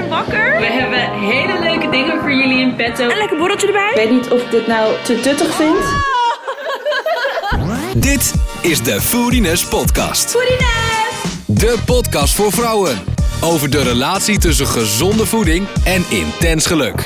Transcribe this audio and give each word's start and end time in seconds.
zijn 0.00 0.08
wakker. 0.08 0.58
We 0.58 0.66
hebben 0.66 1.18
hele 1.18 1.58
leuke 1.60 1.88
dingen 1.88 2.20
voor 2.20 2.32
jullie 2.32 2.58
in 2.58 2.76
petto. 2.76 3.08
Een 3.08 3.16
lekker 3.16 3.38
borreltje 3.38 3.66
erbij. 3.66 3.90
Ik 3.90 3.96
weet 3.96 4.10
niet 4.10 4.30
of 4.30 4.42
ik 4.42 4.50
dit 4.50 4.66
nou 4.66 4.94
te 5.04 5.20
tuttig 5.20 5.54
vind. 5.54 5.84
Dit 7.96 8.34
is 8.62 8.82
de 8.82 9.00
Foodiness 9.00 9.64
Podcast. 9.64 10.30
Foodiness. 10.30 11.36
De 11.46 11.78
podcast 11.84 12.36
voor 12.36 12.52
vrouwen. 12.52 12.98
Over 13.40 13.70
de 13.70 13.82
relatie 13.82 14.38
tussen 14.38 14.66
gezonde 14.66 15.26
voeding 15.26 15.66
en 15.84 16.04
intens 16.08 16.66
geluk. 16.66 17.04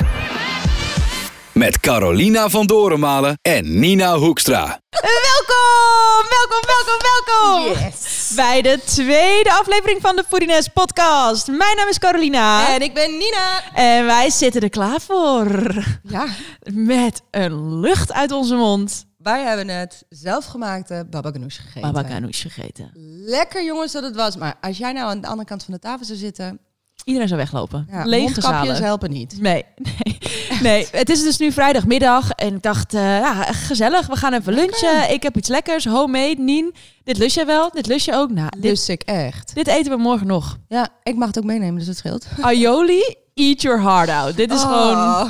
Met 1.51 1.79
Carolina 1.79 2.49
van 2.49 2.65
Dorenmalen 2.65 3.39
en 3.41 3.79
Nina 3.79 4.15
Hoekstra. 4.15 4.79
Welkom, 4.89 6.29
welkom, 6.29 6.61
welkom, 6.67 6.97
welkom. 7.01 7.83
Yes. 7.83 8.14
Bij 8.35 8.61
de 8.61 8.79
tweede 8.85 9.51
aflevering 9.51 10.01
van 10.01 10.15
de 10.15 10.23
Foodiness 10.27 10.67
podcast. 10.67 11.47
Mijn 11.47 11.75
naam 11.75 11.87
is 11.87 11.99
Carolina. 11.99 12.73
En 12.73 12.81
ik 12.81 12.93
ben 12.93 13.11
Nina. 13.17 13.73
En 13.73 14.05
wij 14.05 14.29
zitten 14.29 14.61
er 14.61 14.69
klaar 14.69 15.01
voor. 15.01 15.73
Ja, 16.03 16.25
Met 16.73 17.21
een 17.31 17.79
lucht 17.79 18.13
uit 18.13 18.31
onze 18.31 18.55
mond. 18.55 19.05
wij 19.17 19.43
hebben 19.43 19.67
het 19.67 20.05
zelfgemaakte 20.09 21.07
baba 21.09 21.31
ganoush 21.31 21.55
gegeten. 21.59 21.81
Baba 21.91 22.07
ganoush 22.09 22.41
gegeten. 22.41 22.91
Lekker 23.25 23.63
jongens 23.65 23.91
dat 23.91 24.03
het 24.03 24.15
was. 24.15 24.35
Maar 24.37 24.55
als 24.61 24.77
jij 24.77 24.91
nou 24.91 25.09
aan 25.09 25.21
de 25.21 25.27
andere 25.27 25.47
kant 25.47 25.63
van 25.63 25.73
de 25.73 25.79
tafel 25.79 26.05
zou 26.05 26.17
zitten... 26.17 26.59
Iedereen 27.05 27.27
zou 27.27 27.39
weglopen. 27.39 27.87
Ja, 27.91 28.41
zalen. 28.41 28.75
helpen 28.83 29.11
niet. 29.11 29.41
Nee, 29.41 29.65
nee, 29.75 30.17
nee. 30.61 30.87
Het 30.91 31.09
is 31.09 31.23
dus 31.23 31.37
nu 31.37 31.51
vrijdagmiddag 31.51 32.29
en 32.31 32.55
ik 32.55 32.61
dacht, 32.61 32.93
eh, 32.93 33.01
ja, 33.19 33.33
gezellig, 33.43 34.07
we 34.07 34.15
gaan 34.15 34.33
even 34.33 34.53
lunchen. 34.53 35.11
Ik 35.11 35.23
heb 35.23 35.37
iets 35.37 35.49
lekkers, 35.49 35.85
homemade, 35.85 36.35
Nien. 36.37 36.73
Dit 37.03 37.17
lust 37.17 37.35
jij 37.35 37.45
wel, 37.45 37.69
dit 37.71 37.85
lust 37.87 38.05
je 38.05 38.13
ook. 38.13 38.31
Nou, 38.31 38.49
dit, 38.49 38.63
Lust 38.63 38.89
ik 38.89 39.01
echt. 39.01 39.55
dit 39.55 39.67
eten 39.67 39.91
we 39.91 39.97
morgen 39.97 40.27
nog. 40.27 40.57
Ja, 40.67 40.87
ik 41.03 41.15
mag 41.15 41.27
het 41.27 41.37
ook 41.37 41.43
meenemen, 41.43 41.77
dus 41.77 41.87
het 41.87 41.97
scheelt. 41.97 42.25
Aioli, 42.41 43.15
eat 43.33 43.61
your 43.61 43.81
heart 43.81 44.09
out. 44.09 44.35
Dit 44.35 44.51
is 44.51 44.61
gewoon 44.61 44.95
Oh. 44.97 45.29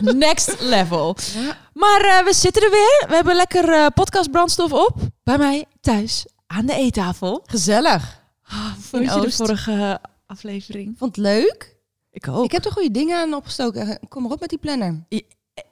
next 0.00 0.60
level. 0.60 1.16
Ja. 1.34 1.56
Maar 1.72 2.00
eh, 2.00 2.24
we 2.24 2.34
zitten 2.34 2.62
er 2.62 2.70
weer. 2.70 3.04
We 3.08 3.14
hebben 3.14 3.34
lekker 3.36 3.68
eh 3.72 3.86
podcast 3.94 4.30
brandstof 4.30 4.72
op. 4.72 4.94
Bij 5.24 5.38
mij 5.38 5.64
thuis 5.80 6.26
aan 6.46 6.66
de 6.66 6.74
eettafel. 6.74 7.42
Gezellig. 7.46 8.18
Vond 8.90 9.12
je 9.14 9.20
de 9.20 9.30
vorige 9.32 10.00
aflevering? 10.30 10.94
Vond 10.98 11.16
het 11.16 11.24
leuk. 11.24 11.76
Ik 12.10 12.28
ook. 12.28 12.44
Ik 12.44 12.52
heb 12.52 12.64
er 12.64 12.72
goede 12.72 12.90
dingen 12.90 13.16
aan 13.18 13.34
opgestoken. 13.34 13.98
Kom 14.08 14.22
maar 14.22 14.32
op 14.32 14.40
met 14.40 14.48
die 14.48 14.58
planner. 14.58 15.04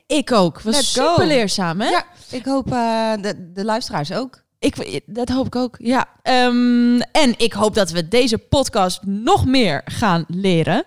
Ik 0.07 0.33
ook. 0.33 0.61
Was 0.61 0.75
Let's 0.75 0.95
go. 0.95 1.09
super 1.09 1.27
leerzaam, 1.27 1.81
hè? 1.81 1.89
Ja, 1.89 2.05
ik 2.31 2.45
hoop 2.45 2.73
eh, 2.73 3.13
de, 3.21 3.53
de 3.53 3.65
luisteraars 3.65 4.13
ook. 4.13 4.47
Ik, 4.59 5.01
dat 5.07 5.29
hoop 5.29 5.47
ik 5.47 5.57
ook, 5.57 5.77
ja. 5.79 6.09
Ehm, 6.23 7.01
en 7.01 7.35
ik 7.37 7.53
hoop 7.53 7.75
dat 7.75 7.91
we 7.91 8.09
deze 8.09 8.39
podcast 8.39 9.03
nog 9.07 9.47
meer 9.47 9.83
gaan 9.85 10.25
leren. 10.29 10.85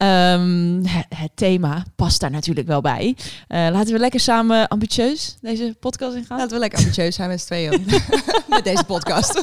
Ehm, 0.00 0.82
het, 0.84 1.06
het 1.08 1.30
thema 1.34 1.84
past 1.96 2.20
daar 2.20 2.30
natuurlijk 2.30 2.66
wel 2.66 2.80
bij. 2.80 3.16
Eh, 3.48 3.68
laten 3.72 3.92
we 3.92 3.98
lekker 3.98 4.20
samen 4.20 4.68
ambitieus 4.68 5.36
deze 5.40 5.76
podcast 5.80 6.16
ingaan. 6.16 6.38
Laten 6.38 6.52
we 6.52 6.58
lekker 6.58 6.78
ambitieus 6.78 7.14
zijn 7.14 7.28
met 7.28 7.40
z'n 7.40 7.46
tweeën. 7.46 7.86
met 8.48 8.64
deze 8.64 8.84
podcast. 8.84 9.42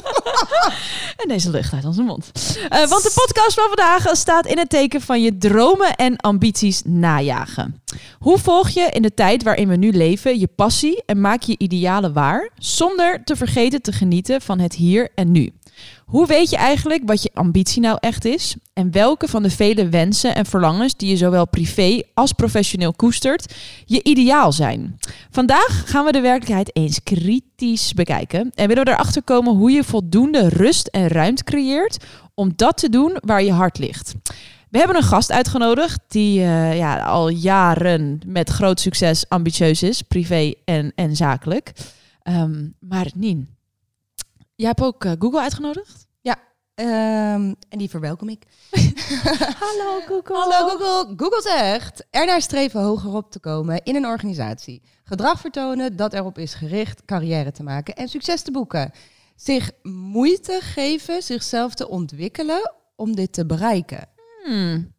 En 1.16 1.28
deze 1.28 1.50
lucht 1.50 1.72
uit 1.72 1.84
onze 1.84 2.02
mond. 2.02 2.30
Eh, 2.68 2.88
want 2.88 3.02
de 3.02 3.12
podcast 3.14 3.54
van 3.54 3.66
vandaag 3.66 4.16
staat 4.16 4.46
in 4.46 4.58
het 4.58 4.70
teken 4.70 5.00
van 5.00 5.22
je 5.22 5.38
dromen 5.38 5.94
en 5.94 6.16
ambities 6.16 6.82
najagen. 6.84 7.82
Hoe 8.18 8.38
volg 8.38 8.68
je 8.68 8.88
in 8.92 9.02
de 9.02 9.14
tijd 9.14 9.42
waarin 9.42 9.68
we 9.68 9.76
nu 9.76 9.90
leven 9.90 10.38
je 10.38 10.46
passie 10.46 11.02
en 11.06 11.20
maak 11.20 11.42
je 11.42 11.54
idealen 11.58 12.12
waar, 12.12 12.50
zonder 12.58 13.24
te 13.24 13.36
vergeten 13.36 13.82
te 13.82 13.92
genieten 13.92 14.40
van 14.40 14.58
het 14.58 14.74
hier 14.74 15.08
en 15.14 15.32
nu? 15.32 15.52
Hoe 16.06 16.26
weet 16.26 16.50
je 16.50 16.56
eigenlijk 16.56 17.02
wat 17.06 17.22
je 17.22 17.30
ambitie 17.34 17.82
nou 17.82 17.96
echt 18.00 18.24
is? 18.24 18.56
En 18.72 18.90
welke 18.90 19.28
van 19.28 19.42
de 19.42 19.50
vele 19.50 19.88
wensen 19.88 20.34
en 20.34 20.46
verlangens 20.48 20.96
die 20.96 21.08
je 21.08 21.16
zowel 21.16 21.48
privé 21.48 22.02
als 22.14 22.32
professioneel 22.32 22.92
koestert, 22.92 23.54
je 23.84 24.02
ideaal 24.02 24.52
zijn? 24.52 24.98
Vandaag 25.30 25.82
gaan 25.86 26.04
we 26.04 26.12
de 26.12 26.20
werkelijkheid 26.20 26.76
eens 26.76 27.02
kritisch 27.02 27.94
bekijken 27.94 28.50
en 28.54 28.68
willen 28.68 28.84
we 28.84 28.90
erachter 28.90 29.22
komen 29.22 29.54
hoe 29.54 29.70
je 29.70 29.84
voldoende 29.84 30.48
rust 30.48 30.86
en 30.86 31.08
ruimte 31.08 31.44
creëert 31.44 32.04
om 32.34 32.52
dat 32.56 32.76
te 32.76 32.88
doen 32.88 33.16
waar 33.20 33.42
je 33.42 33.52
hart 33.52 33.78
ligt. 33.78 34.14
We 34.70 34.78
hebben 34.78 34.96
een 34.96 35.02
gast 35.02 35.32
uitgenodigd 35.32 36.00
die 36.08 36.40
eh, 36.40 36.76
ja, 36.76 37.00
al 37.00 37.28
jaren 37.28 38.20
met 38.26 38.50
groot 38.50 38.80
succes 38.80 39.28
ambitieus 39.28 39.82
is, 39.82 40.02
privé 40.02 40.52
en, 40.64 40.92
en 40.94 41.16
zakelijk. 41.16 41.72
Ehm, 42.22 42.68
maar 42.80 43.10
Nien, 43.14 43.48
jij 44.54 44.68
hebt 44.68 44.82
ook 44.82 45.04
eh, 45.04 45.12
Google 45.18 45.40
uitgenodigd? 45.40 46.08
Ehm, 46.78 47.54
en 47.68 47.78
die 47.78 47.90
verwelkom 47.90 48.28
ik. 48.28 48.42
Hallo 49.64 50.00
Google. 50.06 50.36
Hallo 50.36 50.68
Google. 50.68 51.14
Google 51.16 51.42
zegt 51.42 52.04
ernaar 52.10 52.42
streven 52.42 52.80
hoger 52.80 53.14
op 53.14 53.30
te 53.30 53.38
komen 53.38 53.80
in 53.84 53.96
een 53.96 54.06
organisatie. 54.06 54.82
Gedrag 55.04 55.40
vertonen 55.40 55.96
dat 55.96 56.12
erop 56.12 56.38
is 56.38 56.54
gericht 56.54 57.04
carrière 57.04 57.52
te 57.52 57.62
maken 57.62 57.94
en 57.94 58.08
succes 58.08 58.42
te 58.42 58.50
boeken. 58.50 58.92
Zich 59.36 59.70
moeite 59.82 60.58
geven 60.62 61.22
zichzelf 61.22 61.74
te 61.74 61.88
ontwikkelen 61.88 62.72
om 62.96 63.14
dit 63.14 63.32
te 63.32 63.46
bereiken. 63.46 64.08
Hmm. 64.44 64.96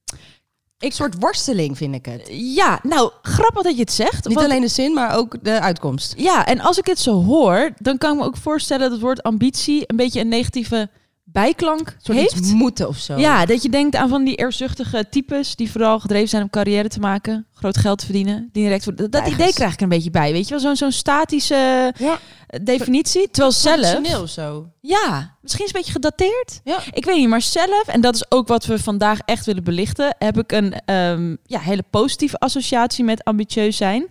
Een 0.80 0.92
soort 0.92 1.16
worsteling 1.20 1.78
vind 1.78 1.96
ik 1.96 2.06
het. 2.06 2.28
Ja, 2.32 2.80
nou, 2.84 3.12
grappig 3.22 3.64
dat 3.64 3.76
je 3.76 3.82
het 3.82 3.92
zegt. 3.92 4.28
Niet 4.28 4.38
alleen 4.38 4.62
de 4.62 4.68
zin, 4.68 4.94
maar 4.94 5.18
ook 5.18 5.44
de 5.44 5.60
uitkomst. 5.60 6.14
Ja, 6.18 6.46
en 6.46 6.60
als 6.60 6.78
ik 6.78 6.86
het 6.86 7.00
zo 7.00 7.24
hoor, 7.24 7.72
dan 7.78 7.98
kan 7.98 8.12
ik 8.12 8.20
me 8.20 8.26
ook 8.26 8.38
voorstellen 8.38 8.82
dat 8.82 8.92
het 8.92 9.02
woord 9.02 9.24
ambitie 9.24 9.84
een 9.88 9.96
beetje 9.96 10.20
een 10.20 10.28
negatieve 10.28 10.90
bijklank 11.32 11.96
soort 12.02 12.18
heeft. 12.18 12.54
moeten 12.54 12.88
of 12.88 12.98
zo. 12.98 13.18
Ja, 13.18 13.46
dat 13.46 13.64
je 13.64 13.70
denkt 13.70 13.96
aan 13.96 14.10
van 14.10 14.24
die 14.24 14.36
eerzuchtige 14.36 15.06
types 15.10 15.56
die 15.56 15.72
vooral 15.72 16.00
gedreven 16.00 16.30
zijn 16.30 16.44
om 16.44 16.50
carrière 16.50 16.88
te 16.88 17.00
maken, 17.00 17.46
groot 17.54 17.78
geld 17.78 17.98
te 18.00 18.06
verdienen, 18.06 18.50
die 18.52 18.64
direct 18.64 18.84
voor 18.84 18.96
dat, 18.96 19.12
dat 19.12 19.28
idee 19.28 19.54
krijg 19.54 19.74
ik 19.74 19.82
een 19.82 19.90
beetje 19.90 20.10
bij, 20.12 20.32
weet 20.32 20.44
je 20.44 20.50
wel, 20.50 20.60
zo'n 20.60 20.76
zo'n 20.76 20.92
statische 20.92 21.94
Ja. 21.98 22.20
eh, 22.48 22.60
definitie. 22.64 23.30
Terwijl 23.32 23.52
zelf, 23.54 24.30
zo. 24.30 24.68
ja, 24.82 25.36
misschien 25.42 25.66
is 25.66 25.72
het 25.72 25.76
een 25.76 25.82
beetje 25.82 25.92
gedateerd. 25.92 26.60
Ja. 26.64 26.78
Ik 26.92 27.06
weet 27.06 27.16
niet, 27.18 27.28
maar 27.28 27.42
zelf, 27.42 27.84
en 27.88 28.02
dat 28.02 28.16
is 28.16 28.32
ook 28.32 28.48
wat 28.48 28.66
we 28.66 28.80
vandaag 28.80 29.20
echt 29.26 29.46
willen 29.46 29.64
belichten, 29.64 30.16
heb 30.20 30.38
ik 30.38 30.52
een 30.52 30.74
ehm, 30.86 31.36
ja, 31.46 31.60
hele 31.60 31.84
positieve 31.90 32.38
associatie 32.40 33.04
met 33.04 33.24
ambitieus 33.24 33.78
zijn. 33.78 34.08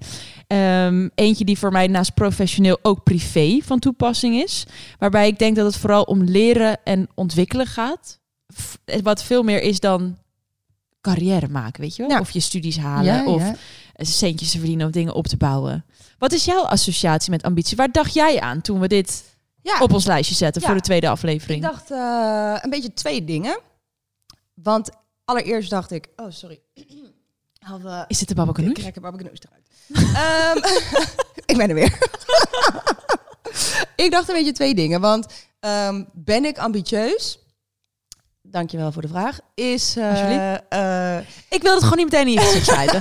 Ehm, 0.48 1.08
eentje 1.14 1.44
die 1.44 1.58
voor 1.58 1.72
mij 1.72 1.86
naast 1.86 2.14
professioneel 2.14 2.78
ook 2.82 3.02
privé 3.02 3.58
van 3.64 3.78
toepassing 3.78 4.42
is. 4.42 4.66
Waarbij 4.98 5.28
ik 5.28 5.38
denk 5.38 5.56
dat 5.56 5.66
het 5.66 5.76
vooral 5.76 6.02
om 6.02 6.22
leren 6.22 6.78
en 6.84 7.08
ontwikkelen 7.14 7.66
gaat. 7.66 8.18
F- 8.60 8.78
Wat 9.02 9.22
veel 9.22 9.42
meer 9.42 9.62
is 9.62 9.80
dan 9.80 10.18
carrière 11.00 11.48
maken, 11.48 11.80
weet 11.80 11.96
je 11.96 12.02
wel? 12.02 12.10
Ja. 12.10 12.20
Of 12.20 12.30
je 12.30 12.40
studies 12.40 12.78
halen, 12.78 13.04
Ja, 13.14 13.26
of 13.26 13.42
ja. 13.42 13.54
centjes 14.04 14.50
te 14.50 14.58
verdienen 14.58 14.86
of 14.86 14.92
dingen 14.92 15.14
op 15.14 15.26
te 15.26 15.36
bouwen. 15.36 15.84
Wat 16.18 16.32
is 16.32 16.44
jouw 16.44 16.62
associatie 16.62 17.30
met 17.30 17.42
ambitie? 17.42 17.76
Waar 17.76 17.92
dacht 17.92 18.14
jij 18.14 18.40
aan 18.40 18.60
toen 18.60 18.80
we 18.80 18.88
dit 18.88 19.24
op 19.80 19.92
ons 19.92 20.04
lijstje 20.04 20.34
zetten 20.34 20.62
voor 20.62 20.74
de 20.74 20.80
tweede 20.80 21.06
ik 21.06 21.12
aflevering? 21.12 21.62
dacht 21.62 21.90
eh, 21.90 22.56
een 22.60 22.70
beetje 22.70 22.94
twee 22.94 23.24
dingen. 23.24 23.58
Want 24.54 24.90
allereerst 25.24 25.70
dacht 25.70 25.90
ik... 25.90 26.08
Oh, 26.16 26.26
sorry. 26.30 26.60
Is 28.06 28.20
het 28.20 28.28
de 28.28 28.34
baba 28.34 28.52
Ik 28.56 28.74
krijg 28.74 28.96
een 28.96 29.02
barbecue 29.02 29.30
eruit. 29.30 29.67
Ehm, 29.92 30.56
ik 31.52 31.56
ben 31.56 31.68
er 31.68 31.74
weer. 31.74 31.98
ik 34.04 34.10
dacht 34.10 34.28
een 34.28 34.34
beetje 34.34 34.52
twee 34.52 34.74
dingen. 34.74 35.00
Want 35.00 35.26
ehm, 35.60 36.04
ben 36.12 36.44
ik 36.44 36.58
ambitieus? 36.58 37.38
Dankjewel 38.50 38.92
voor 38.92 39.02
de 39.02 39.08
vraag. 39.08 39.38
Is, 39.54 39.96
eh, 39.96 41.18
Ik 41.48 41.62
wil 41.62 41.74
het 41.74 41.82
gewoon 41.82 41.98
niet 41.98 42.10
meteen 42.12 42.26
in 42.26 42.32
je 42.32 42.40
gezicht 42.40 42.92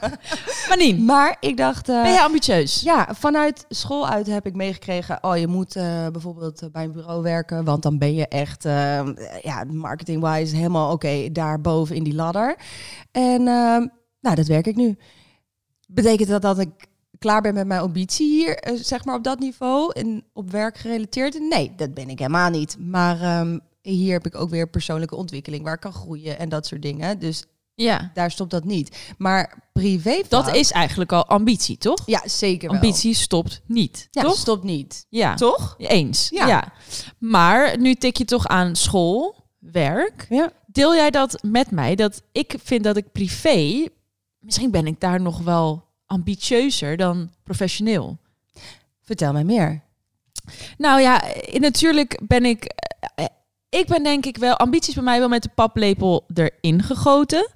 maar 0.68 0.76
Nien, 0.76 1.04
maar 1.04 1.36
ik 1.40 1.56
dacht... 1.56 1.88
eh, 1.88 2.02
ben 2.02 2.12
jij 2.12 2.22
ambitieus? 2.22 2.80
ja, 2.80 3.08
vanuit 3.18 3.64
school 3.68 4.08
uit 4.08 4.26
heb 4.26 4.46
ik 4.46 4.54
meegekregen... 4.54 5.18
oh, 5.20 5.36
je 5.36 5.46
moet 5.46 5.72
bijvoorbeeld 6.12 6.68
bij 6.72 6.84
een 6.84 6.92
bureau 6.92 7.22
werken... 7.22 7.64
want 7.64 7.82
dan 7.82 7.98
ben 7.98 8.14
je 8.14 8.28
echt, 8.28 8.64
eh, 8.64 9.00
ja, 9.42 9.64
marketing-wise 9.64 10.56
helemaal 10.56 10.92
oké... 10.92 11.28
daarboven 11.32 11.96
in 11.96 12.02
die 12.02 12.14
ladder. 12.14 12.56
En 13.12 13.48
ehm, 13.48 13.86
nou, 14.20 14.34
dat 14.34 14.46
werk 14.46 14.66
ik 14.66 14.76
nu. 14.76 14.96
Betekent 15.94 16.28
dat 16.28 16.42
dat 16.42 16.58
ik 16.58 16.70
klaar 17.18 17.40
ben 17.42 17.54
met 17.54 17.66
mijn 17.66 17.80
ambitie 17.80 18.28
hier, 18.30 18.56
eh, 18.58 18.74
zeg 18.82 19.04
maar 19.04 19.14
op 19.14 19.24
dat 19.24 19.38
niveau... 19.38 19.92
en 19.92 20.24
op 20.32 20.50
werk 20.50 20.76
gerelateerd? 20.78 21.38
Nee, 21.40 21.72
dat 21.76 21.94
ben 21.94 22.08
ik 22.08 22.18
helemaal 22.18 22.50
niet. 22.50 22.76
Maar 22.78 23.20
ehm, 23.20 23.58
hier 23.82 24.12
heb 24.12 24.26
ik 24.26 24.34
ook 24.34 24.50
weer 24.50 24.68
persoonlijke 24.68 25.16
ontwikkeling... 25.16 25.64
waar 25.64 25.74
ik 25.74 25.80
kan 25.80 25.92
groeien 25.92 26.38
en 26.38 26.48
dat 26.48 26.66
soort 26.66 26.82
dingen. 26.82 27.18
Dus 27.18 27.44
Ja. 27.74 28.10
daar 28.14 28.30
stopt 28.30 28.50
dat 28.50 28.64
niet. 28.64 29.12
Maar 29.18 29.70
privé 29.72 30.22
Dat 30.28 30.54
is 30.54 30.70
eigenlijk 30.70 31.12
al 31.12 31.26
ambitie, 31.26 31.78
toch? 31.78 31.98
Ja, 32.06 32.22
zeker 32.24 32.70
wel. 32.70 32.80
Ambitie 32.80 33.14
stopt 33.14 33.60
niet, 33.66 34.08
Ja, 34.10 34.22
toch? 34.22 34.36
stopt 34.36 34.64
niet. 34.64 35.06
Ja. 35.08 35.34
Toch? 35.34 35.74
Eens. 35.78 36.28
Ja. 36.30 36.46
Ja. 36.46 36.72
Maar 37.18 37.78
nu 37.78 37.94
tik 37.94 38.16
je 38.16 38.24
toch 38.24 38.46
aan 38.48 38.76
school, 38.76 39.34
werk. 39.58 40.26
Ja. 40.28 40.50
Deel 40.66 40.94
jij 40.94 41.10
dat 41.10 41.42
met 41.42 41.70
mij? 41.70 41.94
Dat 41.94 42.22
ik 42.32 42.54
vind 42.62 42.84
dat 42.84 42.96
ik 42.96 43.12
privé, 43.12 43.86
misschien 44.42 44.70
ben 44.70 44.86
ik 44.86 45.00
daar 45.00 45.20
nog 45.20 45.38
wel 45.38 45.84
ambitieuzer 46.06 46.96
dan 46.96 47.30
professioneel. 47.42 48.18
Vertel 49.02 49.32
mij 49.32 49.44
meer. 49.44 49.82
Nou 50.78 51.00
ja, 51.00 51.22
eh, 51.32 51.60
natuurlijk 51.60 52.20
ben 52.26 52.44
ik. 52.44 52.64
eh, 53.14 53.24
ik 53.68 53.86
ben 53.86 54.02
denk 54.02 54.26
ik 54.26 54.36
wel, 54.36 54.56
ambities 54.56 54.94
bij 54.94 55.02
mij 55.02 55.18
wel 55.18 55.28
met 55.28 55.42
de 55.42 55.50
paplepel 55.54 56.26
erin 56.34 56.82
gegoten. 56.82 57.50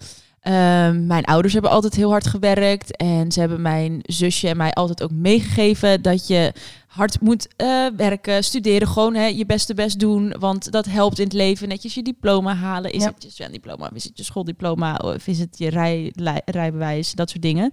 Ehm, 0.46 1.06
mijn 1.06 1.24
ouders 1.24 1.52
hebben 1.52 1.70
altijd 1.70 1.94
heel 1.94 2.10
hard 2.10 2.26
gewerkt 2.26 2.96
en 2.96 3.32
ze 3.32 3.40
hebben 3.40 3.62
mijn 3.62 4.00
zusje 4.02 4.48
en 4.48 4.56
mij 4.56 4.72
altijd 4.72 5.02
ook 5.02 5.10
meegegeven 5.10 6.02
dat 6.02 6.26
je 6.26 6.52
hard 6.86 7.20
moet 7.20 7.48
eh, 7.56 7.86
werken, 7.96 8.44
studeren, 8.44 8.88
gewoon 8.88 9.14
hè, 9.14 9.24
je 9.26 9.46
beste 9.46 9.74
best 9.74 9.98
doen, 9.98 10.34
want 10.38 10.70
dat 10.72 10.84
helpt 10.86 11.18
in 11.18 11.24
het 11.24 11.32
leven. 11.32 11.68
Netjes 11.68 11.94
je 11.94 12.02
diploma 12.02 12.54
halen, 12.54 12.92
is 12.92 13.02
Ja. 13.02 13.08
het 13.14 13.22
je 13.22 13.30
zwemdiploma, 13.30 13.90
is 13.94 14.04
het 14.04 14.18
je 14.18 14.24
schooldiploma, 14.24 14.94
of 14.96 15.26
is 15.26 15.38
het 15.38 15.58
je 15.58 15.68
rij, 15.70 16.12
rijbewijs, 16.44 17.12
dat 17.12 17.30
soort 17.30 17.42
dingen. 17.42 17.70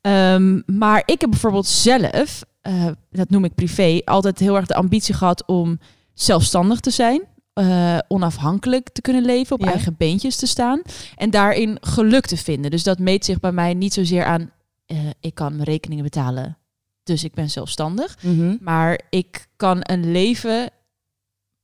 Ehm, 0.00 0.60
maar 0.66 1.02
ik 1.04 1.20
heb 1.20 1.30
bijvoorbeeld 1.30 1.66
zelf, 1.66 2.42
eh, 2.60 2.86
dat 3.10 3.30
noem 3.30 3.44
ik 3.44 3.54
privé, 3.54 4.00
altijd 4.04 4.38
heel 4.38 4.56
erg 4.56 4.66
de 4.66 4.74
ambitie 4.74 5.14
gehad 5.14 5.46
om 5.46 5.78
zelfstandig 6.14 6.80
te 6.80 6.90
zijn. 6.90 7.22
Eh, 7.58 7.98
onafhankelijk 8.08 8.88
te 8.88 9.00
kunnen 9.00 9.24
leven, 9.24 9.56
op 9.56 9.62
Ja. 9.62 9.70
eigen 9.72 9.94
beentjes 9.98 10.36
te 10.36 10.46
staan. 10.46 10.82
En 11.16 11.30
daarin 11.30 11.76
geluk 11.80 12.26
te 12.26 12.36
vinden. 12.36 12.70
Dus 12.70 12.82
dat 12.82 12.98
meet 12.98 13.24
zich 13.24 13.40
bij 13.40 13.52
mij 13.52 13.74
niet 13.74 13.92
zozeer 13.92 14.24
aan... 14.24 14.50
eh, 14.86 14.98
ik 15.20 15.34
kan 15.34 15.52
mijn 15.52 15.64
rekeningen 15.68 16.04
betalen, 16.04 16.56
dus 17.02 17.24
ik 17.24 17.34
ben 17.34 17.50
zelfstandig. 17.50 18.16
Mhm. 18.22 18.56
Maar 18.60 19.00
ik 19.10 19.46
kan 19.56 19.78
een 19.82 20.12
leven 20.12 20.70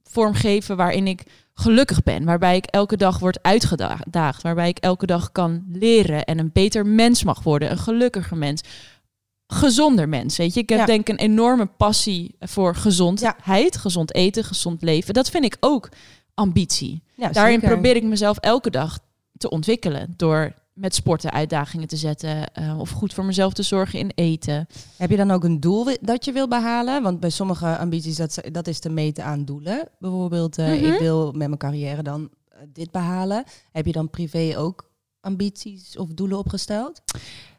vormgeven 0.02 0.76
waarin 0.76 1.06
ik 1.06 1.22
gelukkig 1.54 2.02
ben. 2.02 2.24
Waarbij 2.24 2.56
ik 2.56 2.64
elke 2.66 2.96
dag 2.96 3.18
word 3.18 3.42
uitgedaagd. 3.42 4.42
Waarbij 4.42 4.68
ik 4.68 4.78
elke 4.78 5.06
dag 5.06 5.32
kan 5.32 5.64
leren 5.72 6.24
en 6.24 6.38
een 6.38 6.50
beter 6.52 6.86
mens 6.86 7.24
mag 7.24 7.42
worden. 7.42 7.70
Een 7.70 7.78
gelukkiger 7.78 8.36
mens. 8.36 8.60
Gezonder 9.46 10.08
mens, 10.08 10.36
weet 10.36 10.54
je. 10.54 10.60
Ik 10.60 10.68
heb 10.68 10.78
Ja. 10.78 10.84
denk 10.86 11.00
ik 11.00 11.08
een 11.08 11.24
enorme 11.24 11.66
passie 11.66 12.34
voor 12.40 12.74
gezondheid. 12.76 13.76
Gezond 13.76 14.14
eten, 14.14 14.44
gezond 14.44 14.82
leven. 14.82 15.14
Dat 15.14 15.30
vind 15.30 15.44
ik 15.44 15.56
ook 15.60 15.88
ambitie. 16.34 17.02
Ja, 17.14 17.28
Daarin 17.28 17.60
zeker. 17.60 17.72
probeer 17.72 17.96
ik 17.96 18.02
mezelf 18.02 18.38
elke 18.38 18.70
dag 18.70 18.98
te 19.36 19.50
ontwikkelen. 19.50 20.14
Door 20.16 20.54
met 20.72 20.94
sporten 20.94 21.30
uitdagingen 21.32 21.88
te 21.88 21.96
zetten. 21.96 22.52
eh, 22.54 22.78
of 22.80 22.90
goed 22.90 23.14
voor 23.14 23.24
mezelf 23.24 23.52
te 23.52 23.62
zorgen 23.62 23.98
in 23.98 24.10
eten. 24.14 24.66
Heb 24.96 25.10
je 25.10 25.16
dan 25.16 25.30
ook 25.30 25.44
een 25.44 25.60
doel 25.60 25.86
dat 26.00 26.24
je 26.24 26.32
wil 26.32 26.48
behalen? 26.48 27.02
Want 27.02 27.20
bij 27.20 27.30
sommige 27.30 27.76
ambities, 27.78 28.16
dat, 28.16 28.40
dat 28.52 28.66
is 28.66 28.78
te 28.78 28.88
meten 28.88 29.24
aan 29.24 29.44
doelen. 29.44 29.88
Bijvoorbeeld, 29.98 30.58
eh, 30.58 30.66
Mhm. 30.66 30.84
ik 30.92 30.98
wil 30.98 31.26
met 31.26 31.46
mijn 31.48 31.56
carrière 31.58 32.02
dan 32.02 32.30
eh, 32.48 32.58
dit 32.72 32.90
behalen. 32.90 33.44
Heb 33.72 33.86
je 33.86 33.92
dan 33.92 34.10
privé 34.10 34.54
ook 34.58 34.90
ambities 35.20 35.96
of 35.98 36.08
doelen 36.08 36.38
opgesteld? 36.38 37.02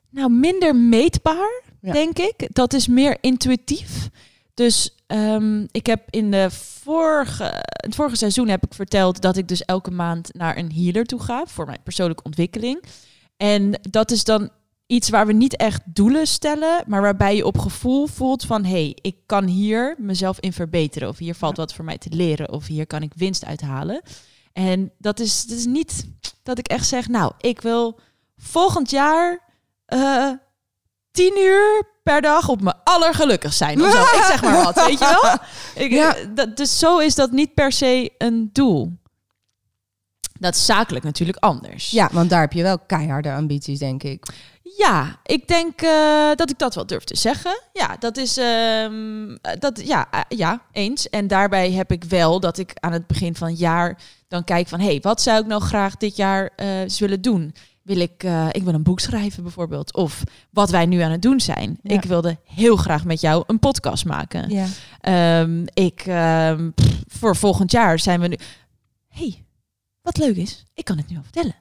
Nou, 0.10 0.32
minder 0.32 0.76
meetbaar, 0.76 1.62
Ja. 1.86 1.92
denk 1.92 2.20
ik. 2.20 2.48
Dat 2.56 2.74
is 2.74 2.88
meer 2.88 3.18
intuïtief. 3.22 4.10
Dus 4.54 4.96
ehm, 5.08 5.66
ik 5.72 5.86
heb 5.86 6.02
in 6.10 6.32
de 6.32 6.48
vorige, 6.52 7.64
het 7.66 7.96
vorige 7.96 8.16
seizoen 8.16 8.48
heb 8.48 8.66
ik 8.66 8.74
verteld 8.74 9.22
dat 9.22 9.38
ik 9.38 9.48
dus 9.48 9.66
elke 9.66 9.92
maand 9.92 10.34
naar 10.34 10.58
een 10.58 10.74
healer 10.74 11.06
toe 11.06 11.20
ga 11.20 11.46
voor 11.46 11.66
mijn 11.66 11.84
persoonlijke 11.84 12.24
ontwikkeling. 12.24 12.84
En 13.38 13.80
dat 13.90 14.12
is 14.12 14.24
dan 14.24 14.50
iets 14.88 15.10
waar 15.10 15.28
we 15.28 15.34
niet 15.34 15.56
echt 15.56 15.82
doelen 15.86 16.28
stellen, 16.28 16.84
maar 16.88 17.02
waarbij 17.02 17.36
je 17.36 17.46
op 17.46 17.58
gevoel 17.58 18.08
voelt 18.08 18.46
van 18.46 18.64
hé, 18.64 18.72
hey, 18.72 18.98
ik 19.02 19.16
kan 19.26 19.46
hier 19.46 19.96
mezelf 19.98 20.40
in 20.40 20.54
verbeteren. 20.54 21.10
Of 21.10 21.18
hier 21.18 21.36
valt 21.36 21.58
wat 21.58 21.74
voor 21.74 21.86
mij 21.86 21.98
te 21.98 22.10
leren. 22.10 22.52
Of 22.52 22.68
hier 22.68 22.88
kan 22.88 23.02
ik 23.02 23.12
winst 23.16 23.46
uithalen. 23.46 24.02
En 24.54 24.92
dat 24.98 25.20
is, 25.20 25.46
dat 25.46 25.58
is 25.58 25.66
niet 25.66 26.06
dat 26.44 26.58
ik 26.58 26.68
echt 26.68 26.88
zeg, 26.88 27.08
nou, 27.08 27.32
ik 27.38 27.62
wil 27.62 28.00
volgend 28.38 28.90
jaar 28.90 29.40
eh 29.86 30.32
tien 31.16 31.38
uur 31.38 31.84
per 32.04 32.22
dag 32.22 32.50
op 32.50 32.62
mijn 32.62 32.76
allergelukkig 32.84 33.54
zijn. 33.54 33.82
Of 33.82 33.92
zo. 33.92 34.02
Ik 34.02 34.24
zeg 34.24 34.42
maar 34.42 34.64
wat, 34.64 34.86
weet 34.86 35.00
je 35.00 35.20
wel? 35.22 35.34
Ik, 35.86 35.92
Ja. 35.92 36.16
eh, 36.16 36.28
dat, 36.36 36.58
dus 36.58 36.80
zo 36.80 36.98
is 36.98 37.16
dat 37.16 37.32
niet 37.32 37.54
per 37.54 37.72
se 37.72 38.12
een 38.18 38.50
doel. 38.54 38.92
Dat 40.40 40.56
is 40.56 40.66
zakelijk 40.66 41.06
natuurlijk 41.06 41.38
anders. 41.38 41.92
Ja, 41.92 42.10
want 42.12 42.30
daar 42.30 42.42
heb 42.42 42.54
je 42.54 42.64
wel 42.64 42.80
keiharde 42.80 43.32
ambities, 43.34 43.80
denk 43.80 44.04
ik. 44.04 44.26
Ja, 44.78 45.20
ik 45.24 45.48
denk 45.48 45.82
eh, 45.82 46.32
dat 46.36 46.50
ik 46.50 46.58
dat 46.60 46.76
wel 46.76 46.86
durf 46.86 47.04
te 47.04 47.16
zeggen. 47.18 47.62
Ja, 47.74 47.96
dat 48.00 48.18
is 48.18 48.38
ehm, 48.38 49.36
dat 49.60 49.82
ja, 49.86 50.08
eh, 50.12 50.22
ja, 50.28 50.62
eens. 50.72 51.10
En 51.10 51.28
daarbij 51.28 51.72
heb 51.72 51.92
ik 51.92 52.04
wel 52.04 52.40
dat 52.40 52.58
ik 52.58 52.72
aan 52.76 52.92
het 52.92 53.08
begin 53.08 53.36
van 53.36 53.48
het 53.48 53.60
jaar 53.60 53.98
dan 54.28 54.44
kijk 54.44 54.68
van, 54.68 54.80
hé, 54.80 54.86
hey, 54.86 55.00
wat 55.02 55.22
zou 55.22 55.40
ik 55.40 55.46
nou 55.46 55.62
graag 55.62 55.98
dit 55.98 56.16
jaar 56.16 56.50
eens 56.56 57.00
willen 57.00 57.22
doen? 57.22 57.56
Wil 57.86 58.00
ik, 58.00 58.24
eh, 58.24 58.48
ik 58.52 58.64
wil 58.64 58.74
een 58.74 58.84
boek 58.84 59.00
schrijven 59.00 59.44
bijvoorbeeld, 59.44 59.94
of 59.94 60.24
wat 60.50 60.70
wij 60.70 60.86
nu 60.86 61.00
aan 61.00 61.12
het 61.12 61.22
doen 61.22 61.40
zijn. 61.40 61.80
Ja. 61.84 61.96
Ik 61.96 62.04
wilde 62.04 62.38
heel 62.44 62.76
graag 62.76 63.06
met 63.06 63.22
jou 63.22 63.44
een 63.48 63.60
podcast 63.60 64.06
maken. 64.06 64.50
Ja. 64.50 64.66
Ehm, 65.02 65.66
ik, 65.74 66.04
ehm, 66.06 66.72
pff, 66.72 67.04
voor 67.08 67.36
volgend 67.36 67.72
jaar 67.72 68.00
zijn 68.00 68.20
we 68.20 68.28
nu. 68.28 68.38
hey, 69.08 69.46
wat 70.02 70.18
leuk 70.18 70.36
is, 70.36 70.66
ik 70.74 70.86
kan 70.86 70.98
het 70.98 71.10
nu 71.10 71.16
al 71.18 71.24
vertellen. 71.24 71.56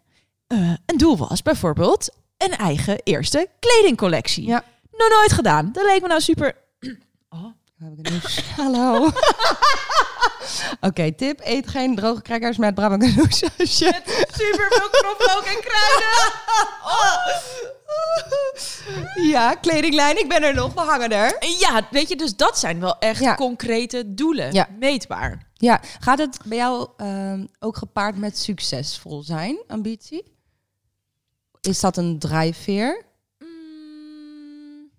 Eh, 0.47 0.73
een 0.87 0.97
doel 0.97 1.17
was 1.17 1.43
bijvoorbeeld 1.43 2.15
een 2.37 2.57
eigen 2.57 3.01
eerste 3.03 3.49
kledingcollectie. 3.59 4.47
Ja. 4.47 4.65
Nog 4.91 5.09
nooit 5.09 5.33
gedaan. 5.33 5.71
Dat 5.73 5.85
leek 5.85 6.01
me 6.01 6.09
nou 6.09 6.21
super. 6.21 6.55
Oh. 7.29 7.45
Hallo. 8.57 9.11
Oké, 10.85 11.13
tip. 11.13 11.41
Eet 11.45 11.69
geen 11.69 11.95
droge 11.97 12.23
crackers 12.23 12.57
met 12.57 12.75
Brabant 12.75 13.03
sausje. 13.29 14.01
Super 14.33 14.67
veel 14.71 14.89
knoflook 14.91 15.45
en 15.45 15.61
kruiden. 15.61 16.33
Ja, 19.23 19.55
kledinglijn. 19.55 20.19
Ik 20.19 20.29
ben 20.29 20.43
er 20.43 20.55
nog. 20.55 20.75
We 20.75 20.81
hangen 20.81 21.11
er. 21.11 21.37
Ja, 21.59 21.87
weet 21.91 22.09
je, 22.09 22.17
dus 22.17 22.37
dat 22.37 22.59
zijn 22.59 22.81
wel 22.81 22.99
echt 22.99 23.21
Ja. 23.21 23.35
concrete 23.35 24.15
doelen. 24.15 24.53
Ja. 24.53 24.69
Meetbaar. 24.79 25.51
Ja, 25.55 25.81
gaat 26.01 26.19
het 26.19 26.39
bij 26.45 26.57
jou 26.59 26.89
ehm, 26.97 27.47
ook 27.59 27.77
gepaard 27.77 28.17
met 28.17 28.39
succesvol 28.39 29.23
zijn, 29.23 29.59
ambitie? 29.67 30.25
Is 31.61 31.81
dat 31.81 31.97
een 31.97 32.19
drijfveer? 32.19 33.05
Mm, 33.39 34.91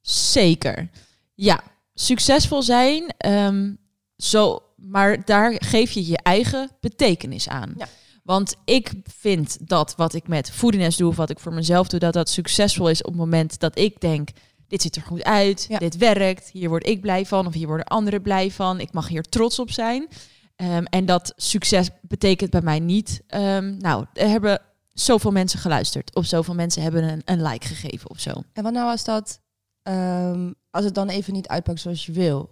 Zeker. 0.00 0.88
Ja, 1.34 1.60
succesvol 1.94 2.62
zijn. 2.62 3.14
ehm, 3.18 3.72
zo, 4.16 4.62
maar 4.80 5.24
daar 5.24 5.54
geef 5.58 5.90
je 5.90 6.06
je 6.06 6.18
eigen 6.22 6.70
betekenis 6.80 7.48
aan. 7.48 7.74
Ja. 7.76 7.86
Want 8.22 8.54
ik 8.64 8.92
vind 9.18 9.68
dat 9.68 9.94
wat 9.96 10.14
ik 10.14 10.28
met 10.28 10.50
Foodiness 10.50 10.96
doe, 10.96 11.08
of 11.08 11.16
wat 11.16 11.30
ik 11.30 11.38
voor 11.38 11.54
mezelf 11.54 11.88
doe, 11.88 12.00
dat 12.00 12.12
dat 12.12 12.28
succesvol 12.28 12.88
is 12.88 13.00
op 13.02 13.06
het 13.10 13.20
moment 13.20 13.60
dat 13.60 13.78
ik 13.78 14.00
denk, 14.00 14.28
dit 14.68 14.82
ziet 14.82 14.96
er 14.96 15.02
goed 15.02 15.24
uit, 15.24 15.66
Ja. 15.68 15.78
dit 15.78 15.96
werkt, 15.96 16.50
hier 16.50 16.68
word 16.68 16.86
ik 16.86 17.00
blij 17.00 17.26
van, 17.26 17.46
of 17.46 17.52
hier 17.54 17.66
worden 17.66 17.86
anderen 17.86 18.22
blij 18.22 18.50
van, 18.50 18.80
ik 18.80 18.92
mag 18.92 19.08
hier 19.08 19.22
trots 19.22 19.58
op 19.58 19.70
zijn. 19.70 20.08
Ehm, 20.56 20.84
en 20.84 21.06
dat 21.06 21.32
succes 21.36 21.88
betekent 22.02 22.50
bij 22.50 22.60
mij 22.62 22.78
niet, 22.78 23.22
ehm, 23.26 23.76
nou, 23.78 24.06
er 24.12 24.28
hebben 24.28 24.60
zoveel 24.92 25.30
mensen 25.30 25.58
geluisterd, 25.58 26.14
of 26.14 26.26
zoveel 26.26 26.54
mensen 26.54 26.82
hebben 26.82 27.04
een, 27.04 27.22
een 27.24 27.42
like 27.42 27.66
gegeven 27.66 28.10
of 28.10 28.20
zo. 28.20 28.30
En 28.52 28.62
wat 28.62 28.72
nou 28.72 28.90
als 28.90 29.04
dat, 29.04 29.40
ehm, 29.82 30.52
als 30.70 30.84
het 30.84 30.94
dan 30.94 31.08
even 31.08 31.32
niet 31.32 31.48
uitpakt 31.48 31.80
zoals 31.80 32.06
je 32.06 32.12
wil, 32.12 32.50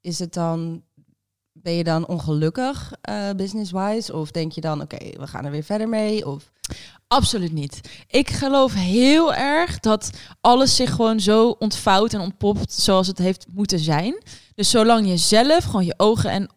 is 0.00 0.18
het 0.18 0.32
dan, 0.32 0.82
ben 1.64 1.72
je 1.72 1.84
dan 1.84 2.06
ongelukkig 2.06 2.92
eh, 3.00 3.30
business-wise? 3.36 4.14
Of 4.14 4.30
denk 4.30 4.52
je 4.52 4.60
dan, 4.60 4.80
oké, 4.80 4.98
we 5.18 5.26
gaan 5.26 5.44
er 5.44 5.50
weer 5.50 5.62
verder 5.62 5.88
mee? 5.88 6.26
Of 6.26 6.52
Absoluut 7.08 7.52
niet. 7.52 7.80
Ik 8.08 8.30
geloof 8.30 8.74
heel 8.74 9.34
erg 9.34 9.80
dat 9.80 10.10
alles 10.40 10.76
zich 10.76 10.90
gewoon 10.90 11.20
zo 11.20 11.56
ontvouwt 11.58 12.12
en 12.12 12.20
ontpopt 12.20 12.72
zoals 12.72 13.06
het 13.06 13.18
heeft 13.18 13.46
moeten 13.52 13.78
zijn. 13.78 14.22
Dus 14.54 14.70
zolang 14.70 15.08
je 15.08 15.16
zelf 15.16 15.64
gewoon 15.64 15.84
je 15.84 15.94
ogen 15.96 16.30
en 16.30 16.48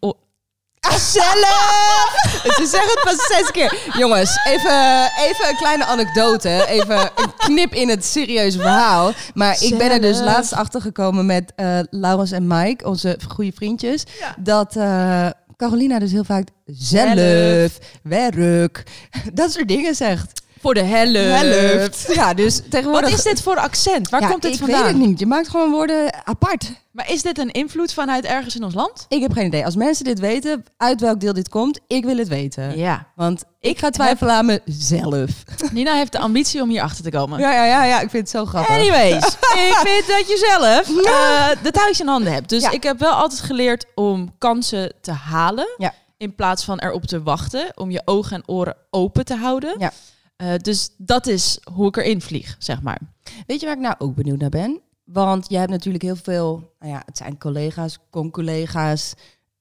zelf! 0.82 2.16
Ze 2.58 2.66
zeggen 2.66 2.90
het 2.90 3.02
pas 3.04 3.38
zes 3.38 3.52
keer. 3.52 3.78
Jongens, 3.98 4.40
even, 4.46 5.10
even 5.18 5.50
een 5.50 5.56
kleine 5.58 5.86
anekdote. 5.86 6.66
Even 6.68 7.00
een 7.16 7.36
knip 7.38 7.74
in 7.74 7.90
het 7.90 8.06
serieuze 8.06 8.60
verhaal. 8.60 9.14
Maar 9.34 9.64
ik 9.64 9.78
ben 9.78 9.92
er 9.92 10.02
dus 10.02 10.20
laatst 10.20 10.54
achter 10.54 10.82
gekomen 10.82 11.26
met 11.26 11.54
eh 11.56 11.80
Laurens 11.90 12.32
en 12.32 12.48
Mike, 12.48 12.86
onze 12.86 13.18
goede 13.28 13.52
vriendjes. 13.56 14.04
Dat 14.38 14.76
eh, 14.76 15.28
Carolina 15.58 16.00
dus 16.00 16.12
heel 16.12 16.24
vaak 16.24 16.48
zelf, 16.66 17.78
werk, 18.04 18.84
dat 19.34 19.52
soort 19.52 19.68
dingen 19.68 19.96
zegt. 19.96 20.42
Voor 20.68 20.74
de 20.76 20.84
helft. 20.84 21.68
Helft. 21.78 22.14
Ja, 22.14 22.34
dus 22.34 22.62
tegenwoordig... 22.70 23.10
Wat 23.10 23.18
is 23.20 23.24
dit 23.26 23.42
voor 23.42 23.58
accent? 23.58 24.10
Waar 24.10 24.22
Ja, 24.22 24.28
komt 24.30 24.42
dit 24.42 24.54
ik 24.54 24.60
vandaan? 24.60 24.84
weet 24.84 24.92
het 24.92 25.02
niet. 25.02 25.20
Je 25.20 25.26
maakt 25.26 25.50
gewoon 25.50 25.72
woorden 25.72 26.26
apart. 26.26 26.72
Maar 26.92 27.12
is 27.12 27.22
dit 27.22 27.38
een 27.38 27.52
invloed 27.52 27.94
vanuit 27.94 28.26
ergens 28.26 28.56
in 28.56 28.64
ons 28.64 28.74
land? 28.74 29.06
Ik 29.10 29.22
heb 29.22 29.32
geen 29.32 29.46
idee. 29.46 29.66
Als 29.66 29.76
mensen 29.76 30.06
dit 30.06 30.20
weten, 30.20 30.64
uit 30.78 31.02
welk 31.02 31.20
deel 31.20 31.34
dit 31.34 31.50
komt, 31.50 31.80
ik 31.88 32.06
wil 32.06 32.18
het 32.18 32.28
weten. 32.28 32.78
Ja. 32.78 33.08
Want 33.16 33.44
ik 33.60 33.80
ga 33.80 33.90
twijfelen 33.90 34.34
aan 34.34 34.46
mezelf. 34.46 35.30
Nina 35.72 35.94
heeft 35.94 36.12
de 36.12 36.20
ambitie 36.20 36.62
om 36.62 36.70
hier 36.70 36.82
achter 36.82 37.04
te 37.04 37.10
komen. 37.10 37.40
Ja, 37.40 37.52
ja, 37.54 37.66
ja, 37.66 37.84
ja, 37.84 38.00
ik 38.00 38.10
vind 38.10 38.24
het 38.24 38.30
zo 38.38 38.46
grappig. 38.46 38.76
Anyways, 38.76 39.26
ik 39.70 39.80
vind 39.84 40.08
dat 40.08 40.28
je 40.28 40.38
zelf 40.58 41.06
eh, 41.06 41.64
de 41.64 41.72
touwtje 41.72 42.04
in 42.04 42.10
handen 42.10 42.34
hebt. 42.34 42.50
Dus 42.50 42.62
Ja. 42.64 42.72
ik 42.72 42.84
heb 42.84 43.00
wel 43.00 43.12
altijd 43.14 43.40
geleerd 43.42 43.86
om 43.96 44.36
kansen 44.38 44.94
te 45.02 45.12
halen. 45.12 45.68
Ja. 45.78 45.94
In 46.18 46.36
plaats 46.36 46.64
van 46.64 46.80
erop 46.80 47.06
te 47.06 47.24
wachten. 47.24 47.72
Om 47.76 47.92
je 47.92 48.02
ogen 48.06 48.36
en 48.36 48.44
oren 48.46 48.76
open 48.90 49.26
te 49.26 49.36
houden. 49.36 49.76
Ja. 49.78 49.92
Eh, 50.38 50.56
dus 50.58 50.90
dat 50.98 51.28
is 51.28 51.60
hoe 51.74 51.88
ik 51.88 51.98
erin 51.98 52.22
vlieg, 52.22 52.56
zeg 52.60 52.82
maar. 52.82 53.00
Weet 53.48 53.60
je 53.60 53.66
waar 53.66 53.76
ik 53.76 53.82
nou 53.82 53.96
ook 53.98 54.16
benieuwd 54.16 54.40
naar 54.40 54.50
ben? 54.50 54.82
Want 55.04 55.50
je 55.50 55.58
hebt 55.58 55.72
natuurlijk 55.72 56.04
heel 56.04 56.16
veel, 56.16 56.74
nou 56.80 56.92
ja, 56.92 57.02
het 57.06 57.18
zijn 57.18 57.38
collega's, 57.38 58.00
con-collega's, 58.10 59.14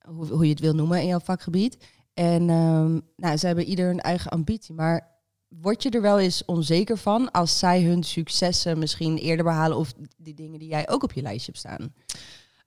hoe, 0.09 0.26
hoe 0.26 0.45
je 0.45 0.50
het 0.50 0.61
wil 0.61 0.75
noemen 0.75 1.00
in 1.00 1.06
jouw 1.06 1.21
vakgebied. 1.21 1.76
En 2.14 2.50
ehm, 2.50 3.00
nou, 3.16 3.37
ze 3.37 3.47
hebben 3.47 3.64
ieder 3.64 3.87
hun 3.87 4.00
eigen 4.00 4.30
ambitie. 4.30 4.75
Maar 4.75 5.09
word 5.49 5.83
je 5.83 5.90
er 5.90 6.00
wel 6.00 6.18
eens 6.18 6.45
onzeker 6.45 6.99
van 6.99 7.30
als 7.30 7.59
zij 7.59 7.83
hun 7.83 8.02
successen 8.02 8.78
misschien 8.78 9.16
eerder 9.16 9.45
behalen 9.45 9.76
of 9.76 9.92
die 10.16 10.35
dingen 10.35 10.59
die 10.59 10.68
jij 10.68 10.88
ook 10.88 11.02
op 11.02 11.12
je 11.12 11.23
lijstje 11.23 11.52
hebt 11.52 11.59
staan? 11.59 11.95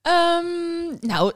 Ehm, 0.02 0.46
nou, 1.00 1.32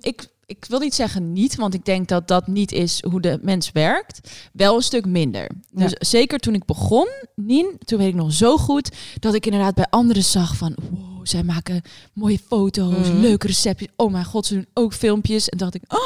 ik, 0.00 0.26
ik 0.46 0.64
wil 0.68 0.78
niet 0.78 0.94
zeggen 0.94 1.32
niet, 1.32 1.56
want 1.56 1.74
ik 1.74 1.84
denk 1.84 2.08
dat 2.08 2.28
dat 2.28 2.46
niet 2.46 2.72
is 2.72 3.02
hoe 3.02 3.20
de 3.20 3.38
mens 3.42 3.72
werkt. 3.72 4.30
Wel 4.52 4.76
een 4.76 4.82
stuk 4.82 5.06
minder. 5.06 5.50
Dus 5.70 5.92
zeker 5.98 6.38
toen 6.38 6.54
ik 6.54 6.64
begon, 6.64 7.08
Nien, 7.34 7.78
toen 7.84 7.98
weet 7.98 8.08
ik 8.08 8.14
nog 8.14 8.32
zo 8.32 8.56
goed 8.56 8.96
dat 9.18 9.34
ik 9.34 9.46
inderdaad 9.46 9.74
bij 9.74 9.86
anderen 9.90 10.24
zag 10.24 10.56
van, 10.56 10.76
wow, 10.90 11.15
zij 11.28 11.42
maken 11.42 11.82
mooie 12.12 12.38
foto's, 12.48 13.08
Mhm. 13.08 13.16
leuke 13.20 13.46
receptjes. 13.46 13.88
Oh 13.96 14.12
mijn 14.12 14.24
god, 14.24 14.46
ze 14.46 14.54
doen 14.54 14.66
ook 14.74 14.94
filmpjes. 14.94 15.48
En 15.48 15.58
dacht 15.58 15.74
ik, 15.74 15.82
oh, 15.88 15.98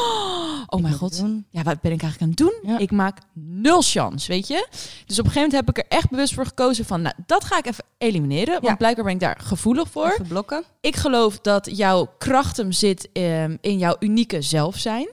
oh 0.66 0.82
mijn 0.82 0.94
god, 0.94 1.24
ja, 1.50 1.62
wat 1.62 1.80
ben 1.80 1.92
ik 1.92 2.02
eigenlijk 2.02 2.20
aan 2.22 2.28
het 2.28 2.36
doen? 2.36 2.70
Ja. 2.72 2.78
Ik 2.78 2.90
maak 2.90 3.18
nul 3.34 3.82
chance, 3.82 4.28
weet 4.28 4.48
je? 4.48 4.66
Dus 5.06 5.18
op 5.18 5.24
een 5.24 5.30
gegeven 5.30 5.34
moment 5.34 5.52
heb 5.52 5.68
ik 5.68 5.78
er 5.78 5.98
echt 5.98 6.10
bewust 6.10 6.34
voor 6.34 6.46
gekozen 6.46 6.84
van, 6.84 7.02
nou, 7.02 7.14
dat 7.26 7.44
ga 7.44 7.58
ik 7.58 7.66
even 7.66 7.84
elimineren, 7.98 8.52
want 8.54 8.66
Ja. 8.66 8.74
blijkbaar 8.76 9.04
ben 9.04 9.14
ik 9.14 9.20
daar 9.20 9.40
gevoelig 9.42 9.90
voor. 9.90 10.10
Even 10.10 10.26
blokken. 10.26 10.64
Ik 10.80 10.96
geloof 10.96 11.38
dat 11.40 11.68
jouw 11.76 12.12
kracht 12.18 12.56
hem 12.56 12.72
zit 12.72 13.08
ehm, 13.12 13.56
in 13.60 13.78
jouw 13.78 13.96
unieke 14.00 14.42
zelf 14.42 14.78
zijn. 14.78 15.08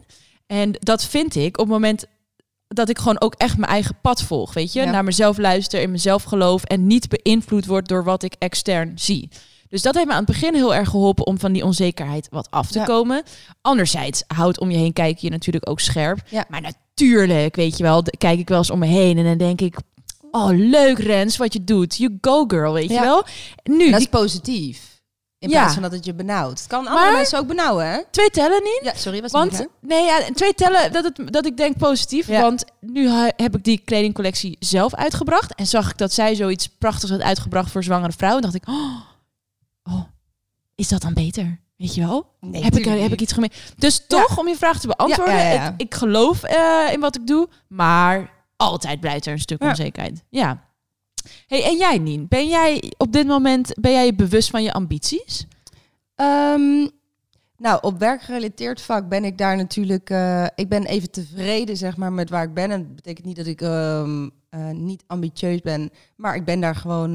En 0.48 0.72
dat 0.80 1.04
vind 1.06 1.36
ik 1.36 1.58
op 1.58 1.64
het 1.64 1.74
moment 1.74 2.06
dat 2.68 2.90
ik 2.90 2.98
gewoon 2.98 3.22
ook 3.22 3.34
echt 3.34 3.58
mijn 3.58 3.72
eigen 3.72 3.98
pad 4.02 4.22
volg, 4.24 4.54
weet 4.54 4.74
je? 4.74 4.80
Ja. 4.82 4.92
Naar 4.92 5.04
mezelf 5.04 5.38
luister, 5.38 5.82
in 5.82 5.92
mezelf 5.92 6.24
geloof 6.24 6.64
en 6.64 6.88
niet 6.88 7.08
beïnvloed 7.10 7.66
word 7.66 7.88
door 7.88 8.04
wat 8.04 8.24
ik 8.24 8.34
extern 8.40 8.92
zie. 9.00 9.30
Dus 9.70 9.82
dat 9.82 9.94
heeft 9.96 10.06
me 10.08 10.12
aan 10.14 10.18
het 10.26 10.28
begin 10.28 10.54
heel 10.56 10.76
erg 10.76 10.90
geholpen 10.90 11.26
om 11.26 11.40
van 11.40 11.52
die 11.52 11.66
onzekerheid 11.66 12.28
wat 12.32 12.48
af 12.52 12.68
te 12.72 12.80
Ja. 12.80 12.86
komen. 12.86 13.24
Anderzijds 13.62 14.24
houdt 14.28 14.60
om 14.60 14.72
je 14.72 14.78
heen 14.78 14.94
kijken 14.94 15.20
je 15.22 15.30
natuurlijk 15.30 15.70
ook 15.70 15.80
scherp. 15.80 16.20
Ja. 16.30 16.46
Maar 16.50 16.62
natuurlijk, 16.62 17.56
weet 17.56 17.78
je 17.78 17.84
wel, 17.84 18.04
kijk 18.18 18.40
ik 18.40 18.48
wel 18.50 18.58
eens 18.58 18.70
om 18.72 18.80
me 18.80 18.86
heen 18.88 19.18
en 19.18 19.24
dan 19.24 19.38
denk 19.38 19.62
ik, 19.62 19.76
oh 20.32 20.50
leuk 20.52 21.00
Rens 21.00 21.38
wat 21.38 21.54
je 21.54 21.64
doet. 21.64 21.96
You 21.98 22.18
go 22.22 22.44
girl, 22.48 22.74
weet 22.74 22.90
je 22.90 23.00
wel. 23.00 23.24
Nu, 23.64 23.78
dat 23.78 23.86
die 23.88 23.94
is 23.96 24.06
positief. 24.08 24.96
In 25.40 25.50
Ja. 25.50 25.60
plaats 25.60 25.74
van 25.74 25.82
dat 25.84 25.92
het 25.92 26.06
je 26.06 26.14
benauwt. 26.14 26.60
Het 26.60 26.68
kan 26.68 26.88
andere 26.88 27.06
Maar- 27.06 27.14
mensen 27.14 27.40
ook 27.40 27.48
benauwen, 27.48 27.92
hè? 27.92 28.00
twee 28.12 28.30
tellen 28.30 28.64
niet. 28.64 28.80
Ja, 28.84 28.94
sorry, 28.96 29.22
wat 29.22 29.32
Want 29.32 29.66
nee, 29.82 30.04
ja, 30.06 30.20
twee 30.34 30.54
tellen 30.54 30.92
dat, 30.92 31.04
het, 31.04 31.34
dat 31.34 31.46
ik 31.46 31.58
denk 31.58 31.78
positief. 31.78 32.28
Ja. 32.28 32.42
Want 32.42 32.66
nu 32.82 33.10
heb 33.36 33.56
ik 33.56 33.64
die 33.64 33.82
kledingcollectie 33.86 34.56
zelf 34.60 34.96
uitgebracht. 34.96 35.56
En 35.56 35.68
zag 35.68 35.90
ik 35.90 35.98
dat 35.98 36.14
zij 36.14 36.36
zoiets 36.36 36.68
prachtigs 36.68 37.12
had 37.12 37.22
uitgebracht 37.22 37.72
voor 37.72 37.84
zwangere 37.84 38.12
vrouwen. 38.18 38.42
dacht 38.42 38.56
ik, 38.56 38.68
oh, 38.68 39.00
oh, 39.88 40.04
is 40.76 40.88
dat 40.88 41.02
dan 41.02 41.14
beter? 41.14 41.60
Weet 41.78 41.96
je 41.96 42.08
wel? 42.08 42.26
Nee, 42.40 42.64
heb, 42.64 42.76
ik, 42.76 42.86
heb 42.86 43.12
ik 43.12 43.22
iets 43.22 43.34
gemeen? 43.34 43.52
Dus 43.78 44.08
toch, 44.08 44.38
om 44.38 44.48
je 44.48 44.56
vraag 44.56 44.80
te 44.80 44.88
beantwoorden. 44.88 45.36
Ja, 45.36 45.42
ja, 45.42 45.54
ja. 45.54 45.68
Ik, 45.68 45.82
ik 45.82 45.96
geloof 45.96 46.44
eh, 46.44 46.94
in 46.94 47.00
wat 47.00 47.16
ik 47.16 47.28
doe. 47.28 47.50
Maar 47.68 48.34
altijd 48.56 49.00
blijft 49.00 49.26
er 49.26 49.32
een 49.32 49.40
stuk 49.40 49.64
onzekerheid. 49.64 50.24
Ja. 50.30 50.64
Hey, 51.48 51.64
en 51.64 51.78
jij, 51.78 51.98
Nien? 51.98 52.28
Ben 52.28 52.48
jij 52.48 52.94
op 52.98 53.12
dit 53.12 53.28
moment 53.28 53.74
ben 53.82 53.92
jij 53.92 54.06
je 54.06 54.14
bewust 54.14 54.50
van 54.50 54.64
je 54.64 54.74
ambities? 54.74 55.48
Ehm, 56.16 56.88
nou, 57.58 57.78
op 57.82 58.00
werkgerelateerd 58.00 58.82
vak 58.82 59.10
ben 59.10 59.26
ik 59.26 59.38
daar 59.38 59.56
natuurlijk... 59.56 60.10
eh, 60.10 60.46
ik 60.56 60.70
ben 60.70 60.86
even 60.86 61.12
tevreden, 61.12 61.78
zeg 61.78 61.98
maar, 61.98 62.14
met 62.14 62.30
waar 62.30 62.44
ik 62.44 62.54
ben. 62.54 62.72
En 62.72 62.84
dat 62.84 62.96
betekent 62.96 63.26
niet 63.26 63.36
dat 63.36 63.46
ik 63.46 63.62
ehm, 63.62 64.30
eh, 64.50 64.70
niet 64.70 65.04
ambitieus 65.08 65.62
ben. 65.62 65.90
Maar 66.16 66.36
ik 66.36 66.46
ben 66.46 66.60
daar 66.60 66.76
gewoon 66.76 67.12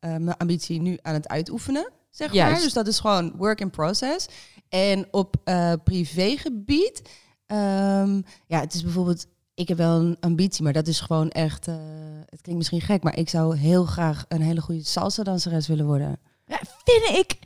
mijn 0.00 0.36
ambitie 0.36 0.80
nu 0.80 0.98
aan 1.02 1.14
het 1.14 1.28
uitoefenen, 1.28 1.90
zeg 2.12 2.34
maar. 2.34 2.54
Dus 2.60 2.72
dat 2.72 2.86
is 2.86 2.98
gewoon 3.00 3.32
work 3.36 3.60
in 3.60 3.70
process. 3.70 4.26
En 4.68 5.06
op 5.10 5.36
eh, 5.44 5.72
privégebied... 5.84 7.02
ehm, 7.46 8.20
ja, 8.46 8.60
het 8.60 8.74
is 8.74 8.82
bijvoorbeeld... 8.82 9.26
Ik 9.54 9.68
heb 9.68 9.76
wel 9.76 10.00
een 10.00 10.16
ambitie, 10.20 10.62
maar 10.64 10.72
dat 10.72 10.86
is 10.86 11.00
gewoon 11.00 11.30
echt... 11.30 11.68
eh, 11.68 11.74
het 12.20 12.40
klinkt 12.40 12.58
misschien 12.58 12.80
gek, 12.80 13.02
maar 13.02 13.18
ik 13.18 13.28
zou 13.28 13.56
heel 13.56 13.84
graag 13.84 14.24
een 14.28 14.40
hele 14.40 14.60
goede 14.60 14.84
salsa-danseres 14.84 15.66
willen 15.66 15.86
worden. 15.86 16.20
Ja, 16.46 16.58
vind 16.84 17.18
ik 17.18 17.38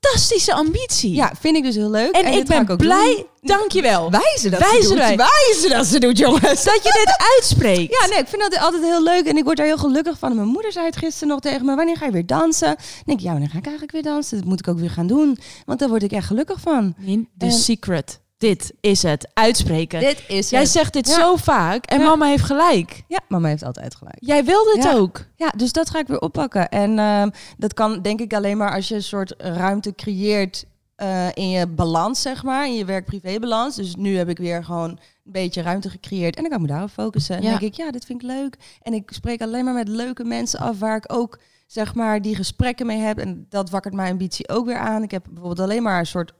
fantastische 0.00 0.52
ambitie. 0.54 1.14
Ja, 1.14 1.32
vind 1.40 1.56
ik 1.56 1.62
dus 1.62 1.74
heel 1.74 1.90
leuk. 1.90 2.10
En, 2.14 2.32
ik 2.32 2.46
ben 2.46 2.70
ook 2.70 2.76
blij, 2.76 3.14
doen. 3.16 3.26
dankjewel. 3.56 4.10
Wijzen 4.10 4.50
dat 4.50 4.60
Wijzen 4.60 4.82
ze 4.82 4.88
doet. 4.88 4.98
wij. 4.98 5.16
Wijzen 5.16 5.70
dat 5.70 5.86
ze 5.86 5.98
doet, 5.98 6.18
jongens. 6.18 6.64
Dat 6.64 6.80
je 6.82 7.04
dit 7.04 7.28
uitspreekt. 7.36 7.96
Ja, 8.00 8.06
nee, 8.08 8.18
ik 8.18 8.28
vind 8.28 8.42
dat 8.42 8.58
altijd 8.58 8.82
heel 8.82 9.02
leuk 9.02 9.26
en 9.26 9.36
ik 9.36 9.44
word 9.44 9.56
daar 9.56 9.66
heel 9.66 9.78
gelukkig 9.78 10.18
van. 10.18 10.34
Mijn 10.34 10.48
moeder 10.48 10.72
zei 10.72 10.86
het 10.86 10.96
gisteren 10.96 11.28
nog 11.28 11.40
tegen 11.40 11.64
me, 11.66 11.74
wanneer 11.74 11.96
ga 11.96 12.04
je 12.04 12.12
weer 12.12 12.26
dansen? 12.26 12.66
Dan 12.76 12.76
denk 13.04 13.18
ik, 13.18 13.24
ja, 13.24 13.30
wanneer 13.30 13.48
ga 13.50 13.58
ik 13.58 13.64
eigenlijk 13.66 13.92
weer 13.92 14.12
dansen? 14.12 14.38
Dat 14.38 14.46
moet 14.46 14.58
ik 14.58 14.68
ook 14.68 14.78
weer 14.78 14.90
gaan 14.90 15.06
doen, 15.06 15.38
want 15.66 15.78
daar 15.78 15.88
word 15.88 16.02
ik 16.02 16.12
echt 16.12 16.26
gelukkig 16.26 16.60
van. 16.60 16.94
The 17.04 17.26
En- 17.46 17.52
secret. 17.52 18.20
Dit 18.38 18.72
is 18.80 19.02
het. 19.02 19.28
Uitspreken. 19.34 20.00
Dit 20.00 20.22
is 20.28 20.50
Jij 20.50 20.60
het. 20.60 20.68
zegt 20.68 20.92
dit 20.92 21.06
Ja. 21.08 21.14
zo 21.14 21.36
vaak 21.36 21.84
en 21.86 21.98
Ja. 22.00 22.04
mama 22.06 22.26
heeft 22.26 22.42
gelijk. 22.44 23.02
Ja, 23.08 23.18
mama 23.28 23.48
heeft 23.48 23.64
altijd 23.64 23.94
gelijk. 23.94 24.16
Jij 24.20 24.44
wil 24.44 24.64
dit 24.74 24.82
Ja. 24.84 24.92
ook. 24.94 25.24
Ja, 25.36 25.48
dus 25.56 25.72
dat 25.72 25.90
ga 25.90 25.98
ik 25.98 26.06
weer 26.06 26.20
oppakken. 26.20 26.68
En 26.68 26.98
ehm, 26.98 27.30
dat 27.56 27.74
kan 27.74 28.02
denk 28.02 28.20
ik 28.20 28.34
alleen 28.34 28.56
maar 28.56 28.74
als 28.74 28.88
je 28.88 28.94
een 28.94 29.02
soort 29.02 29.34
ruimte 29.38 29.94
creëert 29.94 30.64
eh, 30.96 31.26
in 31.34 31.50
je 31.50 31.66
balans, 31.66 32.22
zeg 32.22 32.42
maar. 32.42 32.66
In 32.66 32.74
je 32.74 32.84
werk-privé-balans. 32.84 33.76
Dus 33.76 33.94
nu 33.96 34.16
heb 34.16 34.28
ik 34.28 34.38
weer 34.38 34.64
gewoon 34.64 34.90
een 34.90 34.98
beetje 35.24 35.62
ruimte 35.62 35.90
gecreëerd. 35.90 36.36
En 36.36 36.42
dan 36.42 36.50
kan 36.50 36.60
ik 36.60 36.66
me 36.66 36.72
daarop 36.72 36.90
focussen. 36.90 37.36
En 37.36 37.42
dan 37.42 37.50
denk 37.50 37.62
ik, 37.62 37.74
ja, 37.74 37.90
dit 37.90 38.04
vind 38.04 38.22
ik 38.22 38.28
leuk. 38.28 38.56
En 38.82 38.92
ik 38.94 39.10
spreek 39.12 39.42
alleen 39.42 39.64
maar 39.64 39.74
met 39.74 39.88
leuke 39.88 40.24
mensen 40.24 40.58
af 40.60 40.78
waar 40.78 40.96
ik 40.96 41.12
ook, 41.12 41.38
zeg 41.66 41.94
maar, 41.94 42.22
die 42.22 42.34
gesprekken 42.36 42.86
mee 42.86 42.98
heb. 42.98 43.18
En 43.18 43.46
dat 43.48 43.70
wakkert 43.70 43.94
mijn 43.94 44.10
ambitie 44.12 44.48
ook 44.48 44.66
weer 44.66 44.78
aan. 44.78 45.02
Ik 45.02 45.10
heb 45.10 45.24
bijvoorbeeld 45.30 45.60
alleen 45.68 45.82
maar 45.82 45.98
een 45.98 46.06
soort 46.06 46.32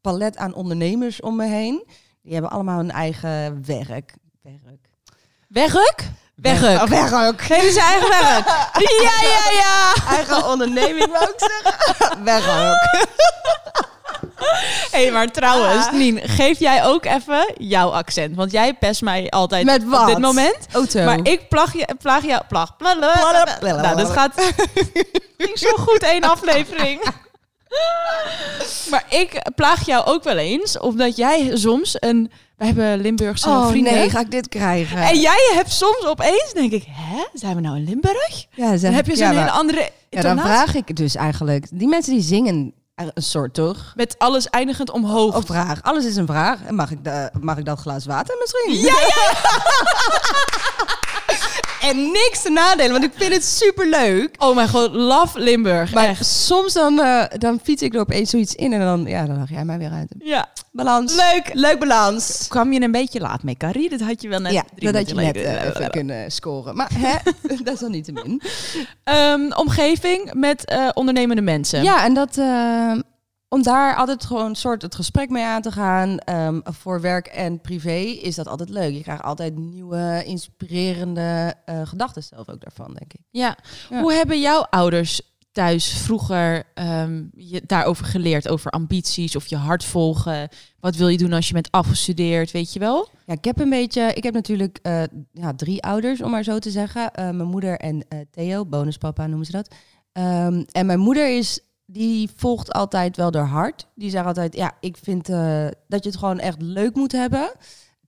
palet 0.00 0.36
aan 0.36 0.54
ondernemers 0.54 1.20
om 1.20 1.36
me 1.36 1.46
heen. 1.46 1.84
Die 2.22 2.32
hebben 2.32 2.50
allemaal 2.50 2.76
hun 2.76 2.90
eigen 2.90 3.64
werk. 3.66 4.14
Werk. 4.42 4.88
Wegruk? 5.48 6.04
Wegruk. 6.34 6.80
Oh, 6.82 6.88
werk. 6.88 7.50
Eigen 7.50 8.08
werk. 8.08 8.46
ja, 9.02 9.12
ja, 9.22 9.50
ja. 9.52 9.92
Eigen 10.16 10.46
onderneming, 10.46 11.06
wou 11.12 11.24
ik 11.24 11.34
zeggen. 11.36 12.24
Werk. 12.24 12.44
Hé, 14.90 15.02
hey, 15.02 15.10
maar 15.12 15.26
trouwens, 15.30 15.90
Nien, 15.90 16.20
geef 16.28 16.58
jij 16.58 16.84
ook 16.84 17.04
even 17.04 17.52
jouw 17.58 17.90
accent. 17.90 18.36
Want 18.36 18.52
jij 18.52 18.74
pest 18.74 19.02
mij 19.02 19.30
altijd 19.30 19.64
Met 19.64 19.84
wat? 19.84 20.00
op 20.00 20.06
dit 20.06 20.18
moment. 20.18 20.56
Auto. 20.72 21.04
Maar 21.04 21.18
ik 21.22 21.48
plag 21.48 21.72
je, 21.72 21.88
plaag 21.98 22.24
jou, 22.24 22.42
plag. 22.48 22.76
pla- 22.76 22.98
la- 22.98 23.06
la- 23.06 23.32
la- 23.32 23.56
la- 23.60 23.80
Nou, 23.80 23.96
dat 23.96 24.10
gaat 24.10 24.54
ging 25.38 25.58
zo 25.58 25.68
goed 25.76 26.02
één 26.02 26.22
aflevering. 26.22 27.02
Maar 28.90 29.04
ik 29.08 29.42
plaag 29.54 29.86
jou 29.86 30.06
ook 30.06 30.24
wel 30.24 30.36
eens, 30.36 30.78
omdat 30.78 31.16
jij 31.16 31.50
soms 31.56 31.96
een, 31.98 32.30
we 32.56 32.64
hebben 32.64 33.00
Limburgse 33.00 33.48
oh 33.48 33.68
vrienden. 33.68 33.92
nee, 33.92 34.10
ga 34.10 34.20
ik 34.20 34.30
dit 34.30 34.48
krijgen? 34.48 34.98
En 34.98 35.20
jij 35.20 35.50
hebt 35.54 35.72
soms 35.72 36.04
opeens, 36.04 36.52
denk 36.52 36.72
ik, 36.72 36.84
hè, 36.88 37.24
zijn 37.32 37.54
we 37.54 37.60
nou 37.60 37.76
in 37.76 37.84
Limburg? 37.84 38.46
ja, 38.54 38.76
Dan 38.76 38.92
heb 38.92 39.06
je 39.06 39.16
zo'n 39.16 39.32
ja, 39.32 39.38
hele 39.38 39.50
andere 39.50 39.90
Ja, 40.08 40.22
dan 40.22 40.38
vraag 40.38 40.74
ik 40.74 40.96
dus 40.96 41.14
eigenlijk. 41.14 41.66
Die 41.72 41.88
mensen 41.88 42.12
die 42.12 42.22
zingen 42.22 42.74
een 42.94 43.22
soort 43.22 43.54
toch? 43.54 43.92
Met 43.96 44.14
alles 44.18 44.48
eindigend 44.48 44.90
omhoog. 44.90 45.36
Of 45.36 45.46
vraag. 45.46 45.82
Alles 45.82 46.04
is 46.04 46.16
een 46.16 46.26
vraag. 46.26 46.58
En 46.66 46.74
mag 46.74 46.90
ik, 46.90 47.04
de, 47.04 47.30
mag 47.40 47.56
ik 47.56 47.64
dat 47.64 47.78
glas 47.78 48.06
water 48.06 48.36
misschien? 48.38 48.80
Ja, 48.80 49.00
ja. 49.00 49.34
en 51.90 52.10
niks 52.10 52.42
te 52.42 52.50
nadelen, 52.50 52.90
want 52.92 53.04
ik 53.04 53.12
vind 53.14 53.32
het 53.32 53.44
super 53.44 53.88
leuk. 53.88 54.34
Oh 54.38 54.54
mijn 54.54 54.68
god, 54.68 54.92
love 54.92 55.40
Limburg. 55.40 55.92
Maar 55.92 56.08
echt. 56.08 56.26
soms 56.26 56.72
dan, 56.72 57.00
eh, 57.00 57.24
dan 57.38 57.60
fiets 57.62 57.82
ik 57.82 57.94
er 57.94 58.00
opeens 58.00 58.30
zoiets 58.30 58.54
in 58.54 58.72
en 58.72 58.80
dan, 58.80 59.04
ja, 59.04 59.26
dan 59.26 59.38
lag 59.38 59.50
jij 59.50 59.64
mij 59.64 59.78
weer 59.78 59.90
uit. 59.90 60.14
Ja. 60.18 60.48
Balans. 60.72 61.14
Leuk. 61.14 61.50
Leuk 61.52 61.78
balans. 61.78 62.46
Kwam 62.48 62.72
je 62.72 62.80
een 62.80 62.92
beetje 62.92 63.20
laat 63.20 63.42
mee, 63.42 63.56
Carrie? 63.56 63.90
Dat 63.90 64.00
had 64.00 64.22
je 64.22 64.28
wel 64.28 64.40
net 64.40 64.52
ja, 64.52 64.64
drie 64.74 64.92
dat 64.92 64.94
had 64.94 65.08
je 65.08 65.14
net 65.14 65.36
eh, 65.36 65.64
even 65.64 65.90
kunnen 65.90 66.32
scoren. 66.32 66.76
Maar 66.76 66.90
hè, 66.94 67.16
dat 67.64 67.74
is 67.74 67.80
dan 67.80 67.90
niet 67.90 68.04
te 68.04 68.12
min. 68.12 68.42
Ehm, 69.04 69.52
omgeving 69.52 70.34
met 70.34 70.64
eh, 70.64 70.88
ondernemende 70.94 71.42
mensen. 71.42 71.82
Ja, 71.82 72.04
en 72.04 72.14
dat 72.14 72.38
eh, 72.38 72.92
om 73.50 73.62
daar 73.62 73.96
altijd 73.96 74.24
gewoon 74.24 74.46
een 74.46 74.54
soort 74.54 74.82
het 74.82 74.94
gesprek 74.94 75.30
mee 75.30 75.44
aan 75.44 75.62
te 75.62 75.72
gaan. 75.72 76.18
ehm, 76.18 76.60
voor 76.64 77.00
werk 77.00 77.26
en 77.26 77.60
privé 77.60 77.98
is 77.98 78.34
dat 78.34 78.48
altijd 78.48 78.68
leuk. 78.68 78.92
Je 78.92 79.02
krijgt 79.02 79.22
altijd 79.22 79.56
nieuwe, 79.56 80.22
inspirerende 80.26 81.54
eh, 81.64 81.80
gedachten 81.84 82.22
zelf 82.22 82.48
ook 82.48 82.60
daarvan, 82.60 82.94
denk 82.94 83.12
ik. 83.12 83.20
Ja. 83.30 83.56
Ja. 83.90 84.00
Hoe 84.00 84.12
hebben 84.12 84.40
jouw 84.40 84.60
ouders 84.60 85.20
thuis 85.52 85.92
vroeger 85.92 86.62
ehm, 86.74 87.24
je 87.36 87.62
daarover 87.66 88.04
geleerd? 88.04 88.48
Over 88.48 88.70
ambities 88.70 89.36
of 89.36 89.46
je 89.46 89.56
hart 89.56 89.84
volgen? 89.84 90.48
Wat 90.80 90.96
wil 90.96 91.08
je 91.08 91.18
doen 91.18 91.32
als 91.32 91.46
je 91.46 91.54
bent 91.54 91.70
afgestudeerd? 91.70 92.50
Weet 92.50 92.72
je 92.72 92.78
wel? 92.78 93.08
Ja, 93.26 93.34
ik 93.34 93.44
heb 93.44 93.58
een 93.58 93.70
beetje, 93.70 94.12
ik 94.14 94.22
heb 94.22 94.34
natuurlijk 94.34 94.78
eh, 94.82 95.02
ja, 95.32 95.54
drie 95.54 95.82
ouders, 95.82 96.22
om 96.22 96.30
maar 96.30 96.44
zo 96.44 96.58
te 96.58 96.70
zeggen. 96.70 97.12
Eh, 97.12 97.24
mijn 97.24 97.48
moeder 97.48 97.78
en 97.78 98.06
Theo, 98.30 98.66
bonuspapa 98.66 99.26
noemen 99.26 99.46
ze 99.46 99.52
dat. 99.52 99.74
Ehm, 100.12 100.62
en 100.72 100.86
mijn 100.86 101.00
moeder 101.00 101.36
is, 101.36 101.60
die 101.92 102.30
volgt 102.36 102.72
altijd 102.72 103.16
wel 103.16 103.32
haar 103.32 103.46
hart. 103.46 103.86
Die 103.94 104.10
zegt 104.10 104.26
altijd, 104.26 104.54
ja, 104.56 104.72
ik 104.80 104.96
vind 105.02 105.28
eh, 105.28 105.66
dat 105.88 106.02
je 106.04 106.10
het 106.10 106.18
gewoon 106.18 106.38
echt 106.38 106.62
leuk 106.62 106.94
moet 106.94 107.12
hebben. 107.12 107.50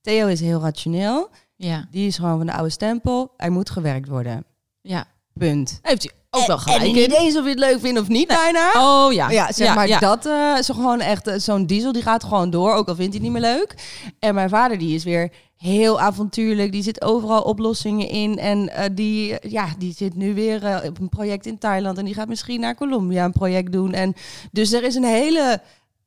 Theo 0.00 0.26
is 0.26 0.40
heel 0.40 0.60
rationeel. 0.60 1.28
Ja. 1.56 1.86
Die 1.90 2.06
is 2.06 2.16
gewoon 2.16 2.36
van 2.36 2.46
de 2.46 2.52
oude 2.52 2.70
stempel. 2.70 3.32
Hij 3.36 3.50
moet 3.50 3.70
gewerkt 3.70 4.08
worden. 4.08 4.44
Ja. 4.80 5.04
Punt. 5.34 5.78
Heeft 5.82 6.02
hij 6.02 6.12
ook 6.30 6.46
wel 6.46 6.56
En- 6.56 6.62
gelijk 6.62 6.80
En 6.82 6.86
in. 6.88 6.94
niet 6.94 7.12
eens 7.12 7.36
of 7.36 7.42
je 7.44 7.50
het 7.50 7.58
leuk 7.58 7.80
vindt 7.80 8.00
of 8.00 8.08
niet, 8.08 8.26
bijna. 8.28 8.70
Oh 8.74 9.12
ja. 9.12 9.30
Ja, 9.30 9.52
zeg 9.52 9.74
maar, 9.74 9.88
ja. 9.88 9.98
dat 9.98 10.26
eh, 10.26 10.54
is 10.58 10.66
gewoon 10.66 11.00
echt 11.00 11.26
eh, 11.26 11.38
zo'n 11.38 11.66
diesel, 11.66 11.92
die 11.92 12.02
gaat 12.02 12.24
gewoon 12.24 12.50
door, 12.50 12.74
ook 12.74 12.88
al 12.88 12.94
vindt 12.94 13.14
hij 13.14 13.24
het 13.24 13.32
niet 13.32 13.42
meer 13.42 13.50
leuk. 13.56 13.74
En 14.18 14.34
mijn 14.34 14.48
vader, 14.48 14.78
die 14.78 14.94
is 14.94 15.04
weer 15.04 15.32
heel 15.62 16.00
avontuurlijk, 16.00 16.72
die 16.72 16.82
zit 16.82 17.02
overal 17.02 17.42
oplossingen 17.42 18.08
in. 18.08 18.38
En 18.38 18.68
eh, 18.74 18.84
die, 18.92 19.36
ja, 19.48 19.68
die 19.78 19.94
zit 19.94 20.14
nu 20.14 20.34
weer 20.34 20.64
eh, 20.64 20.88
op 20.88 21.00
een 21.00 21.08
project 21.08 21.46
in 21.46 21.58
Thailand 21.58 21.98
en 21.98 22.04
die 22.04 22.14
gaat 22.14 22.28
misschien 22.28 22.60
naar 22.60 22.74
Colombia 22.74 23.24
een 23.24 23.32
project 23.32 23.72
doen. 23.72 23.92
En 23.92 24.14
dus 24.52 24.72
er 24.72 24.82
is 24.82 24.94
een 24.94 25.04
hele 25.04 25.60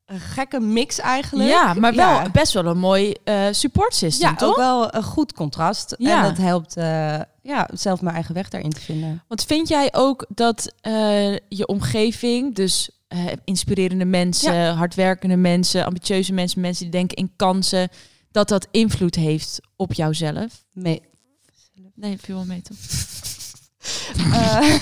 eh, 0.04 0.16
gekke 0.18 0.60
mix 0.60 0.98
eigenlijk. 0.98 1.48
Ja, 1.50 1.74
maar 1.74 1.94
wel 1.94 2.08
Ja. 2.10 2.30
best 2.30 2.52
wel 2.52 2.66
een 2.66 2.78
mooi 2.78 3.14
support 3.50 3.94
system, 3.94 4.28
Ja, 4.28 4.36
toch? 4.36 4.48
ook 4.48 4.56
wel 4.56 4.94
een 4.94 5.02
goed 5.02 5.32
contrast. 5.32 5.94
Ja. 5.98 6.16
En 6.16 6.28
dat 6.28 6.38
helpt 6.38 6.74
ja, 7.42 7.68
zelf 7.72 8.00
mijn 8.00 8.14
eigen 8.14 8.34
weg 8.34 8.48
daarin 8.48 8.70
te 8.70 8.80
vinden. 8.80 9.22
Want 9.28 9.44
vind 9.44 9.68
jij 9.68 9.88
ook 9.94 10.26
dat 10.28 10.72
je 11.48 11.66
omgeving, 11.66 12.54
dus 12.54 12.90
inspirerende 13.44 14.04
mensen, 14.04 14.74
hardwerkende 14.74 15.36
mensen, 15.36 15.84
ambitieuze 15.84 16.32
mensen, 16.32 16.60
mensen 16.60 16.82
die 16.82 16.92
denken 16.92 17.16
in 17.16 17.32
kansen, 17.36 17.88
dat 18.36 18.48
dat 18.48 18.66
invloed 18.70 19.14
heeft 19.14 19.60
op 19.76 19.92
jouzelf? 19.92 20.64
Nee. 20.72 21.02
Nee, 21.94 22.18
viel 22.22 22.34
wel 22.36 22.44
mee 22.44 22.62
toch? 22.62 22.76
Eh, 24.32 24.62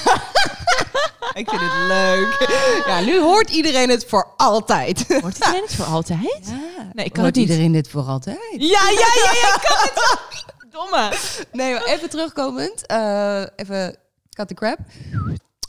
ik 1.40 1.48
vind 1.48 1.60
het 1.60 1.86
leuk. 1.88 2.48
Ja, 2.86 3.00
nu 3.00 3.20
hoort 3.20 3.50
iedereen 3.50 3.88
het 3.90 4.04
voor 4.04 4.32
altijd. 4.36 5.06
Wordt 5.20 5.36
iedereen 5.36 5.62
het 5.62 5.74
voor 5.74 5.84
altijd? 5.84 6.42
Ja. 6.46 6.90
Nee, 6.92 7.04
ik 7.04 7.12
kan 7.12 7.22
Hoort 7.22 7.26
het 7.26 7.34
niet. 7.36 7.48
iedereen 7.48 7.72
dit 7.72 7.88
voor 7.88 8.02
altijd? 8.02 8.38
Ja, 8.50 8.88
ja, 8.90 9.08
ja, 9.24 9.32
ja, 9.42 9.54
ik 9.54 9.60
kan 9.62 9.78
het. 9.78 10.72
Domme. 10.72 11.12
Nee, 11.52 11.72
maar 11.72 11.84
even 11.84 12.10
terugkomend. 12.10 12.86
eh, 12.86 13.42
even 13.56 13.96
cut 14.30 14.48
the 14.48 14.54
crap. 14.54 14.78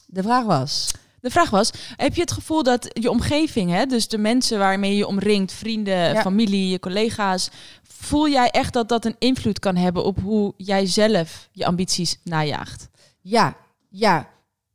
De 0.05 0.23
vraag 0.23 0.45
was... 0.45 0.91
De 1.25 1.31
vraag 1.31 1.49
was, 1.49 1.71
heb 1.95 2.15
je 2.15 2.21
het 2.21 2.31
gevoel 2.31 2.63
dat 2.63 2.89
je 2.93 3.09
omgeving, 3.09 3.71
hè, 3.71 3.85
dus 3.85 4.07
de 4.07 4.17
mensen 4.17 4.59
waarmee 4.59 4.95
je 4.95 5.07
omringt, 5.07 5.51
vrienden, 5.51 6.13
Ja. 6.13 6.21
familie, 6.21 6.69
je 6.69 6.79
collega's, 6.79 7.49
voel 7.83 8.29
jij 8.29 8.49
echt 8.49 8.73
dat 8.73 8.89
dat 8.89 9.05
een 9.05 9.15
invloed 9.19 9.59
kan 9.59 9.75
hebben 9.75 10.05
op 10.05 10.19
hoe 10.19 10.53
jij 10.57 10.85
zelf 10.85 11.49
je 11.51 11.65
ambities 11.65 12.19
najaagt? 12.23 12.89
Ja, 13.21 13.55
ja. 13.89 14.29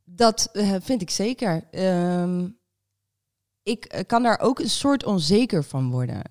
Dat 0.05 0.49
eh, 0.53 0.75
vind 0.81 1.01
ik 1.01 1.09
zeker. 1.09 1.63
Ehm, 1.71 2.47
ik 3.63 3.85
eh, 3.85 4.03
kan 4.07 4.23
daar 4.23 4.39
ook 4.39 4.59
een 4.59 4.69
soort 4.69 5.05
onzeker 5.05 5.63
van 5.63 5.91
worden. 5.91 6.21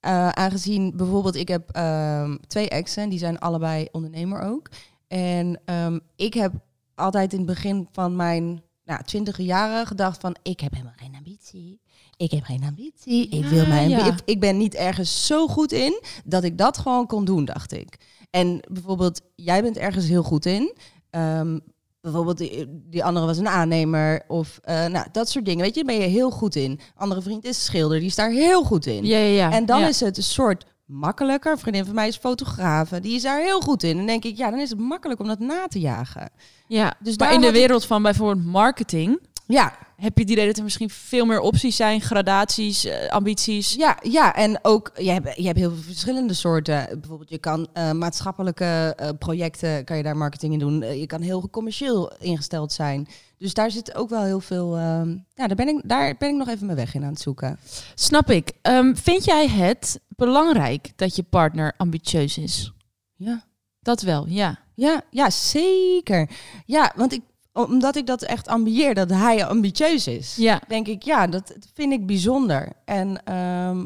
Eh, 0.00 0.28
aangezien 0.28 0.96
bijvoorbeeld, 0.96 1.36
ik 1.36 1.48
heb 1.48 1.70
ehm, 1.70 2.36
twee 2.46 2.68
exen, 2.68 3.08
die 3.08 3.18
zijn 3.18 3.38
allebei 3.38 3.88
ondernemer 3.92 4.40
ook. 4.40 4.68
En 5.08 5.60
ehm, 5.64 5.98
ik 6.16 6.34
heb 6.34 6.52
altijd 6.94 7.32
in 7.32 7.38
het 7.38 7.46
begin 7.46 7.88
van 7.92 8.16
mijn 8.16 8.62
nou, 8.88 9.02
twintige 9.04 9.44
jaren 9.44 9.86
gedacht 9.86 10.20
van, 10.20 10.36
ik 10.42 10.60
heb 10.60 10.72
helemaal 10.72 10.92
geen 10.96 11.14
ambitie. 11.16 11.80
Ik 12.16 12.30
heb 12.30 12.44
geen 12.44 12.64
ambitie. 12.64 13.28
Ik 13.28 13.44
wil 13.44 13.66
mijn 13.66 13.88
ja. 13.88 14.06
ik, 14.06 14.20
ik 14.24 14.40
ben 14.40 14.56
niet 14.56 14.74
ergens 14.74 15.26
zo 15.26 15.48
goed 15.48 15.72
in 15.72 16.02
dat 16.24 16.44
ik 16.44 16.58
dat 16.58 16.78
gewoon 16.78 17.06
kon 17.06 17.24
doen, 17.24 17.44
dacht 17.44 17.72
ik. 17.72 17.98
En 18.30 18.60
bijvoorbeeld, 18.70 19.20
jij 19.34 19.62
bent 19.62 19.76
ergens 19.76 20.08
heel 20.08 20.22
goed 20.22 20.46
in. 20.46 20.76
Ehm, 21.10 21.58
bijvoorbeeld, 22.00 22.38
die, 22.38 22.66
die 22.68 23.04
andere 23.04 23.26
was 23.26 23.38
een 23.38 23.48
aannemer. 23.48 24.24
Of 24.28 24.58
eh, 24.62 24.86
nou, 24.86 25.06
dat 25.12 25.28
soort 25.28 25.44
dingen. 25.44 25.64
Weet 25.64 25.74
je, 25.74 25.84
daar 25.84 25.94
ben 25.94 26.04
je 26.04 26.10
heel 26.10 26.30
goed 26.30 26.56
in. 26.56 26.80
Andere 26.94 27.22
vriend 27.22 27.44
is 27.44 27.64
schilder, 27.64 27.98
die 27.98 28.08
is 28.08 28.14
daar 28.14 28.30
heel 28.30 28.64
goed 28.64 28.86
in. 28.86 29.04
Ja, 29.04 29.18
ja, 29.18 29.34
ja. 29.36 29.52
En 29.52 29.66
dan 29.66 29.82
is 29.82 30.00
het 30.00 30.16
een 30.16 30.22
soort 30.22 30.64
makkelijker. 30.88 31.52
Een 31.52 31.58
vriendin 31.58 31.84
van 31.84 31.94
mij 31.94 32.08
is 32.08 32.16
fotografe. 32.16 33.00
Die 33.00 33.14
is 33.14 33.22
daar 33.22 33.40
heel 33.40 33.60
goed 33.60 33.82
in. 33.82 33.90
En 33.90 33.96
dan 33.96 34.06
denk 34.06 34.24
ik, 34.24 34.36
ja, 34.36 34.50
dan 34.50 34.60
is 34.60 34.70
het 34.70 34.78
makkelijk 34.78 35.20
om 35.20 35.26
dat 35.26 35.38
na 35.38 35.66
te 35.66 35.80
jagen. 35.80 36.30
Ja, 36.66 36.94
Dus 37.00 37.16
maar 37.16 37.32
in 37.34 37.40
de 37.40 37.46
ik- 37.46 37.52
wereld 37.52 37.84
van 37.84 38.02
bijvoorbeeld 38.02 38.46
marketing 38.46 39.18
Ja, 39.46 39.72
heb 39.96 40.14
je 40.16 40.20
het 40.22 40.30
idee 40.30 40.46
dat 40.46 40.56
er 40.56 40.62
misschien 40.62 40.90
veel 40.90 41.24
meer 41.26 41.40
opties 41.40 41.76
zijn, 41.76 42.00
gradaties, 42.00 42.84
eh, 42.84 43.08
ambities. 43.08 43.74
ja, 43.74 43.96
ja. 44.02 44.34
En 44.34 44.58
ook, 44.62 44.90
je 44.96 45.10
hebt, 45.10 45.36
je 45.36 45.46
hebt 45.46 45.58
heel 45.58 45.70
veel 45.70 45.82
verschillende 45.82 46.34
soorten. 46.34 46.88
Bijvoorbeeld, 47.00 47.30
je 47.30 47.38
kan 47.38 47.68
eh, 47.72 47.92
maatschappelijke 47.92 48.94
eh, 48.96 49.08
projecten, 49.18 49.84
kan 49.84 49.96
je 49.96 50.02
daar 50.02 50.16
marketing 50.16 50.52
in 50.52 50.58
doen. 50.58 50.80
Je 50.98 51.06
kan 51.06 51.20
heel 51.20 51.48
commercieel 51.50 52.12
ingesteld 52.18 52.72
zijn. 52.72 53.08
Dus 53.38 53.54
daar 53.54 53.70
zit 53.70 53.94
ook 53.94 54.08
wel 54.08 54.22
heel 54.22 54.40
veel... 54.40 54.76
ehm, 54.76 55.08
ja, 55.34 55.46
daar 55.46 55.56
ben, 55.56 55.68
ik, 55.68 55.80
daar 55.84 56.14
ben 56.18 56.28
ik 56.28 56.36
nog 56.36 56.48
even 56.48 56.66
mijn 56.66 56.78
weg 56.78 56.94
in 56.94 57.02
aan 57.04 57.12
het 57.12 57.20
zoeken. 57.20 57.58
Snap 57.94 58.30
ik. 58.30 58.52
Ehm, 58.62 58.94
vind 58.94 59.24
jij 59.24 59.48
het 59.48 60.00
belangrijk 60.08 60.92
dat 60.96 61.16
je 61.16 61.22
partner 61.22 61.74
ambitieus 61.76 62.38
is? 62.38 62.72
Ja. 63.16 63.44
Dat 63.80 64.00
wel, 64.02 64.26
ja. 64.28 64.58
Ja, 64.74 65.02
ja, 65.10 65.30
zeker. 65.30 66.30
Ja, 66.66 66.92
want 66.96 67.12
ik, 67.12 67.22
omdat 67.52 67.96
ik 67.96 68.06
dat 68.06 68.22
echt 68.22 68.48
ambieer, 68.48 68.94
dat 68.94 69.10
hij 69.10 69.46
ambitieus 69.46 70.06
is, 70.06 70.36
Ja, 70.36 70.60
denk 70.68 70.86
ik, 70.86 71.02
ja, 71.02 71.26
dat 71.26 71.54
vind 71.74 71.92
ik 71.92 72.06
bijzonder. 72.06 72.72
En 72.84 73.24
ehm, 73.24 73.84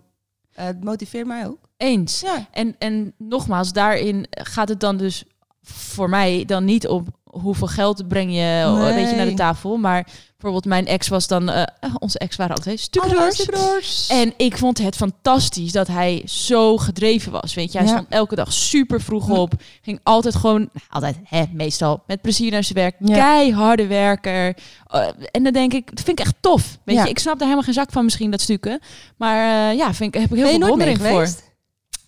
het 0.52 0.84
motiveert 0.84 1.26
mij 1.26 1.46
ook. 1.46 1.58
eens. 1.76 2.20
Ja, 2.20 2.46
En, 2.50 2.74
en 2.78 3.14
nogmaals, 3.18 3.72
daarin 3.72 4.26
gaat 4.30 4.68
het 4.68 4.80
dan 4.80 4.96
dus 4.96 5.24
voor 5.62 6.08
mij 6.08 6.44
dan 6.44 6.64
niet 6.64 6.88
op 6.88 7.08
hoeveel 7.40 7.66
geld 7.66 8.08
breng 8.08 8.34
je 8.34 8.64
oh, 8.66 8.84
weet 8.84 8.94
je, 9.10 9.14
naar 9.16 9.24
de 9.24 9.30
Nee. 9.30 9.34
tafel. 9.34 9.76
Maar 9.76 10.02
bijvoorbeeld 10.32 10.64
mijn 10.64 10.86
ex 10.86 11.08
was 11.08 11.26
dan... 11.26 11.48
eh, 11.50 11.62
eh, 11.80 11.94
onze 11.98 12.18
ex 12.18 12.36
waren 12.36 12.56
altijd 12.56 12.80
stucadoors. 12.80 14.06
En 14.08 14.32
ik 14.36 14.56
vond 14.58 14.78
het 14.78 14.96
fantastisch 14.96 15.72
dat 15.72 15.86
hij 15.86 16.22
zo 16.24 16.76
gedreven 16.76 17.32
was. 17.32 17.54
Weet 17.54 17.72
je, 17.72 17.78
hij 17.78 17.86
Ja. 17.86 17.92
stond 17.92 18.08
elke 18.10 18.34
dag 18.34 18.52
super 18.52 19.00
vroeg 19.00 19.28
op. 19.28 19.52
Ging 19.82 20.00
altijd 20.02 20.34
gewoon, 20.34 20.58
nou, 20.58 20.86
altijd, 20.88 21.16
hè, 21.24 21.42
meestal 21.52 22.02
met 22.06 22.20
plezier 22.20 22.50
naar 22.50 22.64
zijn 22.64 22.78
werk. 22.78 22.96
Ja. 22.98 23.14
Keiharde 23.14 23.86
werker. 23.86 24.56
Eh, 24.86 25.06
en 25.30 25.42
dan 25.42 25.52
denk 25.52 25.72
ik, 25.72 25.86
dat 25.96 26.04
vind 26.04 26.18
ik 26.18 26.24
echt 26.24 26.34
tof. 26.40 26.78
Weet 26.84 26.96
Ja. 26.96 27.02
je, 27.04 27.10
ik 27.10 27.18
snap 27.18 27.34
daar 27.34 27.42
helemaal 27.48 27.64
geen 27.64 27.74
zak 27.74 27.92
van 27.92 28.04
misschien, 28.04 28.30
dat 28.30 28.40
stukken. 28.40 28.80
Maar 29.16 29.70
eh, 29.70 29.76
ja, 29.78 29.94
vind 29.94 30.14
ik, 30.14 30.20
heb 30.20 30.30
ik 30.30 30.36
heel 30.36 30.44
ben 30.44 30.50
veel 30.50 30.60
bewondering 30.60 30.98
voor. 30.98 31.06
geweest? 31.08 31.50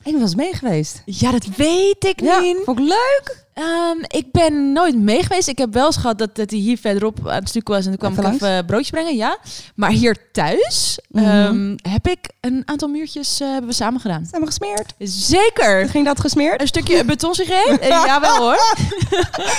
Ik 0.02 0.14
eens 0.14 0.34
mee 0.34 0.54
geweest. 0.54 1.02
Ja, 1.04 1.30
dat 1.30 1.46
weet 1.56 2.04
ik 2.04 2.20
Ja, 2.20 2.40
niet. 2.40 2.56
vond 2.64 2.78
ik 2.78 2.84
leuk. 2.84 3.43
Ehm, 3.54 3.98
ik 4.06 4.26
ben 4.32 4.72
nooit 4.72 4.96
mee 4.98 5.22
geweest. 5.22 5.48
Ik 5.48 5.58
heb 5.58 5.72
wel 5.72 5.86
eens 5.86 5.96
gehad 5.96 6.18
dat, 6.18 6.36
dat 6.36 6.50
hij 6.50 6.58
hier 6.58 6.78
verderop 6.78 7.28
aan 7.28 7.34
het 7.34 7.48
stuk 7.48 7.68
was. 7.68 7.78
En 7.78 7.84
toen 7.84 7.96
kwam 7.96 8.10
Even 8.12 8.24
ik 8.24 8.28
langs? 8.30 8.44
even 8.44 8.64
broodjes 8.66 8.90
brengen, 8.90 9.16
ja. 9.16 9.38
Maar 9.74 9.90
hier 9.90 10.16
thuis 10.32 10.98
Mhm. 11.08 11.24
ehm, 11.24 11.76
heb 11.92 12.06
ik 12.08 12.18
een 12.40 12.62
aantal 12.64 12.88
muurtjes 12.88 13.40
eh, 13.40 13.48
hebben 13.50 13.68
we 13.70 13.74
samen 13.76 14.00
gedaan. 14.00 14.28
We 14.30 14.46
gesmeerd? 14.46 14.94
Zeker. 14.98 15.88
Ging 15.88 16.04
dat 16.04 16.20
gesmeerd? 16.20 16.60
Een 16.60 16.66
stukje 16.66 17.04
betonsigaret? 17.04 17.78
Eh, 17.84 17.88
Jawel 17.88 18.36
hoor. 18.36 18.58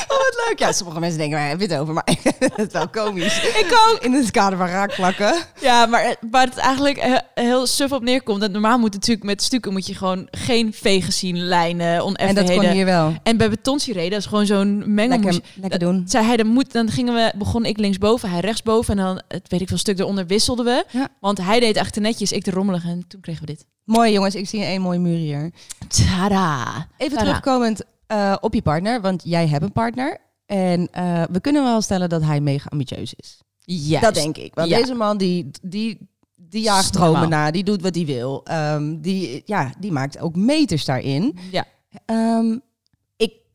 Oh, 0.08 0.18
wat 0.22 0.44
leuk. 0.48 0.60
Ja, 0.60 0.72
sommige 0.72 1.00
mensen 1.00 1.18
denken, 1.20 1.38
waar 1.38 1.48
heb 1.48 1.60
je 1.60 1.66
het 1.68 1.78
over? 1.78 1.94
Maar 1.94 2.04
het 2.40 2.68
is 2.68 2.72
wel 2.72 2.88
komisch. 2.90 3.38
Ik 3.44 3.78
ook. 3.90 3.98
In 4.04 4.14
het 4.14 4.32
kader 4.32 4.58
van 4.58 4.68
raakvlakken. 4.68 5.34
Ja, 5.62 5.86
maar 5.86 6.02
eh, 6.04 6.12
waar 6.32 6.46
het 6.46 6.58
eigenlijk 6.58 7.22
heel 7.34 7.68
suf 7.68 7.92
op 7.92 8.04
neerkomt. 8.04 8.42
Dat 8.42 8.52
normaal 8.52 8.78
moet 8.78 8.94
natuurlijk 8.94 9.26
met 9.26 9.44
stukken 9.44 9.72
moet 9.72 9.86
je 9.88 9.96
gewoon 9.96 10.28
geen 10.32 10.74
vegen 10.74 11.14
zien, 11.14 11.38
lijnen, 11.38 11.88
En 11.88 11.98
dat 11.98 12.06
oneffenheden. 12.08 12.56
kon 12.64 12.70
hier 12.70 12.86
wel. 12.86 13.14
En 13.24 13.38
bij 13.38 13.50
betonsigaret, 13.86 14.10
dat 14.12 14.20
is 14.20 14.26
gewoon 14.26 14.46
zo'n 14.46 14.94
mengel. 14.94 15.40
Lekker, 15.62 15.80
doen. 15.80 16.04
zei 16.08 16.26
hij, 16.26 16.38
dan, 16.38 16.48
moet, 16.48 16.72
dan 16.72 16.90
gingen 16.90 17.14
we, 17.14 17.34
begon 17.38 17.66
ik 17.66 17.78
linksboven, 17.78 18.30
hij 18.30 18.40
rechtsboven. 18.40 18.98
En 18.98 19.04
dan, 19.06 19.22
het 19.28 19.50
weet 19.50 19.62
ik 19.62 19.68
veel, 19.68 19.78
stuk 19.78 20.00
eronder 20.00 20.26
wisselden 20.28 20.66
we. 20.66 20.86
Ja. 20.92 21.08
Want 21.20 21.38
hij 21.42 21.60
deed 21.60 21.76
echt 21.76 22.00
netjes, 22.00 22.32
ik 22.32 22.44
de 22.44 22.52
rommelig. 22.52 22.86
En 22.86 23.04
toen 23.08 23.22
kregen 23.22 23.42
we 23.42 23.48
dit. 23.48 23.66
Mooi 23.84 24.12
jongens, 24.12 24.36
ik 24.36 24.48
zie 24.50 24.64
één 24.64 24.82
mooie 24.82 25.00
muur 25.00 25.18
hier. 25.18 25.52
Tada! 25.88 26.88
Even 26.98 27.18
Tada. 27.18 27.26
terugkomend 27.30 27.82
eh, 28.08 28.36
op 28.40 28.54
je 28.54 28.62
partner, 28.62 29.02
want 29.02 29.22
jij 29.26 29.48
hebt 29.48 29.64
een 29.64 29.72
partner. 29.72 30.18
En 30.46 30.88
eh, 30.92 31.24
we 31.32 31.40
kunnen 31.40 31.64
wel 31.64 31.82
stellen 31.82 32.10
dat 32.10 32.22
hij 32.22 32.42
mega 32.42 32.70
ambitieus 32.70 33.14
is. 33.14 33.40
Juist. 33.60 34.04
Dat 34.06 34.14
denk 34.14 34.38
ik. 34.38 34.56
Want 34.56 34.70
Ja. 34.70 34.78
deze 34.78 34.94
man 34.94 35.18
die, 35.18 35.50
die, 35.62 36.10
die 36.36 36.62
jaagt 36.62 36.94
dromen 36.94 37.30
na, 37.30 37.52
die 37.52 37.64
doet 37.64 37.82
wat 37.82 37.96
hij 37.96 38.06
wil. 38.06 38.44
Ehm, 38.44 38.98
die, 39.02 39.42
ja, 39.46 39.74
die 39.80 39.92
maakt 39.92 40.20
ook 40.20 40.36
meters 40.36 40.86
daarin. 40.86 41.38
Ja. 41.52 41.66
Ik 41.92 42.00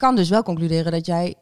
kan 0.01 0.17
dus 0.17 0.29
wel 0.29 0.43
concluderen 0.43 0.93
dat 0.93 1.07
jij 1.07 1.35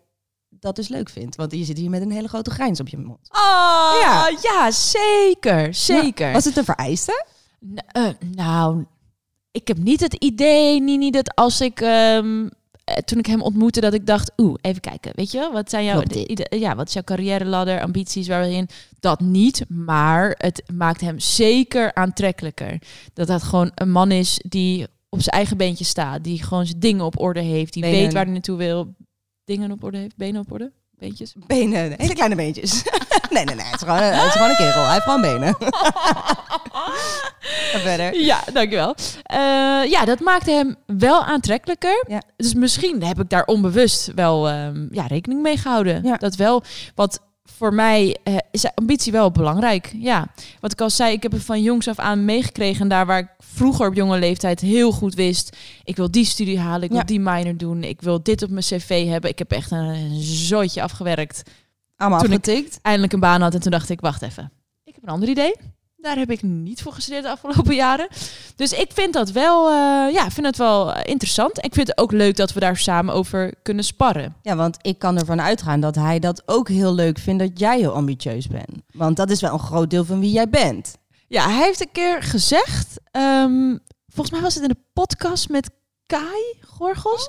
dat 0.50 0.76
dus 0.76 0.88
leuk 0.88 1.08
vindt. 1.08 1.36
Want 1.36 1.52
je 1.52 1.64
zit 1.64 1.78
hier 1.78 1.90
met 1.90 2.02
een 2.02 2.10
hele 2.10 2.28
grote 2.28 2.50
grijns 2.50 2.80
op 2.80 2.88
je 2.88 2.98
mond. 2.98 3.28
Oh, 3.30 3.96
ja. 4.02 4.30
Ja. 4.42 4.70
zeker. 4.70 5.74
Zeker. 5.74 6.32
Was 6.32 6.44
het 6.44 6.56
een 6.56 6.64
vereiste? 6.64 7.24
N- 7.66 7.76
eh, 7.86 8.08
nou, 8.34 8.84
ik 9.50 9.68
heb 9.68 9.78
niet 9.78 10.00
het 10.00 10.14
idee, 10.14 10.80
Nini, 10.80 11.10
dat 11.10 11.34
als 11.34 11.60
ik... 11.60 11.80
eh, 11.80 12.18
toen 13.04 13.18
ik 13.18 13.26
hem 13.26 13.42
ontmoette, 13.42 13.80
dat 13.80 13.94
ik 13.94 14.06
dacht, 14.06 14.32
oeh, 14.36 14.54
even 14.60 14.80
kijken, 14.80 15.12
weet 15.14 15.30
je, 15.30 15.50
wat 15.52 15.70
zijn 15.70 15.84
jouw, 15.84 16.02
ja, 16.48 16.74
wat 16.76 16.86
is 16.86 16.92
jouw 16.92 17.02
carrière 17.02 17.44
ladder, 17.44 17.80
ambities 17.82 18.28
waarin 18.28 18.68
dat 19.00 19.20
niet, 19.20 19.64
maar 19.68 20.34
het 20.38 20.62
maakt 20.74 21.00
hem 21.00 21.18
zeker 21.18 21.94
aantrekkelijker. 21.94 22.78
Dat 23.14 23.26
dat 23.26 23.42
gewoon 23.42 23.70
een 23.74 23.90
man 23.90 24.10
is 24.10 24.40
die 24.48 24.86
op 25.08 25.20
zijn 25.20 25.36
eigen 25.36 25.56
beentje 25.56 25.84
staat, 25.84 26.24
die 26.24 26.42
gewoon 26.42 26.66
zijn 26.66 26.80
dingen 26.80 27.04
op 27.04 27.20
orde 27.20 27.40
heeft, 27.40 27.72
die 27.72 27.82
Benen. 27.82 28.00
weet 28.00 28.12
waar 28.12 28.24
hij 28.24 28.32
naartoe 28.32 28.56
wil, 28.56 28.94
dingen 29.44 29.70
op 29.70 29.84
orde 29.84 29.98
heeft, 29.98 30.16
benen 30.16 30.40
op 30.40 30.52
orde, 30.52 30.72
beentjes. 30.90 31.34
Benen, 31.46 31.94
hele 31.96 32.14
kleine 32.14 32.34
beentjes. 32.34 32.82
nee, 33.30 33.44
nee, 33.44 33.54
nee. 33.54 33.64
Het 33.64 33.74
is, 33.74 33.80
gewoon, 33.88 34.02
het 34.02 34.24
is 34.24 34.32
gewoon 34.32 34.50
een 34.50 34.56
kerel. 34.56 34.82
Hij 34.84 34.92
heeft 34.92 35.04
gewoon 35.04 35.20
benen. 35.20 35.56
Verder. 37.88 38.20
Ja, 38.20 38.40
dankjewel. 38.52 38.94
Eh 39.22 39.36
ja, 39.90 40.04
dat 40.04 40.20
maakte 40.20 40.50
hem 40.50 40.76
wel 40.86 41.24
aantrekkelijker. 41.24 42.04
Ja. 42.08 42.22
Dus 42.36 42.54
misschien 42.54 43.02
heb 43.02 43.20
ik 43.20 43.28
daar 43.28 43.44
onbewust 43.44 44.12
wel 44.14 44.48
ehm, 44.48 44.86
ja, 44.90 45.06
rekening 45.06 45.42
mee 45.42 45.56
gehouden. 45.56 46.02
Ja. 46.02 46.16
Dat 46.16 46.36
wel, 46.36 46.62
wat 46.94 47.20
voor 47.58 47.74
mij 47.74 48.16
eh, 48.22 48.36
is 48.50 48.74
ambitie 48.74 49.12
wel 49.12 49.30
belangrijk. 49.30 49.92
Ja, 49.96 50.26
wat 50.60 50.72
ik 50.72 50.80
al 50.80 50.90
zei, 50.90 51.12
ik 51.12 51.22
heb 51.22 51.32
het 51.32 51.42
van 51.44 51.62
jongs 51.62 51.88
af 51.88 51.98
aan 51.98 52.24
meegekregen. 52.24 52.80
En 52.82 52.88
daar 52.88 53.06
waar 53.06 53.18
ik 53.18 53.28
vroeger 53.38 53.86
op 53.88 53.94
jonge 53.94 54.18
leeftijd 54.18 54.60
heel 54.60 54.92
goed 54.92 55.14
wist... 55.14 55.56
ik 55.84 55.96
wil 55.96 56.10
die 56.10 56.24
studie 56.24 56.58
halen, 56.58 56.82
ik 56.82 56.90
wil 56.90 57.06
die 57.06 57.20
minor 57.20 57.56
doen... 57.56 57.82
ik 57.84 58.00
wil 58.02 58.22
dit 58.22 58.42
op 58.42 58.50
mijn 58.50 58.64
cv 58.64 59.06
hebben. 59.08 59.30
Ik 59.30 59.38
heb 59.38 59.50
echt 59.52 59.70
een 59.70 60.20
zooitje 60.22 60.82
afgewerkt. 60.82 61.42
Allemaal 61.96 62.20
Toen 62.20 62.32
ik- 62.32 62.38
afgetikt. 62.38 62.78
Eindelijk 62.82 63.12
een 63.12 63.20
baan 63.20 63.40
had 63.40 63.54
en 63.54 63.60
toen 63.60 63.70
dacht 63.70 63.90
ik, 63.90 64.00
wacht 64.00 64.22
even. 64.22 64.52
Ik 64.84 64.94
heb 64.94 65.02
een 65.02 65.08
ander 65.08 65.28
idee. 65.28 65.54
Daar 66.00 66.16
heb 66.16 66.30
ik 66.30 66.42
niet 66.42 66.82
voor 66.82 66.92
gestudeerd 66.92 67.22
de 67.22 67.30
afgelopen 67.30 67.74
jaren. 67.84 68.08
Dus 68.56 68.72
ik 68.72 68.90
vind 68.92 69.12
dat 69.12 69.30
wel, 69.30 69.66
eh, 69.68 69.74
ja, 70.14 70.24
ik 70.26 70.30
vind 70.32 70.46
het 70.46 70.56
wel 70.56 70.92
eh, 70.92 71.10
interessant. 71.10 71.64
Ik 71.64 71.74
vind 71.74 71.86
het 71.88 71.98
ook 71.98 72.12
leuk 72.12 72.36
dat 72.36 72.52
we 72.52 72.60
daar 72.60 72.76
samen 72.76 73.14
over 73.14 73.54
kunnen 73.62 73.84
sparren. 73.84 74.36
Ja, 74.42 74.56
want 74.56 74.76
ik 74.80 74.98
kan 74.98 75.18
ervan 75.18 75.40
uitgaan 75.40 75.80
dat 75.80 75.94
hij 75.94 76.18
dat 76.18 76.42
ook 76.46 76.68
heel 76.68 76.94
leuk 76.94 77.18
vindt 77.18 77.42
dat 77.42 77.58
jij 77.58 77.78
heel 77.78 77.92
ambitieus 77.92 78.46
bent. 78.46 78.70
Want 78.92 79.16
dat 79.16 79.30
is 79.30 79.40
wel 79.40 79.52
een 79.52 79.58
groot 79.58 79.90
deel 79.90 80.04
van 80.04 80.20
wie 80.20 80.30
jij 80.30 80.48
bent. 80.48 80.96
Ja, 81.28 81.48
hij 81.48 81.62
heeft 81.64 81.80
een 81.80 81.92
keer 81.92 82.22
gezegd, 82.22 83.00
ehm, 83.10 83.76
volgens 84.06 84.30
mij 84.30 84.40
was 84.40 84.54
het 84.54 84.62
in 84.62 84.68
de 84.68 84.82
podcast 84.92 85.48
met 85.48 85.70
Kai 86.06 86.54
Gorgels, 86.66 87.28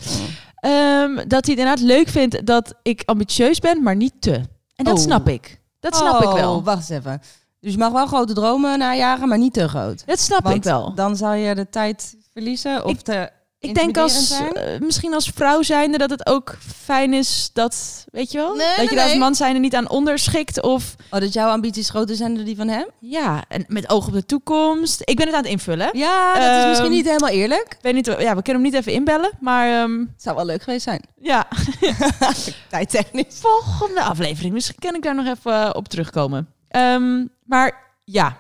ehm, 0.56 1.16
dat 1.16 1.30
hij 1.30 1.38
het 1.40 1.48
inderdaad 1.48 1.80
leuk 1.80 2.08
vindt 2.08 2.46
dat 2.46 2.74
ik 2.82 3.02
ambitieus 3.06 3.60
ben, 3.60 3.84
maar 3.84 3.96
niet 3.96 4.14
te. 4.20 4.34
En 4.76 4.86
dat 4.86 4.98
Oh. 4.98 5.04
snap 5.04 5.28
ik. 5.30 5.62
Dat 5.80 5.96
snap 5.96 6.22
ik 6.22 6.28
Oh, 6.28 6.34
wel. 6.34 6.64
Wacht 6.64 6.78
eens 6.90 7.00
even. 7.00 7.22
Dus 7.62 7.72
je 7.72 7.78
mag 7.78 7.92
wel 7.92 8.06
grote 8.06 8.34
dromen 8.34 8.80
najagen, 8.80 9.28
maar 9.28 9.38
niet 9.38 9.54
te 9.54 9.68
groot. 9.68 10.04
Dat 10.06 10.20
snap 10.20 10.44
Want 10.44 10.56
ik 10.56 10.64
wel. 10.64 10.94
dan 10.96 11.16
zal 11.16 11.34
je 11.34 11.56
de 11.56 11.70
tijd 11.70 12.16
verliezen 12.34 12.86
of 12.86 12.92
Ik- 12.92 13.00
te 13.02 13.30
Ik 13.62 13.76
denk 13.76 13.98
als, 13.98 14.32
eh, 14.54 14.80
misschien 14.80 15.14
als 15.14 15.32
vrouw 15.36 15.62
zijnde 15.62 15.98
dat 15.98 16.10
het 16.10 16.26
ook 16.26 16.58
fijn 16.84 17.14
is 17.14 17.50
dat, 17.54 18.06
weet 18.12 18.32
je 18.32 18.38
wel? 18.38 18.56
Nee, 18.56 18.68
dat 18.68 18.78
nee, 18.78 18.90
je 18.90 18.96
daar 18.96 19.04
als 19.10 19.16
man 19.18 19.36
zijnde 19.36 19.60
niet 19.60 19.76
aan 19.76 19.90
onderschikt 19.90 20.62
of 20.62 20.96
Oh, 21.12 21.20
dat 21.20 21.34
jouw 21.34 21.50
ambities 21.50 21.90
groter 21.90 22.16
zijn 22.16 22.36
dan 22.36 22.44
die 22.46 22.56
van 22.56 22.68
hem? 22.68 22.86
ja, 23.00 23.44
en 23.48 23.66
met 23.68 23.90
oog 23.90 24.08
op 24.08 24.14
de 24.14 24.26
toekomst. 24.26 25.02
Ik 25.04 25.16
ben 25.16 25.26
het 25.26 25.36
aan 25.36 25.42
het 25.42 25.52
invullen. 25.52 25.90
Ja, 25.94 26.34
dat 26.34 26.44
is 26.44 26.50
Ehm, 26.60 26.70
misschien 26.70 26.92
niet 26.92 27.06
helemaal 27.06 27.30
eerlijk. 27.30 27.66
Ik 27.74 27.78
weet 27.82 27.94
niet, 27.94 28.06
ja, 28.06 28.36
we 28.36 28.42
kunnen 28.42 28.62
hem 28.64 28.72
niet 28.72 28.74
even 28.74 28.92
inbellen, 28.94 29.32
maar 29.40 29.82
ehm, 29.82 30.06
Zou 30.18 30.36
wel 30.36 30.46
leuk 30.46 30.62
geweest 30.62 30.84
zijn. 30.84 31.02
ja, 31.22 31.48
Tijdtechnisch. 32.70 33.40
volgende 33.42 34.02
aflevering. 34.02 34.54
Misschien 34.54 34.80
kan 34.80 34.96
ik 34.96 35.04
daar 35.04 35.16
nog 35.16 35.26
even 35.28 35.54
eh, 35.64 35.70
op 35.74 35.88
terugkomen. 35.88 36.48
Ehm, 36.70 37.26
maar 37.46 37.92
ja, 38.04 38.38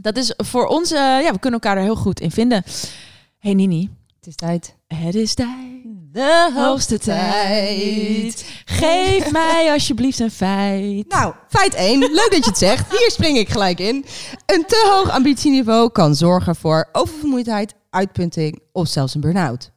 dat 0.00 0.16
is 0.16 0.34
voor 0.36 0.66
ons, 0.66 0.90
eh, 0.92 0.98
ja, 0.98 1.32
we 1.32 1.38
kunnen 1.38 1.60
elkaar 1.60 1.76
er 1.76 1.82
heel 1.82 1.96
goed 1.96 2.20
in 2.20 2.30
vinden. 2.30 2.62
Hey 3.38 3.54
Nini, 3.54 3.90
Het 4.16 4.26
is 4.26 4.34
tijd. 4.34 4.76
het 4.86 5.14
is 5.14 5.34
tijd. 5.34 5.68
De 6.12 6.50
Hoogste 6.54 6.98
tijd. 6.98 8.62
Geef 8.64 9.32
mij 9.32 9.72
alsjeblieft 9.72 10.18
een 10.18 10.30
feit. 10.30 11.08
Nou, 11.08 11.34
feit 11.48 11.74
1. 11.74 11.98
Leuk 11.98 12.28
dat 12.30 12.44
je 12.44 12.50
het 12.50 12.58
zegt. 12.58 12.90
Hier 12.98 13.10
spring 13.10 13.38
ik 13.38 13.48
gelijk 13.48 13.78
in. 13.78 14.04
Een 14.46 14.64
te 14.66 14.90
hoog 14.92 15.10
ambitieniveau 15.10 15.90
kan 15.90 16.14
zorgen 16.14 16.56
voor 16.56 16.88
oververmoeidheid, 16.92 17.74
uitpunting 17.90 18.60
of 18.72 18.88
zelfs 18.88 19.14
een 19.14 19.20
burn-out. 19.20 19.70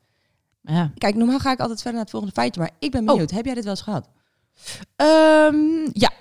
Ja. 0.62 0.92
Kijk, 0.98 1.16
normaal 1.16 1.40
ga 1.40 1.52
ik 1.52 1.60
altijd 1.60 1.78
verder 1.82 1.94
naar 1.94 2.02
het 2.02 2.12
volgende 2.12 2.36
feitje, 2.36 2.62
maar 2.62 2.72
ik 2.80 2.92
ben 2.92 3.06
benieuwd. 3.06 3.32
Heb 3.32 3.46
jij 3.46 3.54
dit 3.54 3.64
wel 3.64 3.74
eens 3.74 3.82
gehad? 3.82 4.10
Ehm, 4.96 5.90
ja, 5.94 6.12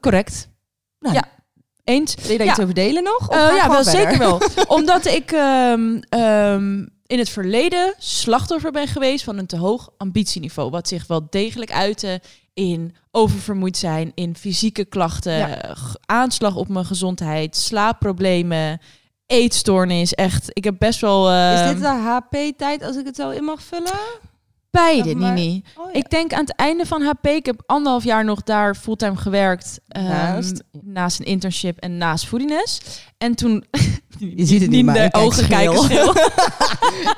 correct. 0.00 0.48
Nou, 1.04 1.14
Ja. 1.14 1.24
Eens. 1.84 2.14
Wil 2.14 2.30
je 2.32 2.36
daar 2.38 2.46
Ja. 2.46 2.52
iets 2.52 2.62
over 2.62 2.74
delen 2.74 3.02
nog? 3.02 3.30
Eh, 3.30 3.38
ja, 3.38 3.68
wel 3.68 3.84
verder? 3.84 4.00
zeker 4.02 4.18
wel. 4.18 4.40
Omdat 4.78 5.06
ik 5.06 5.32
ehm, 5.32 6.00
ehm, 6.08 6.78
in 7.06 7.18
het 7.18 7.28
verleden 7.28 7.94
slachtoffer 7.98 8.70
ben 8.72 8.86
geweest 8.88 9.24
van 9.24 9.38
een 9.38 9.46
te 9.46 9.56
hoog 9.56 9.90
ambitieniveau. 9.96 10.70
Wat 10.70 10.88
zich 10.88 11.06
wel 11.06 11.26
degelijk 11.30 11.72
uitte 11.72 12.20
in 12.54 12.94
oververmoeid 13.10 13.76
zijn, 13.76 14.12
in 14.14 14.36
fysieke 14.36 14.84
klachten, 14.84 15.36
Ja. 15.38 15.76
aanslag 16.06 16.56
op 16.56 16.68
mijn 16.68 16.84
gezondheid, 16.84 17.56
slaapproblemen, 17.56 18.80
eetstoornis. 19.26 20.14
Echt, 20.14 20.50
ik 20.52 20.64
heb 20.64 20.74
best 20.78 21.00
wel... 21.00 21.28
Is 21.30 21.60
ehm, 21.60 21.72
dit 21.72 21.82
de 21.82 21.88
HP-tijd 21.88 22.82
als 22.82 22.96
ik 22.96 23.06
het 23.06 23.16
zo 23.16 23.30
in 23.30 23.44
mag 23.44 23.62
vullen? 23.62 23.92
Beide, 24.82 25.14
maar- 25.14 25.32
Nini. 25.32 25.62
Oh, 25.76 25.84
ja. 25.92 25.98
Ik 25.98 26.10
denk 26.10 26.32
aan 26.32 26.40
het 26.40 26.54
einde 26.56 26.86
van 26.86 27.02
HP, 27.02 27.26
ik 27.26 27.46
heb 27.46 27.62
anderhalf 27.66 28.04
jaar 28.04 28.24
nog 28.24 28.42
daar 28.42 28.74
fulltime 28.74 29.16
gewerkt. 29.16 29.80
ehm, 29.88 30.04
Naast? 30.04 30.62
naast 30.82 31.18
een 31.18 31.26
internship 31.26 31.78
en 31.78 31.98
naast 31.98 32.26
Foodiness. 32.26 32.80
En 33.18 33.34
toen... 33.34 33.64
Je 34.18 34.44
ziet 34.46 34.60
het 34.60 34.70
niet, 34.70 34.84
maar 34.84 34.94
de 34.94 35.18
ogen 35.18 35.48
kijken 35.48 35.78
scheel. 35.78 36.06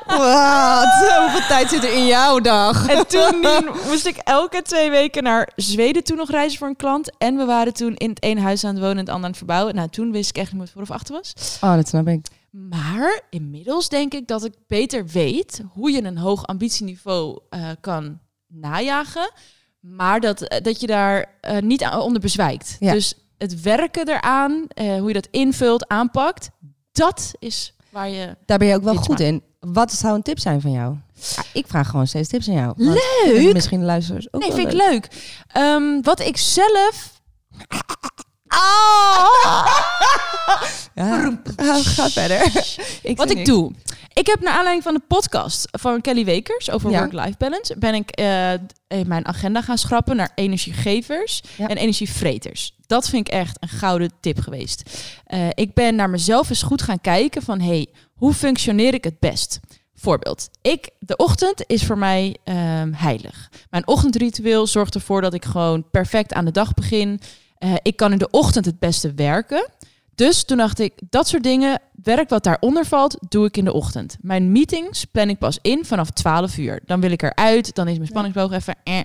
Wat? 0.06 0.88
Hoeveel 1.20 1.46
tijd 1.48 1.68
zit 1.68 1.84
er 1.84 1.92
in 1.92 2.06
jouw 2.06 2.38
dag? 2.40 2.88
En 2.88 3.06
toen 3.06 3.44
moest 3.88 4.06
ik 4.06 4.16
elke 4.16 4.62
twee 4.62 4.90
weken 4.90 5.22
naar 5.22 5.52
Zweden 5.56 6.04
toen 6.04 6.16
nog 6.16 6.30
reizen 6.30 6.58
voor 6.58 6.68
een 6.68 6.76
klant. 6.76 7.10
En 7.18 7.36
we 7.36 7.44
waren 7.44 7.72
toen 7.74 7.94
in 7.94 8.08
het 8.08 8.22
ene 8.22 8.40
huis 8.40 8.64
aan 8.64 8.70
het 8.74 8.78
wonen 8.78 8.96
en 8.96 9.04
het 9.04 9.08
andere 9.08 9.24
aan 9.24 9.30
het 9.30 9.38
verbouwen. 9.38 9.74
Nou, 9.74 9.88
toen 9.88 10.12
wist 10.12 10.28
ik 10.30 10.36
echt 10.36 10.50
niet 10.52 10.58
meer 10.60 10.68
voor 10.72 10.82
of 10.82 10.90
achter 10.90 11.14
was. 11.14 11.58
Oh, 11.60 11.74
dat 11.74 11.88
snap 11.88 12.08
ik. 12.08 12.26
Maar 12.56 13.20
inmiddels 13.30 13.88
denk 13.88 14.14
ik 14.14 14.26
dat 14.26 14.44
ik 14.44 14.54
beter 14.66 15.06
weet 15.06 15.62
hoe 15.72 15.90
je 15.90 16.04
een 16.04 16.18
hoog 16.18 16.46
ambitieniveau 16.46 17.38
eh, 17.48 17.70
kan 17.80 18.18
najagen. 18.46 19.30
Maar 19.80 20.20
dat, 20.20 20.42
eh, 20.42 20.62
dat 20.62 20.80
je 20.80 20.86
daar 20.86 21.38
eh, 21.40 21.62
niet 21.62 21.82
aan, 21.82 22.00
onder 22.00 22.20
bezwijkt. 22.20 22.76
Ja. 22.80 22.92
Dus 22.92 23.14
het 23.38 23.60
werken 23.62 24.08
eraan, 24.08 24.66
hoe 24.76 25.06
je 25.06 25.12
dat 25.12 25.28
invult, 25.30 25.88
aanpakt, 25.88 26.50
dat 26.92 27.34
is 27.38 27.74
waar 27.90 28.08
je... 28.08 28.36
Daar 28.46 28.58
ben 28.58 28.68
je 28.68 28.74
ook 28.74 28.82
wel 28.82 28.94
goed 28.94 29.20
in. 29.20 29.42
Wat 29.60 29.92
zou 29.92 30.14
een 30.14 30.22
tip 30.22 30.38
zijn 30.38 30.60
van 30.60 30.70
jou? 30.70 30.96
Ja, 31.36 31.42
ik 31.52 31.66
vraag 31.66 31.90
gewoon 31.90 32.06
steeds 32.06 32.28
tips 32.28 32.48
aan 32.48 32.54
jou. 32.54 32.72
Leuk! 32.76 33.52
Misschien 33.52 33.80
de 33.80 33.86
luisteraars 33.86 34.32
ook 34.32 34.40
Nee, 34.40 34.52
vind 34.52 34.72
ik 34.72 34.74
leuk. 34.88 35.08
Ehm, 35.46 36.00
wat 36.02 36.20
ik 36.20 36.36
zelf... 36.36 37.20
Ja. 40.94 41.38
Ga, 41.56 41.78
ga 41.82 42.08
verder. 42.10 42.52
ik 43.02 43.16
Wat 43.16 43.30
ik 43.30 43.36
niks. 43.36 43.48
doe. 43.48 43.72
Ik 44.12 44.26
heb 44.26 44.40
naar 44.40 44.52
aanleiding 44.52 44.82
van 44.82 44.94
de 44.94 45.00
podcast 45.08 45.68
van 45.70 46.00
Kelly 46.00 46.24
Wekers 46.24 46.70
over 46.70 46.90
Ja. 46.90 46.98
work-life 46.98 47.34
balance, 47.38 47.78
ben 47.78 47.94
ik 47.94 48.10
eh, 48.10 48.52
in 48.88 49.06
mijn 49.08 49.26
agenda 49.26 49.62
gaan 49.62 49.78
schrappen 49.78 50.16
naar 50.16 50.30
energiegevers 50.34 51.42
Ja. 51.56 51.66
en 51.68 51.76
energievreters. 51.76 52.74
Dat 52.86 53.08
vind 53.08 53.28
ik 53.28 53.34
echt 53.34 53.56
een 53.60 53.68
gouden 53.68 54.10
tip 54.20 54.40
geweest. 54.40 54.82
Eh, 55.24 55.48
ik 55.54 55.74
ben 55.74 55.94
naar 55.94 56.10
mezelf 56.10 56.48
eens 56.48 56.62
goed 56.62 56.82
gaan 56.82 57.00
kijken 57.00 57.42
van, 57.42 57.60
hey, 57.60 57.86
hoe 58.14 58.34
functioneer 58.34 58.94
ik 58.94 59.04
het 59.04 59.18
best? 59.20 59.60
Voorbeeld. 59.94 60.48
Ik, 60.62 60.90
de 60.98 61.16
ochtend 61.16 61.64
is 61.66 61.84
voor 61.84 61.98
mij 61.98 62.36
ehm, 62.44 62.92
heilig. 62.92 63.50
Mijn 63.70 63.86
ochtendritueel 63.86 64.66
zorgt 64.66 64.94
ervoor 64.94 65.20
dat 65.20 65.34
ik 65.34 65.44
gewoon 65.44 65.90
perfect 65.90 66.32
aan 66.32 66.44
de 66.44 66.50
dag 66.50 66.74
begin. 66.74 67.20
Eh, 67.58 67.74
ik 67.82 67.96
kan 67.96 68.12
in 68.12 68.18
de 68.18 68.30
ochtend 68.30 68.64
het 68.64 68.78
beste 68.78 69.14
werken. 69.14 69.68
Dus 70.14 70.44
toen 70.44 70.56
dacht 70.56 70.78
ik, 70.78 70.92
dat 71.10 71.28
soort 71.28 71.42
dingen, 71.42 71.80
werk 72.02 72.28
wat 72.28 72.44
daaronder 72.44 72.86
valt, 72.86 73.16
doe 73.28 73.46
ik 73.46 73.56
in 73.56 73.64
de 73.64 73.72
ochtend. 73.72 74.16
Mijn 74.20 74.52
meetings 74.52 75.04
plan 75.04 75.28
ik 75.28 75.38
pas 75.38 75.58
in 75.62 75.84
vanaf 75.84 76.10
12 76.10 76.56
uur. 76.58 76.80
Dan 76.86 77.00
wil 77.00 77.10
ik 77.10 77.22
eruit, 77.22 77.74
dan 77.74 77.88
is 77.88 77.96
mijn 77.96 78.08
spanningsboog 78.08 78.52
even... 78.52 78.74
Eh. 78.84 79.00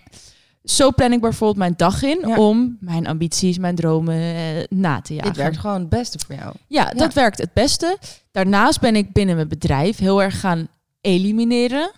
Zo 0.64 0.92
plan 0.92 1.12
ik 1.12 1.22
bijvoorbeeld 1.22 1.58
mijn 1.60 1.74
dag 1.78 2.04
in 2.04 2.24
Ja. 2.28 2.36
om 2.38 2.78
mijn 2.80 3.08
ambities, 3.08 3.58
mijn 3.58 3.76
dromen 3.76 4.16
eh, 4.16 4.64
na 4.70 5.02
te 5.02 5.14
jagen. 5.14 5.34
Dit 5.34 5.42
werkt 5.42 5.58
gewoon 5.58 5.80
het 5.80 5.90
beste 5.90 6.20
voor 6.26 6.36
jou. 6.36 6.54
Ja, 6.68 6.90
dat 6.90 7.14
werkt 7.14 7.38
het 7.38 7.54
beste. 7.54 7.98
Daarnaast 8.32 8.80
ben 8.80 8.96
ik 8.96 9.14
binnen 9.14 9.36
mijn 9.36 9.48
bedrijf 9.48 9.98
heel 9.98 10.22
erg 10.22 10.40
gaan 10.40 10.68
elimineren, 11.02 11.92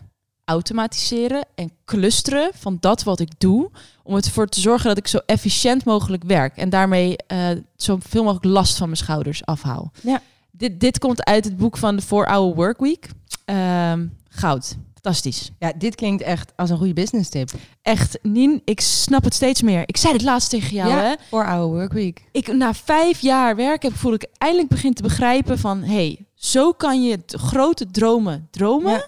automatiseren 0.46 1.46
en 1.56 1.72
clusteren 1.86 2.52
van 2.54 2.78
dat 2.80 3.04
wat 3.04 3.20
ik 3.20 3.30
doe. 3.38 3.70
Om 4.04 4.16
ervoor 4.16 4.48
te 4.48 4.60
zorgen 4.60 4.88
dat 4.88 4.98
ik 4.98 5.08
zo 5.08 5.20
efficiënt 5.26 5.86
mogelijk 5.86 6.24
werk. 6.24 6.58
En 6.58 6.70
daarmee 6.70 7.18
eh 7.28 7.50
zoveel 7.76 8.24
mogelijk 8.24 8.46
last 8.46 8.78
van 8.78 8.86
mijn 8.88 8.98
schouders 9.00 9.46
afhaal. 9.46 9.92
Ja. 10.02 10.22
Dit, 10.52 10.80
dit 10.80 11.00
komt 11.00 11.24
uit 11.26 11.46
het 11.46 11.58
boek 11.58 11.78
van 11.78 11.96
de 11.96 12.04
4-Hour 12.04 12.56
Workweek. 12.56 13.10
Ehm 13.46 14.06
goud. 14.30 14.76
Fantastisch. 14.94 15.52
Ja, 15.60 15.74
dit 15.78 15.96
klinkt 15.96 16.24
echt 16.24 16.54
als 16.56 16.70
een 16.70 16.78
goede 16.78 16.94
business 16.94 17.30
tip. 17.30 17.52
Echt, 17.82 18.20
Nien, 18.22 18.62
ik 18.66 18.82
snap 18.82 19.24
het 19.24 19.34
steeds 19.34 19.62
meer. 19.62 19.84
Ik 19.86 19.98
zei 19.98 20.14
het 20.14 20.22
laatst 20.22 20.50
tegen 20.50 20.74
jou, 20.76 20.92
hè? 20.92 21.14
voor 21.30 21.46
oude 21.46 21.76
workweek. 21.78 22.24
ik 22.32 22.54
na 22.54 22.74
vijf 22.74 23.20
jaar 23.20 23.56
werken 23.56 23.92
voel 23.92 24.14
ik 24.14 24.28
eindelijk 24.38 24.70
begin 24.70 24.94
te 24.94 25.02
begrijpen 25.02 25.60
van 25.60 25.84
hey, 25.84 26.26
zo 26.36 26.72
kan 26.72 27.04
je 27.04 27.20
grote 27.26 27.86
dromen 27.92 28.48
dromen 28.52 28.92
Ja. 28.92 29.08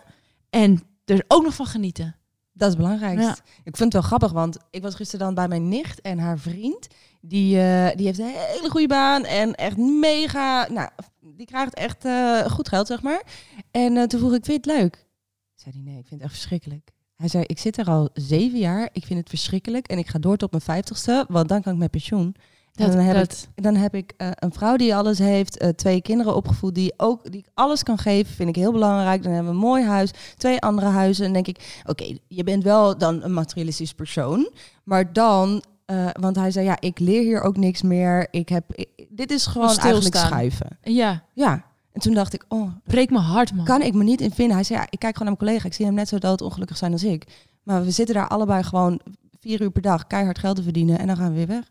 en 0.50 0.82
er 1.06 1.26
ook 1.28 1.44
nog 1.44 1.54
van 1.54 1.66
genieten. 1.66 2.16
Dat 2.54 2.68
is 2.68 2.74
het 2.74 2.84
belangrijkste. 2.84 3.44
Ja. 3.44 3.62
Ik 3.64 3.78
vind 3.78 3.94
het 3.94 3.94
wel 3.94 4.02
grappig, 4.02 4.32
want 4.32 4.58
ik 4.70 4.82
was 4.82 4.96
gisteren 4.96 5.26
dan 5.26 5.36
bij 5.36 5.48
mijn 5.48 5.68
nicht 5.68 6.02
en 6.02 6.20
haar 6.20 6.40
vriend. 6.40 6.88
Die, 7.22 7.60
eh, 7.60 7.96
die 7.96 8.06
heeft 8.06 8.20
een 8.20 8.34
hele 8.36 8.70
goede 8.70 8.88
baan 8.88 9.26
en 9.26 9.56
echt 9.56 9.78
mega... 9.78 10.68
Nou, 10.72 10.90
die 11.20 11.46
krijgt 11.46 11.74
echt 11.74 12.06
eh, 12.06 12.46
goed 12.46 12.68
geld, 12.68 12.88
zeg 12.88 13.02
maar. 13.02 13.24
En 13.72 13.98
eh, 13.98 14.04
toen 14.04 14.20
vroeg 14.20 14.34
ik, 14.34 14.46
vind 14.46 14.66
je 14.66 14.72
het 14.72 14.82
leuk? 14.82 15.06
Zei 15.54 15.76
hij, 15.76 15.84
nee, 15.84 16.00
ik 16.00 16.08
vind 16.08 16.22
het 16.22 16.30
echt 16.30 16.40
verschrikkelijk. 16.40 16.92
Hij 17.16 17.28
zei, 17.28 17.44
ik 17.48 17.60
zit 17.60 17.78
er 17.78 17.88
al 17.88 18.10
zeven 18.14 18.60
jaar, 18.60 18.90
ik 18.92 19.06
vind 19.06 19.20
het 19.20 19.30
verschrikkelijk. 19.30 19.88
En 19.88 19.98
ik 19.98 20.08
ga 20.08 20.20
door 20.20 20.38
tot 20.38 20.52
mijn 20.52 20.64
vijftigste, 20.64 21.26
want 21.30 21.50
dan 21.50 21.62
kan 21.62 21.74
ik 21.74 21.80
met 21.80 21.92
pensioen. 21.92 22.36
Dan 22.76 22.90
heb 23.06 23.16
ik 23.16 23.64
Dan 23.64 23.76
heb 23.76 23.96
ik 23.96 24.14
eh, 24.18 24.30
een 24.36 24.54
vrouw 24.54 24.76
die 24.76 24.96
alles 24.96 25.20
heeft, 25.20 25.58
eh, 25.58 25.70
twee 25.70 26.02
kinderen 26.02 26.36
opgevoed 26.36 26.76
die 26.76 26.94
ook 26.98 27.32
die 27.32 27.40
ik 27.40 27.48
alles 27.54 27.84
kan 27.84 27.98
geven, 27.98 28.34
vind 28.36 28.50
ik 28.50 28.56
heel 28.56 28.72
belangrijk. 28.72 29.24
Dan 29.24 29.32
hebben 29.32 29.52
we 29.52 29.58
een 29.58 29.64
mooi 29.66 29.84
huis, 29.86 30.12
twee 30.38 30.60
andere 30.62 30.88
huizen. 30.88 31.26
En 31.26 31.34
denk 31.34 31.48
ik, 31.48 31.82
oké, 31.86 32.18
je 32.28 32.44
bent 32.44 32.64
wel 32.64 32.98
dan 32.98 33.24
een 33.24 33.34
materialistisch 33.34 33.94
persoon, 33.94 34.50
maar 34.84 35.14
dan, 35.14 35.64
eh, 35.86 36.08
want 36.20 36.36
hij 36.36 36.52
zei, 36.52 36.66
ja, 36.66 36.78
ik 36.80 37.00
leer 37.00 37.22
hier 37.22 37.42
ook 37.42 37.58
niks 37.58 37.82
meer. 37.82 38.28
Ik 38.32 38.50
heb, 38.50 38.74
ik- 38.74 39.06
dit 39.10 39.32
is 39.32 39.46
gewoon 39.46 39.70
Stilstaan. 39.70 39.92
eigenlijk 39.92 40.26
schuiven. 40.26 40.78
ja, 40.82 41.24
Ja. 41.34 41.66
En 41.94 42.02
toen 42.02 42.14
dacht 42.14 42.34
ik, 42.34 42.46
oh, 42.48 42.72
breek 42.84 43.10
me 43.10 43.18
hart, 43.20 43.54
man. 43.54 43.66
kan 43.66 43.82
ik 43.82 43.94
me 43.94 44.04
niet 44.04 44.22
in 44.22 44.32
vinden. 44.32 44.56
Hij 44.56 44.64
zei, 44.66 44.80
ja, 44.80 44.86
ik 44.90 45.00
kijk 45.00 45.18
gewoon 45.18 45.28
naar 45.34 45.38
mijn 45.40 45.50
collega. 45.50 45.68
Ik 45.68 45.74
zie 45.74 45.86
hem 45.86 45.94
net 45.96 46.08
zo 46.08 46.18
doodongelukkig 46.18 46.78
zijn 46.78 46.92
als 46.92 47.04
ik. 47.04 47.48
Maar 47.64 47.84
we 47.84 47.92
zitten 47.92 48.16
daar 48.16 48.28
allebei 48.28 48.64
gewoon 48.64 49.00
vier 49.40 49.62
uur 49.62 49.72
per 49.72 49.82
dag 49.82 50.08
keihard 50.08 50.40
geld 50.40 50.56
te 50.56 50.64
verdienen 50.64 51.00
en 51.00 51.08
dan 51.08 51.18
gaan 51.18 51.30
we 51.30 51.36
weer 51.36 51.48
weg. 51.48 51.64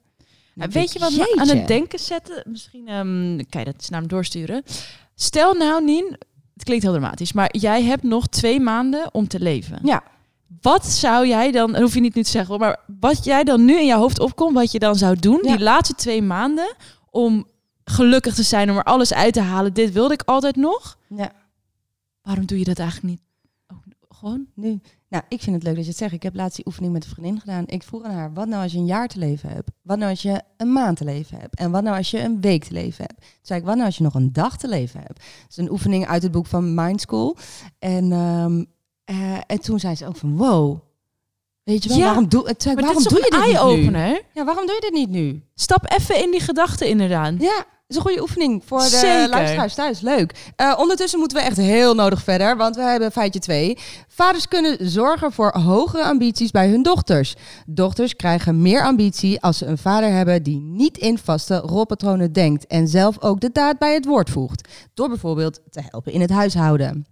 Ja, 0.55 0.69
weet 0.69 0.93
je 0.93 0.99
wat 0.99 1.13
me 1.13 1.37
aan 1.37 1.49
het 1.49 1.67
denken 1.69 1.99
zetten? 1.99 2.43
Misschien 2.47 2.89
ehm, 2.89 3.41
kan 3.51 3.61
je 3.61 3.73
dat 3.73 3.87
naar 3.91 4.01
hem 4.01 4.09
doorsturen. 4.09 4.63
Stel 5.15 5.55
nou, 5.55 5.85
Nien, 5.85 6.17
het 6.55 6.65
klinkt 6.65 6.83
heel 6.85 6.93
dramatisch, 6.93 7.33
maar 7.33 7.57
jij 7.57 7.83
hebt 7.83 8.03
nog 8.03 8.27
twee 8.27 8.61
maanden 8.61 9.15
om 9.15 9.29
te 9.29 9.41
leven. 9.41 9.79
Ja. 9.83 10.03
Wat 10.61 10.87
zou 10.87 11.27
jij 11.27 11.51
dan, 11.53 11.73
dat 11.73 11.81
hoef 11.81 11.95
je 11.95 12.01
niet 12.01 12.15
nu 12.15 12.23
te 12.23 12.31
zeggen, 12.31 12.59
maar 12.59 12.81
wat 13.01 13.25
jij 13.25 13.45
dan 13.45 13.65
nu 13.65 13.79
in 13.79 13.87
je 13.87 13.95
hoofd 13.95 14.21
opkomt, 14.21 14.55
wat 14.55 14.73
je 14.73 14.79
dan 14.79 14.97
zou 14.97 15.17
doen, 15.19 15.41
Ja. 15.43 15.57
die 15.57 15.65
laatste 15.65 15.95
twee 15.95 16.23
maanden, 16.23 16.75
om 17.11 17.47
gelukkig 17.85 18.35
te 18.35 18.43
zijn, 18.43 18.71
om 18.71 18.77
er 18.77 18.83
alles 18.83 19.15
uit 19.15 19.33
te 19.33 19.41
halen. 19.41 19.73
Dit 19.75 19.93
wilde 19.93 20.15
ik 20.15 20.23
altijd 20.23 20.57
nog. 20.57 20.99
Ja. 21.09 21.33
Waarom 22.23 22.47
doe 22.47 22.59
je 22.59 22.65
dat 22.65 22.79
eigenlijk 22.79 23.09
niet? 23.11 23.21
ook 23.73 24.17
Gewoon? 24.17 24.47
Nu, 24.55 24.81
nou, 25.15 25.27
ik 25.29 25.43
vind 25.43 25.55
het 25.55 25.65
leuk 25.65 25.75
dat 25.75 25.85
je 25.85 25.91
het 25.91 25.99
zegt. 25.99 26.13
Ik 26.13 26.23
heb 26.23 26.35
laatst 26.35 26.57
die 26.57 26.67
oefening 26.67 26.93
met 26.93 27.05
een 27.05 27.11
vriendin 27.11 27.41
gedaan. 27.41 27.65
Ik 27.67 27.83
vroeg 27.83 28.03
aan 28.03 28.15
haar, 28.15 28.33
wat 28.33 28.49
nou 28.49 28.63
als 28.63 28.73
je 28.73 28.79
een 28.79 28.87
jaar 28.87 29.09
te 29.09 29.19
leven 29.19 29.49
hebt? 29.49 29.71
Wat 29.83 29.99
nou 29.99 30.11
als 30.11 30.23
je 30.23 30.43
een 30.57 30.73
maand 30.73 30.97
te 30.97 31.05
leven 31.05 31.39
hebt? 31.39 31.59
En 31.59 31.71
wat 31.71 31.83
nou 31.83 31.97
als 31.97 32.11
je 32.11 32.21
een 32.21 32.41
week 32.41 32.65
te 32.65 32.73
leven 32.73 33.05
hebt? 33.05 33.21
Toen 33.21 33.29
zei 33.43 33.61
ik, 33.61 33.67
wat 33.67 33.75
nou 33.75 33.87
als 33.87 33.97
je 33.97 34.03
nog 34.03 34.15
een 34.15 34.33
dag 34.33 34.57
te 34.57 34.69
leven 34.69 35.01
hebt? 35.01 35.17
Dat 35.19 35.51
is 35.51 35.57
een 35.57 35.71
oefening 35.71 36.07
uit 36.07 36.23
het 36.23 36.33
boek 36.33 36.47
van 36.47 36.75
Mind 36.75 37.01
School. 37.01 37.37
En, 37.79 38.13
ehm, 38.13 38.65
eh, 39.05 39.39
en 39.47 39.61
toen 39.61 39.81
zei 39.81 39.95
ze 39.95 40.07
ook 40.07 40.17
van, 40.17 40.37
wow. 40.37 40.79
Weet 41.63 41.83
je 41.83 41.89
wel, 41.89 41.99
Ja, 41.99 42.05
waarom, 42.05 42.29
doe, 42.29 42.49
het 42.49 42.63
zei 42.63 42.75
waarom 42.75 43.03
doe 43.03 43.19
je 43.19 43.31
dit 43.31 43.47
niet 43.47 43.91
nu? 43.91 44.21
Ja, 44.33 44.45
waarom 44.45 44.67
doe 44.67 44.75
je 44.75 44.81
dit 44.81 44.93
niet 44.93 45.11
nu? 45.11 45.43
Stap 45.55 45.93
even 45.93 46.23
in 46.23 46.31
die 46.31 46.41
gedachten 46.41 46.89
inderdaad. 46.89 47.35
Ja, 47.39 47.65
is 47.95 48.01
een 48.01 48.07
goede 48.07 48.23
oefening 48.23 48.63
voor 48.67 48.79
de 48.79 48.89
Zeker. 48.89 49.29
luisteraars 49.29 49.75
thuis. 49.75 50.01
Leuk. 50.01 50.53
Eh, 50.57 50.75
ondertussen 50.79 51.19
moeten 51.19 51.39
we 51.39 51.45
echt 51.45 51.57
heel 51.57 51.95
nodig 51.95 52.23
verder, 52.23 52.57
want 52.57 52.77
we 52.77 52.83
hebben 52.83 53.13
feitje 53.13 53.41
2. 53.41 53.79
Vaders 54.09 54.49
kunnen 54.49 54.77
zorgen 54.91 55.33
voor 55.33 55.59
hogere 55.59 56.05
ambities 56.05 56.51
bij 56.51 56.69
hun 56.69 56.83
dochters. 56.83 57.35
Dochters 57.67 58.17
krijgen 58.17 58.63
meer 58.63 58.83
ambitie 58.83 59.41
als 59.41 59.59
ze 59.59 59.67
een 59.67 59.79
vader 59.79 60.11
hebben 60.11 60.43
die 60.43 60.61
niet 60.61 60.99
in 60.99 61.19
vaste 61.19 61.57
rolpatronen 61.57 62.33
denkt 62.33 62.67
en 62.67 62.89
zelf 62.89 63.21
ook 63.21 63.41
de 63.41 63.51
daad 63.53 63.79
bij 63.79 63.95
het 63.95 64.05
woord 64.05 64.31
voegt. 64.31 64.69
Door 64.95 65.09
bijvoorbeeld 65.09 65.61
te 65.71 65.81
helpen 65.91 66.13
in 66.13 66.21
het 66.21 66.31
huishouden. 66.31 67.07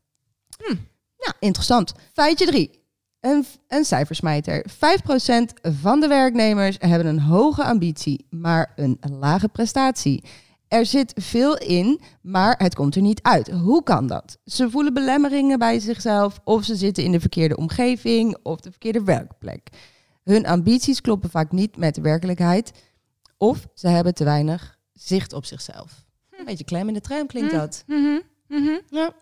Hm. 0.57 0.75
Nou, 1.18 1.35
interessant. 1.38 1.92
Feitje 2.12 2.47
3. 2.47 2.81
Een, 3.21 3.47
een 3.68 3.85
cijfersmijter. 3.85 4.64
5% 4.71 4.77
van 5.83 6.01
de 6.01 6.09
werknemers 6.09 6.77
hebben 6.79 7.07
een 7.07 7.21
hoge 7.21 7.64
ambitie, 7.64 8.27
maar 8.31 8.73
een 8.77 8.99
lage 9.18 9.49
prestatie. 9.49 10.25
Er 10.72 10.87
zit 10.87 11.12
veel 11.16 11.58
in, 11.58 12.00
maar 12.22 12.54
het 12.58 12.74
komt 12.74 12.94
er 12.94 13.02
niet 13.02 13.22
uit. 13.22 13.50
Hoe 13.50 13.82
kan 13.82 14.06
dat? 14.06 14.38
Ze 14.44 14.70
voelen 14.70 14.94
belemmeringen 14.94 15.58
bij 15.58 15.78
zichzelf, 15.78 16.40
of 16.44 16.64
ze 16.64 16.74
zitten 16.76 17.04
in 17.04 17.12
de 17.12 17.20
verkeerde 17.20 17.56
omgeving 17.56 18.37
of 18.42 18.61
de 18.61 18.70
verkeerde 18.70 19.02
werkplek. 19.04 19.68
Hun 20.24 20.46
ambities 20.46 21.00
kloppen 21.00 21.30
vaak 21.30 21.52
niet 21.52 21.76
met 21.76 21.94
de 21.94 22.00
werkelijkheid, 22.00 22.72
of 23.37 23.66
ze 23.74 23.88
hebben 23.88 24.14
te 24.14 24.24
weinig 24.24 24.78
zicht 24.92 25.32
op 25.32 25.44
zichzelf. 25.44 26.04
Een 26.38 26.44
beetje 26.44 26.64
klem 26.64 26.88
in 26.88 26.94
de 26.94 27.00
tram 27.00 27.26
klinkt 27.26 27.50
Hm. 27.52 27.56
dat. 27.58 27.85
Mhm. 27.87 28.78
Ja, 28.90 29.12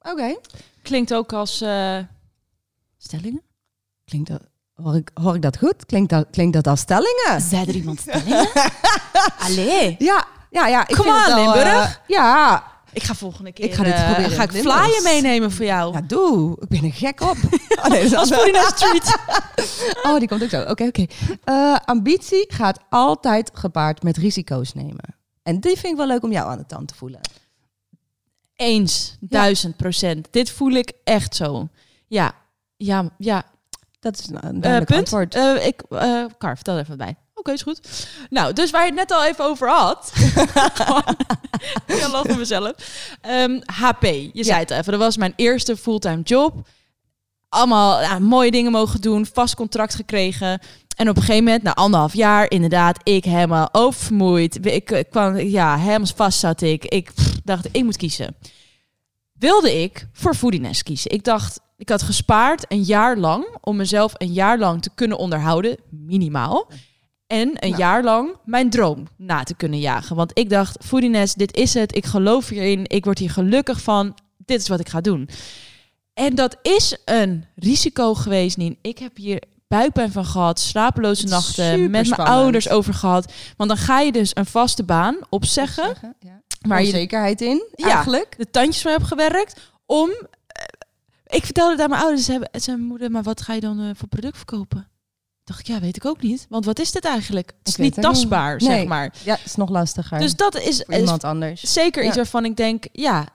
oké. 0.00 0.36
Klinkt 0.82 1.14
ook 1.14 1.32
als 1.32 1.60
eh, 1.60 1.98
stellingen. 2.98 3.42
Klinkt 4.04 4.28
dat, 4.28 4.42
hoor, 4.74 4.96
ik, 4.96 5.10
hoor 5.14 5.34
ik 5.34 5.42
dat 5.42 5.58
goed? 5.58 5.86
Klinkt 5.86 6.10
dat, 6.10 6.26
klinkt 6.30 6.52
dat 6.54 6.66
als 6.66 6.80
stellingen? 6.80 7.40
Zei 7.40 7.66
er 7.66 7.74
iemand 7.74 8.00
stellingen? 8.00 8.48
Allee. 9.46 9.96
Ja, 9.98 10.26
ja, 10.50 10.66
ja. 10.66 10.88
Ik 10.88 10.96
Limburg. 11.34 11.66
eh, 11.66 11.90
ja, 12.06 12.64
Ik 12.92 13.02
ga 13.02 13.14
volgende 13.14 13.52
keer 13.52 13.64
Ik 13.64 13.74
ga 13.74 13.82
dit 13.82 13.92
eh, 13.92 14.04
proberen 14.04 14.30
ga 14.30 14.42
ik 14.42 14.50
flyen 14.50 15.02
meenemen 15.02 15.50
voor 15.52 15.64
jou. 15.64 15.92
ja, 15.92 16.00
doe. 16.00 16.56
Ik 16.60 16.68
ben 16.68 16.84
er 16.84 16.92
gek 16.92 17.20
op. 17.20 17.36
Oh, 17.78 17.86
nee, 17.86 18.08
dat 18.08 18.10
is 18.10 18.16
Als. 18.16 18.28
Florina 18.28 18.62
Street. 18.68 19.16
Oh, 20.06 20.18
die 20.18 20.28
komt 20.28 20.42
ook 20.42 20.48
zo. 20.50 20.62
Oké, 20.62 20.84
oké. 20.84 21.06
Eh, 21.44 21.76
ambitie 21.84 22.44
gaat 22.48 22.78
altijd 22.88 23.50
gepaard 23.54 24.02
met 24.02 24.16
risico's 24.16 24.74
nemen. 24.74 25.16
En 25.42 25.60
die 25.60 25.72
vind 25.76 25.92
ik 25.92 25.96
wel 25.96 26.06
leuk 26.06 26.22
om 26.22 26.32
jou 26.32 26.50
aan 26.50 26.58
de 26.58 26.66
tand 26.66 26.88
te 26.88 26.94
voelen. 26.94 27.20
Eens, 28.56 29.16
duizend 29.20 29.76
procent. 29.76 30.28
Dit 30.30 30.50
voel 30.50 30.70
ik 30.72 30.92
echt 31.04 31.36
zo. 31.36 31.68
Ja, 32.06 32.32
ja, 32.76 33.04
ja. 33.18 33.42
Dat 34.00 34.18
is 34.18 34.26
een 34.28 34.60
duidelijk 34.60 34.84
punt. 34.84 34.98
antwoord. 34.98 35.34
Ik, 35.64 35.82
Kar, 36.38 36.54
vertel 36.54 36.74
er 36.74 36.80
even 36.82 36.96
bij. 36.96 37.16
Oké, 37.38 37.52
is 37.52 37.62
goed. 37.62 38.08
Nou, 38.30 38.52
dus 38.52 38.70
waar 38.70 38.80
je 38.80 38.86
het 38.86 38.98
net 38.98 39.10
al 39.10 39.24
even 39.24 39.44
over 39.44 39.70
had. 39.70 40.12
ik 41.86 42.08
lach 42.10 42.26
van 42.26 42.38
mezelf. 42.38 42.72
Ehm, 43.20 43.60
HP, 43.64 44.04
je 44.32 44.44
zei 44.44 44.58
het 44.58 44.70
even. 44.70 44.92
Dat 44.92 45.00
was 45.00 45.16
mijn 45.16 45.32
eerste 45.36 45.76
fulltime 45.76 46.22
job. 46.22 46.68
Allemaal 47.48 48.20
mooie 48.20 48.50
dingen 48.50 48.72
mogen 48.72 49.00
doen. 49.00 49.26
Vast 49.26 49.54
contract 49.54 49.94
gekregen. 49.94 50.60
En 50.96 51.08
op 51.08 51.16
een 51.16 51.22
gegeven 51.22 51.44
moment, 51.44 51.62
na 51.62 51.74
anderhalf 51.74 52.14
jaar, 52.14 52.50
inderdaad, 52.50 53.00
ik 53.02 53.24
helemaal 53.24 53.68
oververmoeid. 53.72 54.66
Ik, 54.66 54.90
ik 54.90 55.10
kwam, 55.10 55.36
ja, 55.36 55.76
helemaal 55.76 56.06
vast 56.16 56.38
zat 56.38 56.60
ik. 56.60 56.84
Ik 56.84 57.12
pff, 57.14 57.40
dacht, 57.44 57.68
ik 57.72 57.84
moet 57.84 57.96
kiezen. 57.96 58.36
Wilde 59.32 59.82
ik 59.82 60.06
voor 60.12 60.34
Foodiness 60.34 60.82
kiezen. 60.82 61.10
Ik 61.10 61.24
dacht, 61.24 61.60
ik 61.76 61.88
had 61.88 62.02
gespaard 62.02 62.64
een 62.68 62.82
jaar 62.82 63.16
lang 63.16 63.56
om 63.60 63.76
mezelf 63.76 64.12
een 64.16 64.32
jaar 64.32 64.58
lang 64.58 64.82
te 64.82 64.90
kunnen 64.94 65.18
onderhouden, 65.18 65.76
minimaal. 65.90 66.70
En 67.28 67.48
een 67.48 67.70
Nou. 67.70 67.76
jaar 67.82 68.02
lang 68.04 68.36
mijn 68.44 68.70
droom 68.70 69.06
na 69.16 69.42
te 69.42 69.54
kunnen 69.54 69.78
jagen. 69.78 70.16
Want 70.16 70.30
ik 70.38 70.50
dacht, 70.50 70.84
Foodiness, 70.84 71.34
dit 71.34 71.56
is 71.56 71.74
het. 71.74 71.96
Ik 71.96 72.04
geloof 72.06 72.48
hierin. 72.48 72.84
Ik 72.86 73.04
word 73.04 73.18
hier 73.18 73.30
gelukkig 73.30 73.80
van. 73.82 74.14
Dit 74.36 74.60
is 74.60 74.68
wat 74.68 74.80
ik 74.80 74.88
ga 74.88 75.00
doen. 75.00 75.28
En 76.14 76.34
dat 76.34 76.56
is 76.62 76.96
een 77.04 77.44
risico 77.56 78.14
geweest, 78.14 78.56
Nien. 78.56 78.78
Ik 78.82 78.98
heb 78.98 79.16
hier 79.16 79.42
buikpijn 79.68 80.12
van 80.12 80.24
gehad, 80.24 80.60
slapeloze 80.60 81.26
nachten, 81.26 81.90
met 81.90 82.08
mijn 82.08 82.20
ouders 82.28 82.68
over 82.68 82.94
gehad. 82.94 83.32
Want 83.56 83.68
dan 83.70 83.78
ga 83.78 84.00
je 84.00 84.12
dus 84.12 84.30
een 84.36 84.46
vaste 84.46 84.82
baan 84.84 85.16
opzeggen, 85.28 85.94
ja. 86.20 86.40
waar 86.60 86.80
je 86.80 86.86
Onzekerheid 86.86 87.40
in, 87.40 87.62
Ja. 87.74 87.86
eigenlijk. 87.90 88.34
de 88.38 88.50
tandjes 88.50 88.82
voor 88.82 88.90
hebt 88.90 89.04
gewerkt, 89.04 89.60
om... 89.86 90.10
eh, 90.10 90.64
ik 91.26 91.44
vertelde 91.44 91.82
aan 91.82 91.90
mijn 91.90 92.02
ouders, 92.02 92.24
ze 92.24 92.30
hebben, 92.30 92.48
hebben 92.52 92.80
moeder, 92.86 93.10
maar 93.10 93.22
wat 93.22 93.40
ga 93.40 93.52
je 93.54 93.60
dan 93.60 93.80
eh, 93.80 93.90
voor 93.94 94.08
product 94.08 94.36
verkopen? 94.36 94.88
Dacht 95.48 95.60
ik, 95.60 95.66
ja, 95.66 95.80
weet 95.80 95.96
ik 95.96 96.04
ook 96.04 96.22
niet. 96.22 96.46
Want 96.48 96.64
wat 96.64 96.78
is 96.78 96.92
dit 96.92 97.04
eigenlijk? 97.04 97.52
Het 97.58 97.68
is 97.68 97.76
niet 97.76 97.96
het 97.96 98.04
tastbaar, 98.04 98.56
Nee. 98.56 98.68
zeg 98.68 98.84
maar. 98.86 99.12
Ja, 99.24 99.38
is 99.44 99.54
nog 99.54 99.68
lastiger. 99.70 100.18
Dus 100.18 100.36
dat 100.36 100.56
is, 100.56 100.76
voor 100.84 100.94
is 100.94 101.00
iemand 101.00 101.24
anders. 101.24 101.60
zeker 101.72 102.04
iets 102.04 102.16
waarvan 102.16 102.44
ik 102.44 102.56
denk, 102.56 102.84
ja, 102.92 103.26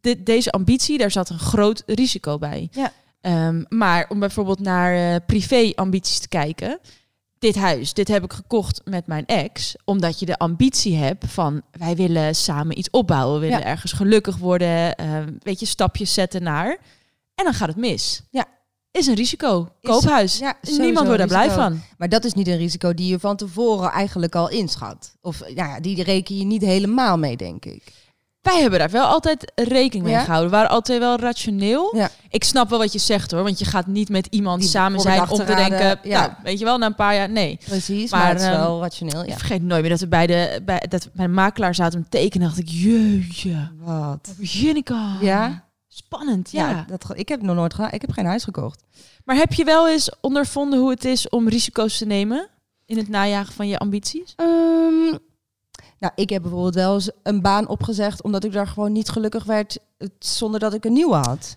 dit, 0.00 0.26
deze 0.26 0.50
ambitie, 0.50 0.98
daar 0.98 1.10
zat 1.10 1.28
een 1.30 1.38
groot 1.38 1.82
risico 1.86 2.38
bij. 2.38 2.68
Ja. 2.72 2.92
Ehm, 3.20 3.64
maar 3.68 4.06
om 4.08 4.18
bijvoorbeeld 4.18 4.60
naar 4.60 5.14
eh, 5.14 5.20
privé-ambities 5.26 6.18
te 6.18 6.28
kijken. 6.28 6.78
Dit 7.38 7.54
huis, 7.56 7.92
dit 7.92 8.08
heb 8.08 8.24
ik 8.24 8.32
gekocht 8.32 8.80
met 8.84 9.06
mijn 9.06 9.26
ex, 9.26 9.74
omdat 9.84 10.20
je 10.20 10.26
de 10.26 10.38
ambitie 10.38 10.96
hebt 10.96 11.24
van 11.26 11.62
wij 11.72 11.96
willen 11.96 12.34
samen 12.34 12.78
iets 12.78 12.90
opbouwen, 12.90 13.40
we 13.40 13.46
willen 13.46 13.58
Ja. 13.58 13.64
ergens 13.66 13.92
gelukkig 13.92 14.36
worden, 14.36 14.94
ehm, 14.96 15.32
weet 15.42 15.60
je, 15.60 15.66
stapjes 15.66 16.14
zetten 16.14 16.42
naar. 16.42 16.78
En 17.34 17.44
dan 17.44 17.54
gaat 17.54 17.68
het 17.68 17.76
mis. 17.76 18.22
Ja. 18.30 18.44
Is 18.90 19.06
een 19.06 19.14
risico. 19.14 19.68
Is- 19.80 19.90
Koophuis. 19.90 20.38
ja, 20.38 20.54
Niemand 20.78 21.06
wordt 21.06 21.18
daar 21.18 21.28
blij 21.28 21.50
van. 21.50 21.80
Maar 21.98 22.08
dat 22.08 22.24
is 22.24 22.32
niet 22.34 22.46
een 22.48 22.56
risico 22.56 22.94
die 22.94 23.10
je 23.10 23.18
van 23.18 23.36
tevoren 23.36 23.90
eigenlijk 23.90 24.34
al 24.34 24.48
inschat. 24.50 25.14
Of 25.20 25.42
ja, 25.54 25.80
die 25.80 26.02
reken 26.02 26.36
je 26.38 26.44
niet 26.44 26.62
helemaal 26.62 27.18
mee, 27.18 27.36
denk 27.36 27.64
ik. 27.64 27.82
Wij 28.40 28.60
hebben 28.60 28.78
daar 28.78 28.90
wel 28.90 29.06
altijd 29.06 29.52
rekening 29.54 30.04
mee 30.04 30.12
Ja? 30.14 30.20
gehouden. 30.24 30.50
We 30.50 30.56
waren 30.56 30.70
altijd 30.70 30.98
wel 30.98 31.18
rationeel. 31.18 31.96
Ja. 31.96 32.10
Ik 32.28 32.44
snap 32.44 32.70
wel 32.70 32.78
wat 32.78 32.92
je 32.92 32.98
zegt 32.98 33.30
hoor. 33.30 33.42
Want 33.42 33.58
je 33.58 33.64
gaat 33.64 33.86
niet 33.86 34.08
met 34.08 34.26
iemand 34.30 34.60
Die 34.60 34.68
samen 34.70 35.00
zijn 35.00 35.30
om 35.30 35.38
te 35.38 35.44
denken... 35.54 35.98
ja. 36.02 36.20
Nou, 36.20 36.32
weet 36.42 36.58
je 36.58 36.64
wel, 36.64 36.78
na 36.78 36.86
een 36.86 36.94
paar 36.94 37.14
jaar, 37.14 37.30
nee. 37.30 37.58
Precies, 37.64 38.10
Maar, 38.10 38.20
maar, 38.20 38.28
het 38.28 38.40
is 38.40 38.46
ehm, 38.46 38.56
wel 38.56 38.80
rationeel. 38.80 39.24
Ik 39.24 39.32
vergeet 39.38 39.62
nooit 39.62 39.80
meer 39.80 39.90
dat 39.90 40.00
we 40.00 40.08
bij 40.08 40.26
de, 40.26 40.60
bij, 40.64 40.84
dat 40.88 41.04
we 41.04 41.10
bij 41.14 41.26
de 41.26 41.32
makelaar 41.32 41.74
zaten 41.74 41.98
om 41.98 42.04
te 42.04 42.10
tekenen. 42.18 42.46
dacht 42.46 42.58
ik, 42.60 42.68
jeetje, 42.68 43.70
Wat? 43.78 44.34
Jenica. 44.38 45.16
Ja? 45.20 45.67
Spannend, 45.98 46.50
ja. 46.50 46.70
Ja, 46.70 46.84
dat, 46.88 47.04
ik 47.14 47.28
heb 47.28 47.42
nog 47.42 47.56
nooit 47.56 47.74
gedaan. 47.74 47.92
Ik 47.92 48.00
heb 48.00 48.10
geen 48.10 48.26
huis 48.26 48.44
gekocht. 48.44 48.82
Maar 49.24 49.36
heb 49.36 49.52
je 49.52 49.64
wel 49.64 49.88
eens 49.88 50.10
ondervonden 50.20 50.78
hoe 50.78 50.90
het 50.90 51.04
is 51.04 51.28
om 51.28 51.48
risico's 51.48 51.98
te 51.98 52.04
nemen... 52.06 52.48
in 52.86 52.96
het 52.96 53.08
najagen 53.08 53.52
van 53.54 53.68
je 53.68 53.78
ambities? 53.78 54.32
Ehm, 54.36 55.16
nou, 55.98 56.12
ik 56.14 56.30
heb 56.30 56.42
bijvoorbeeld 56.42 56.74
wel 56.74 56.94
eens 56.94 57.10
een 57.22 57.42
baan 57.42 57.68
opgezegd 57.68 58.22
omdat 58.22 58.44
ik 58.44 58.52
daar 58.52 58.66
gewoon 58.66 58.92
niet 58.92 59.08
gelukkig 59.08 59.44
werd 59.44 59.78
zonder 60.18 60.60
dat 60.60 60.74
ik 60.74 60.84
een 60.84 60.92
nieuwe 60.92 61.14
had. 61.16 61.56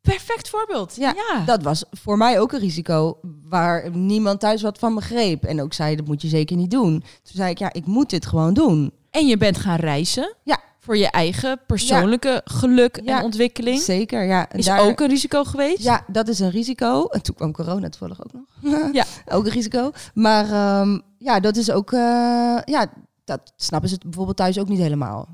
perfect 0.00 0.48
voorbeeld. 0.48 0.96
Ja, 0.96 1.14
ja. 1.14 1.44
Dat 1.44 1.62
was 1.62 1.84
voor 1.90 2.16
mij 2.16 2.40
ook 2.40 2.52
een 2.52 2.58
risico 2.60 3.18
waar 3.44 3.90
niemand 3.96 4.40
thuis 4.40 4.62
wat 4.62 4.78
van 4.78 4.94
begreep. 4.94 5.44
En 5.44 5.62
ook 5.62 5.72
zei, 5.72 5.96
dat 5.96 6.06
moet 6.06 6.22
je 6.22 6.28
zeker 6.28 6.56
niet 6.56 6.70
doen. 6.70 7.00
Toen 7.00 7.36
zei 7.36 7.50
ik, 7.50 7.58
ja, 7.58 7.72
ik 7.72 7.86
moet 7.86 8.10
dit 8.10 8.26
gewoon 8.26 8.54
doen. 8.54 8.92
En 9.10 9.26
je 9.26 9.36
bent 9.36 9.56
gaan 9.56 9.76
reizen. 9.76 10.34
Ja. 10.42 10.60
Voor 10.88 10.96
je 10.96 11.10
eigen 11.10 11.60
persoonlijke 11.66 12.40
geluk 12.44 13.00
Ja. 13.04 13.18
en 13.18 13.24
ontwikkeling. 13.24 13.80
Zeker, 13.80 14.24
ja. 14.24 14.48
En 14.48 14.58
Is 14.58 14.64
daar- 14.64 14.80
ook 14.80 15.00
een 15.00 15.08
risico 15.08 15.44
geweest. 15.44 15.82
Ja, 15.82 16.04
dat 16.06 16.28
is 16.28 16.38
een 16.38 16.50
risico. 16.50 17.04
En 17.06 17.22
toen 17.22 17.34
kwam 17.34 17.52
corona 17.52 17.88
toevallig 17.88 18.20
ook 18.24 18.32
nog. 18.32 18.44
Ja. 18.92 19.04
ook 19.28 19.44
een 19.46 19.52
risico. 19.52 19.90
Maar 20.14 20.44
ehm, 20.50 20.98
ja, 21.18 21.40
dat 21.40 21.56
is 21.56 21.70
ook... 21.70 21.92
eh, 21.92 21.98
ja, 22.64 22.86
dat 23.24 23.52
snappen 23.56 23.88
ze 23.88 23.98
bijvoorbeeld 24.02 24.36
thuis 24.36 24.58
ook 24.58 24.68
niet 24.68 24.78
helemaal. 24.78 25.28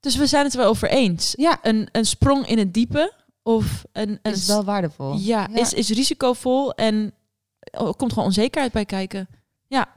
Dus 0.00 0.16
we 0.16 0.26
zijn 0.26 0.44
het 0.44 0.52
er 0.52 0.58
wel 0.60 0.68
over 0.68 0.88
eens. 0.88 1.32
Ja, 1.36 1.58
Een, 1.62 1.88
een 1.92 2.04
sprong 2.06 2.46
in 2.46 2.58
het 2.58 2.74
diepe 2.74 3.12
of 3.42 3.84
een, 3.92 4.18
een 4.22 4.32
is 4.32 4.46
wel 4.46 4.64
waardevol. 4.64 5.14
ja, 5.18 5.48
Is, 5.54 5.72
is 5.72 5.88
risicovol 5.90 6.72
en 6.74 7.12
er 7.60 7.94
komt 7.96 8.12
gewoon 8.12 8.28
onzekerheid 8.28 8.72
bij 8.72 8.84
kijken. 8.84 9.28
Ja. 9.72 9.88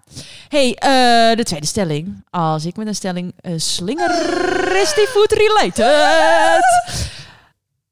hey, 0.50 0.76
eh, 0.76 1.38
de 1.38 1.44
tweede 1.44 1.66
stelling. 1.66 2.26
Als 2.30 2.66
ik 2.66 2.76
met 2.76 2.88
een 2.88 2.96
stelling 2.96 3.34
uh, 3.42 3.54
slinger 3.58 4.76
is 4.82 4.94
die 4.94 5.08
food 5.08 5.32
related. 5.32 6.64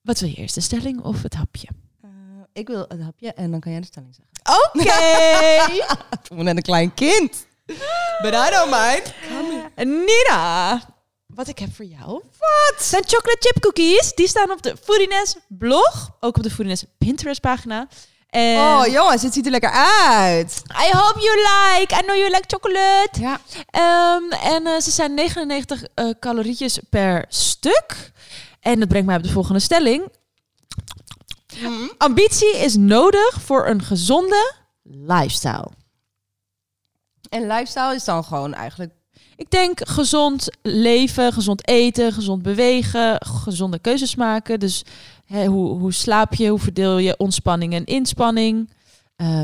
Wat 0.02 0.20
wil 0.20 0.30
je 0.30 0.36
eerst, 0.36 0.56
de 0.56 0.62
stelling 0.62 1.02
of 1.02 1.22
het 1.22 1.34
hapje? 1.34 1.68
Eh, 2.02 2.10
ik 2.54 2.68
wil 2.68 2.86
het 2.88 3.02
hapje 3.02 3.34
en 3.34 3.52
dan 3.52 3.60
kan 3.60 3.72
jij 3.72 3.82
de 3.82 3.88
stelling 3.88 4.16
zeggen. 4.16 4.62
Oké. 4.64 4.84
Ik 6.12 6.28
voel 6.28 6.38
me 6.38 6.44
net 6.44 6.56
een 6.56 6.62
klein 6.62 6.94
kind. 6.94 7.46
But 8.22 8.34
I 8.34 8.50
don't 8.50 8.70
mind. 8.70 9.14
Nina, 9.76 10.82
wat 11.26 11.48
ik 11.48 11.60
heb 11.60 11.76
voor 11.76 11.86
jou. 11.86 12.12
Wat? 12.40 12.84
Zijn 12.84 13.04
chocolate 13.06 13.38
chip 13.40 13.62
cookies. 13.62 14.14
Die 14.14 14.28
staan 14.28 14.52
op 14.52 14.62
de 14.62 14.78
Foodiness 14.84 15.36
blog. 15.48 16.18
Ook 16.20 16.38
op 16.38 16.44
de 16.44 16.52
Foodiness 16.52 16.86
Pinterest 16.98 17.42
pagina. 17.42 17.88
En 18.34 18.58
Oh 18.58 18.88
jongens, 18.88 19.22
het 19.22 19.34
ziet 19.34 19.46
er 19.46 19.52
lekker 19.52 19.72
uit. 19.72 20.62
I 20.70 20.92
hope 20.92 21.20
you 21.20 21.38
like. 21.38 21.96
I 21.96 22.02
know 22.02 22.16
you 22.16 22.30
like 22.30 22.44
chocolate. 22.48 23.20
Ja. 23.20 23.40
Ehm, 23.70 24.32
en 24.32 24.68
eh, 24.68 24.82
ze 24.82 24.92
zijn 24.92 25.14
99 25.14 25.84
eh, 25.94 26.10
calorietjes 26.20 26.80
per 26.90 27.26
stuk. 27.30 28.12
En 28.60 28.80
dat 28.80 28.88
brengt 28.88 29.08
mij 29.08 29.16
op 29.16 29.24
de 29.24 29.30
volgende 29.30 29.60
stelling. 29.60 30.12
Ambitie 31.98 32.58
is 32.58 32.76
nodig 32.76 33.42
voor 33.46 33.68
een 33.68 33.82
gezonde 33.82 34.54
lifestyle. 34.84 35.70
En 37.30 37.48
lifestyle 37.48 37.96
is 37.96 38.04
dan 38.04 38.24
gewoon 38.24 38.54
eigenlijk... 38.54 38.92
Ik 39.36 39.52
denk 39.52 39.88
gezond 39.88 40.50
leven, 40.62 41.34
gezond 41.34 41.68
eten, 41.68 42.14
gezond 42.14 42.42
bewegen, 42.42 43.26
gezonde 43.26 43.80
keuzes 43.80 44.16
maken. 44.16 44.60
Dus 44.60 44.84
hè, 45.34 45.46
hoe, 45.46 45.80
hoe 45.80 45.94
slaap 45.94 46.34
je, 46.34 46.48
hoe 46.48 46.60
verdeel 46.60 46.98
je 46.98 47.18
ontspanning 47.18 47.74
en 47.74 47.86
inspanning? 47.86 48.70
Eh, 49.16 49.42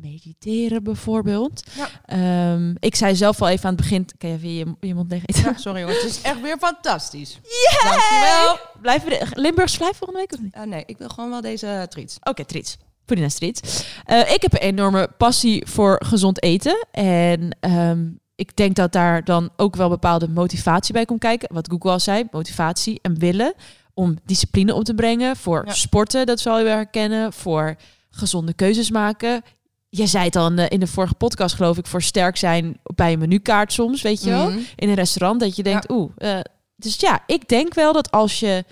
mediteren 0.00 0.82
bijvoorbeeld. 0.82 1.62
Ja. 1.76 1.88
Ehm, 2.04 2.74
ik 2.78 2.94
zei 2.94 3.16
zelf 3.16 3.42
al 3.42 3.48
even 3.48 3.64
aan 3.64 3.74
het 3.74 3.80
begin... 3.80 4.06
Kan 4.18 4.30
je 4.30 4.38
weer 4.38 4.66
je, 4.80 4.86
je 4.86 4.94
mond 4.94 5.12
eten? 5.12 5.42
Ja, 5.42 5.56
sorry 5.56 5.80
jongens, 5.80 6.02
het 6.02 6.10
is 6.10 6.22
echt 6.22 6.40
weer 6.40 6.58
fantastisch. 6.58 7.40
Yay! 7.42 7.90
Dankjewel. 7.90 8.58
Blijven 8.80 9.08
we 9.08 9.18
de 9.18 9.40
Limburgs 9.40 9.76
vlijf 9.76 9.96
volgende 9.96 10.20
week 10.20 10.32
of 10.32 10.40
niet? 10.40 10.54
Ah, 10.54 10.66
nee, 10.66 10.82
ik 10.86 10.98
wil 10.98 11.08
gewoon 11.08 11.30
wel 11.30 11.40
deze 11.40 11.86
treats. 11.88 12.16
Oké, 12.22 12.44
treats. 12.44 12.76
Poedina 13.04 13.28
treats. 13.28 13.84
Eh, 14.04 14.32
ik 14.32 14.42
heb 14.42 14.52
een 14.52 14.58
enorme 14.58 15.08
passie 15.18 15.66
voor 15.66 16.02
gezond 16.04 16.42
eten. 16.42 16.86
En 16.90 17.56
ehm, 17.60 18.06
ik 18.34 18.56
denk 18.56 18.76
dat 18.76 18.92
daar 18.92 19.24
dan 19.24 19.50
ook 19.56 19.76
wel 19.76 19.88
bepaalde 19.88 20.28
motivatie 20.28 20.92
bij 20.92 21.04
komt 21.04 21.20
kijken. 21.20 21.54
Wat 21.54 21.68
Google 21.70 21.90
al 21.90 22.00
zei, 22.00 22.24
motivatie 22.30 22.98
en 23.02 23.18
willen 23.18 23.54
om 23.94 24.16
discipline 24.24 24.74
op 24.74 24.84
te 24.84 24.94
brengen. 24.94 25.36
Voor 25.36 25.62
Ja. 25.66 25.72
sporten, 25.72 26.26
dat 26.26 26.40
zal 26.40 26.58
je 26.58 26.64
wel 26.64 26.74
herkennen. 26.74 27.32
Voor 27.32 27.76
gezonde 28.10 28.52
keuzes 28.54 28.90
maken. 28.90 29.42
Je 29.88 30.06
zei 30.06 30.24
het 30.24 30.36
al 30.36 30.46
in 30.46 30.56
de, 30.56 30.68
in 30.68 30.80
de 30.80 30.86
vorige 30.86 31.14
podcast, 31.14 31.54
geloof 31.54 31.78
ik, 31.78 31.86
voor 31.86 32.02
sterk 32.02 32.36
zijn 32.36 32.80
bij 32.94 33.12
een 33.12 33.18
menukaart 33.18 33.72
soms, 33.72 34.02
weet 34.02 34.24
je 34.24 34.30
wel. 34.30 34.50
Mhm. 34.50 34.58
In 34.76 34.88
een 34.88 34.94
restaurant, 34.94 35.40
dat 35.40 35.56
je 35.56 35.62
denkt, 35.62 35.90
oeh. 35.90 36.10
eh, 36.16 36.40
dus 36.76 36.96
ja, 37.00 37.22
ik 37.26 37.48
denk 37.48 37.74
wel 37.74 37.92
dat 37.92 38.10
als 38.10 38.40
je... 38.40 38.64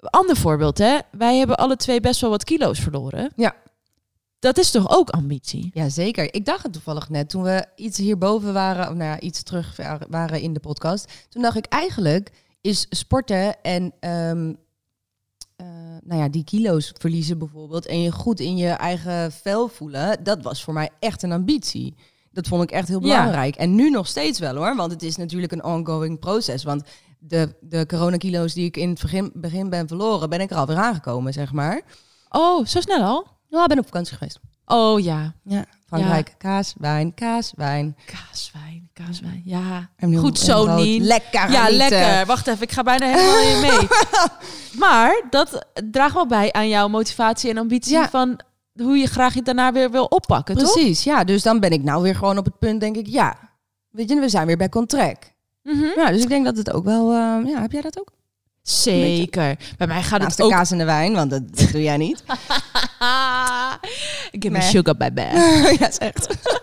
Ander 0.00 0.36
voorbeeld, 0.36 0.78
hè. 0.78 0.98
Wij 1.10 1.36
hebben 1.36 1.56
alle 1.56 1.76
twee 1.76 2.00
best 2.00 2.20
wel 2.20 2.30
wat 2.30 2.44
kilo's 2.44 2.78
verloren. 2.80 3.32
Ja. 3.36 3.54
Dat 4.38 4.58
is 4.58 4.70
toch 4.70 4.90
ook 4.98 5.10
ambitie? 5.10 5.70
Ja, 5.74 5.88
zeker. 5.88 6.34
Ik 6.34 6.44
dacht 6.44 6.62
het 6.62 6.72
toevallig 6.72 7.08
net 7.08 7.28
toen 7.28 7.42
we 7.42 7.66
iets 7.76 7.98
hierboven 7.98 8.52
waren, 8.52 8.88
of 8.88 8.94
nou 8.94 9.10
ja, 9.10 9.20
iets 9.20 9.42
terug 9.42 9.76
wa- 9.76 9.98
waren 10.08 10.40
in 10.40 10.52
de 10.52 10.60
podcast. 10.60 11.12
Toen 11.28 11.42
dacht 11.42 11.56
ik 11.56 11.64
eigenlijk 11.66 12.30
is 12.62 12.86
sporten 12.90 13.62
en 13.62 13.92
ehm, 14.00 14.54
eh, 15.56 15.66
nou 16.04 16.20
ja, 16.20 16.28
die 16.28 16.44
kilo's 16.44 16.92
verliezen 16.98 17.38
bijvoorbeeld 17.38 17.86
en 17.86 18.00
je 18.00 18.12
goed 18.12 18.40
in 18.40 18.56
je 18.56 18.68
eigen 18.68 19.32
vel 19.32 19.68
voelen, 19.68 20.24
dat 20.24 20.42
was 20.42 20.64
voor 20.64 20.74
mij 20.74 20.90
echt 20.98 21.22
een 21.22 21.32
ambitie. 21.32 21.94
Dat 22.30 22.46
vond 22.48 22.62
ik 22.62 22.70
echt 22.70 22.88
heel 22.88 23.00
Ja. 23.04 23.06
belangrijk. 23.18 23.56
En 23.56 23.74
nu 23.74 23.90
nog 23.90 24.06
steeds 24.06 24.38
wel 24.38 24.54
hoor, 24.56 24.76
want 24.76 24.92
het 24.92 25.02
is 25.02 25.16
natuurlijk 25.16 25.52
een 25.52 25.64
ongoing 25.64 26.18
proces. 26.18 26.64
Want 26.64 26.82
de, 27.18 27.54
de 27.60 27.86
coronakilo's 27.86 28.52
die 28.54 28.64
ik 28.66 28.76
in 28.76 28.88
het 28.88 29.00
begin, 29.00 29.30
begin 29.34 29.70
ben 29.70 29.88
verloren, 29.88 30.28
ben 30.30 30.40
ik 30.40 30.50
er 30.50 30.56
alweer 30.56 30.76
aangekomen, 30.76 31.32
zeg 31.32 31.52
maar. 31.52 31.82
Oh, 32.28 32.66
zo 32.66 32.80
snel 32.80 33.02
al? 33.02 33.26
Ja, 33.48 33.62
ik 33.62 33.68
ben 33.68 33.78
op 33.78 33.84
vakantie 33.84 34.16
geweest. 34.16 34.38
Oh 34.64 35.00
ja. 35.00 35.34
Ja, 35.44 35.64
Frankrijk, 35.98 36.34
kaas, 36.38 36.74
wijn, 36.78 37.14
kaas, 37.14 37.52
wijn. 37.56 37.96
Kaaswijn, 38.04 38.88
kaaswijn. 38.92 39.42
Ja. 39.44 39.88
En 39.96 40.08
nu 40.10 40.16
Goed 40.18 40.38
zo. 40.38 40.74
Nien. 40.74 41.02
Lekker 41.02 41.50
Ja, 41.50 41.64
genieten. 41.64 41.76
lekker. 41.76 42.26
Wacht 42.26 42.46
even, 42.46 42.62
ik 42.62 42.72
ga 42.72 42.82
bijna 42.82 43.06
helemaal 43.06 43.38
in 43.54 43.60
mee. 43.60 43.88
Maar 44.82 45.22
dat 45.30 45.66
draagt 45.90 46.14
wel 46.14 46.26
bij 46.26 46.52
aan 46.52 46.68
jouw 46.68 46.88
motivatie 46.88 47.50
en 47.50 47.58
ambitie 47.58 47.92
Ja. 47.92 48.08
van 48.08 48.40
hoe 48.82 48.96
je 48.96 49.06
graag 49.06 49.34
je 49.34 49.42
daarna 49.42 49.72
weer 49.72 49.90
wil 49.90 50.04
oppakken, 50.04 50.56
toch? 50.56 50.72
Precies, 50.72 51.04
ja. 51.04 51.24
Dus 51.24 51.42
dan 51.42 51.60
ben 51.60 51.70
ik 51.70 51.82
nou 51.82 52.02
weer 52.02 52.14
gewoon 52.16 52.38
op 52.38 52.44
het 52.44 52.58
punt, 52.58 52.80
denk 52.80 52.96
ik, 52.96 53.06
ja. 53.06 53.36
Weet 53.90 54.08
je, 54.08 54.20
we 54.20 54.28
zijn 54.28 54.46
weer 54.46 54.56
bij 54.56 54.68
contract. 54.68 55.32
Mhm. 55.62 55.84
Ja, 55.96 56.10
dus 56.10 56.22
ik 56.22 56.28
denk 56.28 56.44
dat 56.44 56.56
het 56.56 56.72
ook 56.72 56.84
wel... 56.84 57.10
eh, 57.12 57.50
ja, 57.52 57.60
heb 57.60 57.72
jij 57.72 57.80
dat 57.80 57.98
ook? 58.00 58.10
Zeker. 58.62 59.56
Bij 59.78 59.86
mij 59.86 60.02
gaat 60.02 60.18
Naast 60.20 60.30
het 60.30 60.36
de 60.38 60.42
ook... 60.44 60.50
kaas 60.50 60.70
en 60.70 60.78
de 60.78 60.84
wijn, 60.84 61.12
want 61.14 61.30
dat, 61.30 61.56
dat 61.56 61.70
doe 61.72 61.82
jij 61.82 61.96
niet. 61.96 62.22
Give 64.38 64.50
me 64.52 64.58
Nee. 64.58 64.68
sugar, 64.68 64.96
baby. 64.96 65.20
ja, 65.80 65.88
is 65.88 65.98
echt. 65.98 66.26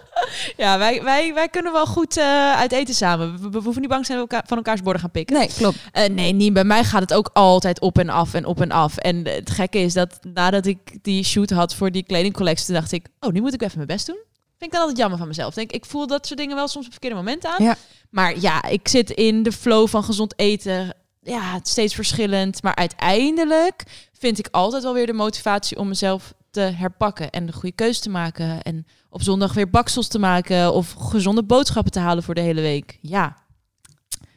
Ja, 0.58 0.78
wij, 0.78 1.04
wij, 1.04 1.34
wij 1.34 1.48
kunnen 1.50 1.72
wel 1.74 1.86
goed 1.86 2.18
eh, 2.18 2.54
uit 2.56 2.72
eten 2.72 2.94
samen. 2.94 3.42
We, 3.42 3.50
we 3.50 3.60
hoeven 3.64 3.82
niet 3.82 3.90
bang 3.90 4.06
zijn 4.06 4.18
dat 4.18 4.32
we 4.32 4.42
van 4.46 4.58
elkaars 4.58 4.82
borden 4.82 5.02
gaan 5.02 5.12
pikken. 5.12 5.36
Nee, 5.38 5.50
klopt. 5.58 5.78
Eh, 5.92 6.10
nee, 6.10 6.34
niet. 6.34 6.54
Bij 6.54 6.64
mij 6.64 6.84
gaat 6.84 7.02
het 7.02 7.14
ook 7.14 7.30
altijd 7.34 7.80
op 7.82 7.98
en 7.98 8.10
af 8.10 8.34
en 8.34 8.46
op 8.46 8.62
en 8.62 8.72
af. 8.72 8.98
En 8.98 9.28
het 9.28 9.50
gekke 9.50 9.78
is 9.80 9.94
dat 9.94 10.20
nadat 10.34 10.66
ik 10.66 10.80
die 11.02 11.24
shoot 11.24 11.50
had 11.50 11.76
voor 11.76 11.92
die 11.92 12.04
kledingcollectie, 12.04 12.74
dacht 12.74 12.92
ik, 12.92 13.06
oh, 13.20 13.32
nu 13.32 13.42
moet 13.42 13.54
ik 13.54 13.62
even 13.62 13.76
mijn 13.76 13.88
best 13.88 14.06
doen. 14.06 14.18
Vind 14.58 14.72
ik 14.72 14.72
dan 14.72 14.80
altijd 14.80 14.98
jammer 14.98 15.18
van 15.18 15.28
mezelf. 15.28 15.54
Denk, 15.54 15.72
ik 15.72 15.86
voel 15.86 16.08
dat 16.08 16.28
soort 16.28 16.40
dingen 16.40 16.56
wel 16.56 16.68
soms 16.68 16.86
op 16.86 16.92
verkeerde 16.92 17.16
momenten 17.16 17.50
aan. 17.50 17.64
Ja. 17.64 17.76
Maar 18.10 18.40
ja, 18.40 18.64
ik 18.64 18.88
zit 18.88 19.10
in 19.10 19.44
de 19.44 19.52
flow 19.52 19.88
van 19.88 20.04
gezond 20.04 20.34
eten. 20.36 20.94
Ja, 21.22 21.54
het 21.54 21.68
steeds 21.68 21.96
verschillend. 21.96 22.64
Maar 22.64 22.76
uiteindelijk 22.76 23.84
vind 24.20 24.40
ik 24.40 24.48
altijd 24.52 24.84
wel 24.84 24.94
weer 24.94 25.06
de 25.06 25.14
motivatie 25.14 25.78
om 25.78 25.88
mezelf 25.88 26.34
te 26.52 26.60
herpakken 26.60 27.30
en 27.32 27.46
de 27.46 27.54
goede 27.54 27.76
keuze 27.76 28.02
te 28.02 28.10
maken. 28.10 28.62
En 28.62 28.86
op 29.10 29.22
zondag 29.22 29.54
weer 29.54 29.70
baksels 29.70 30.08
te 30.08 30.20
maken 30.20 30.74
of 30.74 30.92
gezonde 30.92 31.44
boodschappen 31.44 31.92
te 31.92 32.00
halen 32.00 32.24
voor 32.24 32.36
de 32.36 32.42
hele 32.42 32.62
week. 32.62 32.98
Ja, 33.02 33.38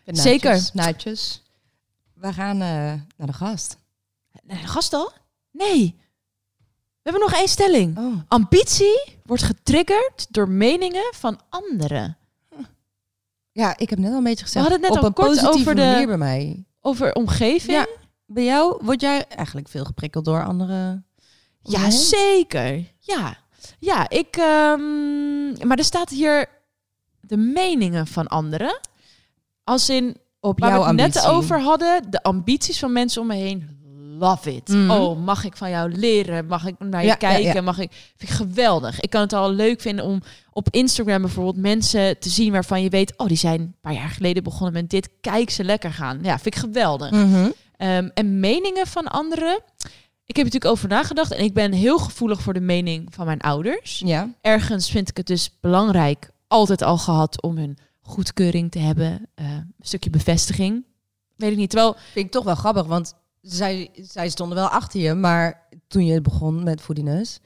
Zeker. 0.05 0.71
Naadjes. 0.73 1.43
We 2.15 2.33
gaan 2.33 2.61
eh, 2.61 2.93
naar 3.17 3.27
de 3.27 3.33
gast. 3.33 3.77
Nee, 4.43 4.61
de 4.61 4.67
gast 4.67 4.93
al? 4.93 5.13
Nee. 5.51 5.95
We 7.03 7.11
hebben 7.11 7.23
nog 7.23 7.33
één 7.39 7.49
stelling. 7.49 7.99
Oh. 7.99 8.15
Ambitie 8.29 9.03
wordt 9.25 9.43
getriggerd 9.43 10.27
door 10.31 10.49
meningen 10.49 11.13
van 11.15 11.41
anderen. 11.49 12.17
Ja, 13.53 13.77
ik 13.79 13.91
heb 13.91 13.99
net 13.99 14.11
al 14.11 14.17
een 14.17 14.23
beetje 14.25 14.45
gezegd. 14.45 14.67
hadden 14.69 14.81
het 14.85 14.89
net 14.95 14.99
op 14.99 15.19
al 15.19 15.27
een 15.27 15.35
kort 15.35 15.47
over 15.57 15.75
de- 15.75 15.81
manier 15.81 16.07
bij 16.07 16.17
mij. 16.19 16.65
Over 16.81 17.15
omgeving. 17.15 17.73
Ja. 17.79 17.87
Bij 18.27 18.45
jou 18.45 18.79
word 18.85 19.01
jij 19.01 19.27
eigenlijk 19.27 19.69
veel 19.69 19.85
geprikkeld 19.85 20.25
door 20.25 20.45
anderen? 20.45 21.07
Ja, 21.63 21.91
zeker. 21.91 22.85
Ja, 22.99 23.37
ja 23.79 24.09
ik. 24.09 24.37
ehm, 24.37 25.67
maar 25.67 25.79
er 25.79 25.85
staat 25.85 26.11
hier 26.11 26.47
de 27.21 27.37
meningen 27.37 28.07
van 28.07 28.27
anderen. 28.27 28.81
Als 29.65 29.89
in 29.89 30.17
Op 30.41 30.59
waar 30.61 30.71
we 30.73 30.79
jouw 30.79 30.87
het 30.87 30.97
net 30.97 31.27
over 31.27 31.61
hadden, 31.61 32.11
de 32.11 32.23
ambities 32.23 32.79
van 32.79 32.93
mensen 32.93 33.21
om 33.21 33.27
me 33.27 33.35
heen. 33.35 33.81
Love 34.19 34.55
it. 34.55 34.69
Mhm. 34.69 34.91
Oh, 34.91 35.25
mag 35.25 35.45
ik 35.45 35.57
van 35.57 35.71
jou 35.71 35.91
leren? 35.97 36.47
Mag 36.47 36.67
ik 36.67 36.75
naar 36.79 37.01
je 37.01 37.07
Ja, 37.07 37.15
kijken? 37.15 37.55
ja. 37.55 37.61
Mag 37.61 37.79
ik? 37.79 37.93
Vind 38.17 38.31
ik 38.31 38.37
geweldig. 38.37 39.01
Ik 39.01 39.11
kan 39.11 39.21
het 39.21 39.33
al 39.33 39.51
leuk 39.51 39.81
vinden 39.81 40.05
om 40.05 40.23
op 40.53 40.69
Instagram 40.71 41.21
bijvoorbeeld 41.23 41.57
mensen 41.57 42.19
te 42.19 42.29
zien 42.29 42.53
waarvan 42.53 42.83
je 42.83 42.89
weet, 42.89 43.15
oh, 43.19 43.27
die 43.27 43.37
zijn 43.37 43.61
een 43.61 43.75
paar 43.81 43.93
jaar 43.93 44.09
geleden 44.09 44.43
begonnen 44.43 44.73
met 44.73 44.91
dit. 44.91 45.09
Kijk 45.21 45.51
ze 45.51 45.65
lekker 45.65 45.93
gaan. 45.93 46.19
Ja, 46.23 46.39
vind 46.39 46.55
ik 46.55 46.61
geweldig. 46.61 47.11
Mhm. 47.11 47.51
Ehm, 47.77 48.09
en 48.15 48.41
meningen 48.41 48.87
van 48.87 49.07
anderen. 49.09 49.61
Ik 50.25 50.37
heb 50.37 50.47
er 50.47 50.53
natuurlijk 50.53 50.73
over 50.73 50.89
nagedacht 50.89 51.33
en 51.33 51.45
ik 51.45 51.55
ben 51.55 51.73
heel 51.73 51.99
gevoelig 51.99 52.43
voor 52.43 52.55
de 52.55 52.61
mening 52.61 53.15
van 53.15 53.27
mijn 53.27 53.41
ouders. 53.41 54.03
Ja. 54.05 54.29
Ergens 54.41 54.91
vind 54.91 55.09
ik 55.09 55.17
het 55.17 55.27
dus 55.27 55.57
belangrijk, 55.61 56.31
altijd 56.49 56.83
al 56.83 56.99
gehad, 56.99 57.43
om 57.43 57.57
hun 57.57 57.79
goedkeuring 58.01 58.71
te 58.71 58.79
hebben. 58.79 59.27
eh, 59.35 59.47
een 59.53 59.75
stukje 59.81 60.11
bevestiging. 60.11 60.85
Weet 61.37 61.51
ik 61.51 61.57
niet. 61.57 61.71
Terwijl, 61.71 61.97
Vind 62.13 62.27
ik 62.27 62.33
toch 62.33 62.45
wel 62.45 62.55
grappig, 62.55 62.87
want 62.87 63.15
zij, 63.41 63.91
zij 63.95 64.29
stonden 64.29 64.59
wel 64.59 64.69
achter 64.69 65.01
je, 65.01 65.15
maar 65.15 65.69
toen 65.89 66.07
je 66.07 66.21
begon 66.21 66.63
met 66.63 66.81
Foodiness. 66.81 67.39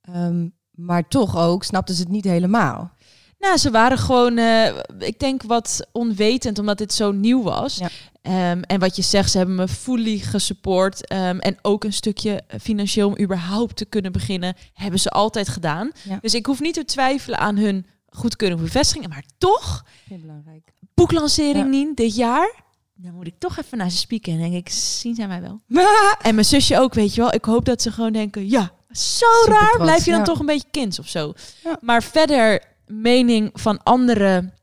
Ehm, 0.00 0.48
maar 0.70 1.08
toch 1.08 1.36
ook 1.36 1.64
snapten 1.64 1.94
ze 1.94 2.00
het 2.02 2.10
niet 2.10 2.24
helemaal. 2.24 2.92
Nou, 3.38 3.56
ze 3.56 3.70
waren 3.70 3.98
gewoon, 3.98 4.38
eh, 4.38 4.66
ik 4.98 5.18
denk 5.18 5.42
wat 5.42 5.86
onwetend, 5.92 6.58
omdat 6.58 6.78
dit 6.78 6.92
zo 6.92 7.12
nieuw 7.12 7.42
was. 7.42 7.76
Ja. 7.76 7.88
Ehm, 8.22 8.60
en 8.62 8.80
wat 8.80 8.96
je 8.96 9.02
zegt, 9.02 9.30
ze 9.30 9.36
hebben 9.36 9.56
me 9.56 9.68
fully 9.68 10.18
gesupport. 10.18 11.06
ehm, 11.06 11.38
en 11.38 11.58
ook 11.62 11.84
een 11.84 11.92
stukje 11.92 12.42
financieel 12.60 13.08
om 13.08 13.18
überhaupt 13.20 13.76
te 13.76 13.84
kunnen 13.84 14.12
beginnen, 14.12 14.54
hebben 14.72 15.00
ze 15.00 15.10
altijd 15.10 15.48
gedaan. 15.48 15.90
Ja. 16.02 16.18
Dus 16.20 16.34
ik 16.34 16.46
hoef 16.46 16.60
niet 16.60 16.74
te 16.74 16.84
twijfelen 16.84 17.38
aan 17.38 17.56
hun 17.56 17.86
goedkeuring 18.08 18.60
of 18.60 18.66
bevestiging. 18.66 19.08
Maar 19.08 19.24
toch, 19.38 19.84
Heel 20.08 20.18
belangrijk. 20.18 20.72
boeklancering 20.94 21.56
Ja. 21.56 21.64
Nien, 21.64 21.92
dit 21.94 22.14
jaar. 22.16 22.64
Dan 22.94 23.14
moet 23.14 23.26
ik 23.26 23.38
toch 23.38 23.58
even 23.58 23.78
naar 23.78 23.90
ze 23.90 23.96
spieken. 23.96 24.32
En 24.32 24.38
denk 24.38 24.54
ik, 24.54 24.68
zien 24.68 25.14
zij 25.14 25.26
mij 25.26 25.40
wel. 25.40 25.60
En 26.22 26.34
mijn 26.34 26.46
zusje 26.46 26.78
ook, 26.78 26.94
weet 26.94 27.14
je 27.14 27.20
wel. 27.20 27.34
Ik 27.34 27.44
hoop 27.44 27.64
dat 27.64 27.82
ze 27.82 27.92
gewoon 27.92 28.12
denken, 28.12 28.48
ja, 28.48 28.70
zo 28.90 29.26
Super 29.42 29.58
raar. 29.58 29.76
Blijf 29.78 30.04
je 30.04 30.10
dan 30.10 30.20
ja. 30.20 30.24
toch 30.26 30.38
een 30.38 30.46
beetje 30.46 30.68
kind 30.70 30.98
of 30.98 31.08
zo. 31.08 31.32
Maar 31.80 32.02
verder, 32.02 32.62
mening 32.86 33.50
van 33.52 33.82
anderen. 33.82 34.54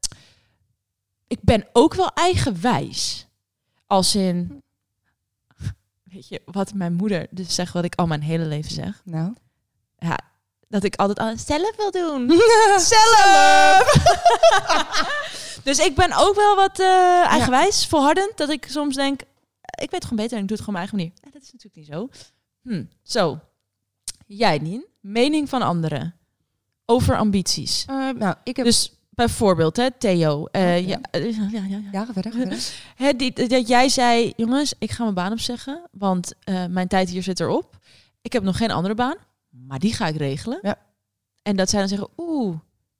Ik 1.28 1.40
ben 1.42 1.68
ook 1.74 1.94
wel 1.94 2.14
eigenwijs. 2.14 3.28
Als 3.88 4.16
in, 4.16 4.64
weet 6.04 6.28
je, 6.28 6.42
wat 6.46 6.74
mijn 6.74 6.94
moeder 6.94 7.28
dus 7.30 7.56
zegt, 7.56 7.74
wat 7.74 7.84
ik 7.84 7.96
al 7.96 8.08
mijn 8.08 8.22
hele 8.22 8.46
leven 8.46 8.72
zeg. 8.72 9.02
Nou. 9.06 9.34
Ja, 9.98 10.20
dat 10.68 10.84
ik 10.84 10.96
altijd 10.96 11.20
alles 11.20 11.46
zelf 11.46 11.76
wil 11.76 11.92
doen. 11.92 12.30
zelf! 12.96 13.94
dus 15.64 15.80
ik 15.80 15.96
ben 15.96 16.14
ook 16.18 16.36
wel 16.36 16.56
wat 16.56 16.80
eh, 16.80 17.26
eigenwijs, 17.26 17.88
volhardend. 17.88 18.38
Dat 18.38 18.50
ik 18.50 18.66
soms 18.70 18.96
denk, 18.96 19.22
ik 19.22 19.28
weet 19.78 19.92
het 19.92 20.04
gewoon 20.04 20.24
beter 20.24 20.38
en 20.38 20.44
ik 20.44 20.48
doe 20.48 20.58
het 20.58 20.66
gewoon 20.66 20.82
op 20.82 20.90
mijn 20.90 20.90
eigen 20.90 20.98
manier. 20.98 21.12
Ja, 21.22 21.30
dat 21.32 21.42
is 21.42 21.52
natuurlijk 21.52 21.76
niet 21.76 21.88
zo. 21.88 22.10
Hm, 22.62 22.84
zo. 23.04 23.40
Jij, 24.26 24.58
Nien. 24.58 24.86
Mening 25.00 25.50
van 25.50 25.62
anderen. 25.62 26.16
Over 26.86 27.18
ambities. 27.18 27.86
nou, 27.86 28.36
ik 28.44 28.56
heb... 28.56 28.66
Dus 28.66 28.92
bijvoorbeeld, 29.10 29.78
hè, 29.78 29.92
Theo. 29.92 30.46
eh, 30.46 30.88
Ja. 30.88 30.88
ja, 30.88 31.00
eh, 31.12 31.38
ja, 31.38 31.64
ja, 31.68 31.82
ja. 31.92 32.06
verder. 32.14 32.58
Hè, 32.96 33.14
die, 33.14 33.48
dat 33.48 33.68
jij 33.68 33.90
zei, 33.90 34.34
jongens, 34.36 34.74
ik 34.80 34.92
ga 34.92 35.04
mijn 35.04 35.16
baan 35.16 35.32
opzeggen, 35.32 35.82
want 35.92 36.34
eh, 36.44 36.66
mijn 36.66 36.88
tijd 36.88 37.10
hier 37.10 37.24
zit 37.24 37.40
erop. 37.40 37.78
Ik 38.22 38.34
heb 38.34 38.44
nog 38.44 38.58
geen 38.58 38.72
andere 38.72 38.96
baan, 38.96 39.16
maar 39.50 39.80
die 39.80 39.94
ga 39.94 40.08
ik 40.08 40.16
regelen. 40.16 40.60
Ja. 40.62 40.78
En 41.42 41.56
dat 41.56 41.70
zij 41.70 41.80
dan 41.80 41.88
zeggen, 41.88 42.10
oeh, 42.18 42.56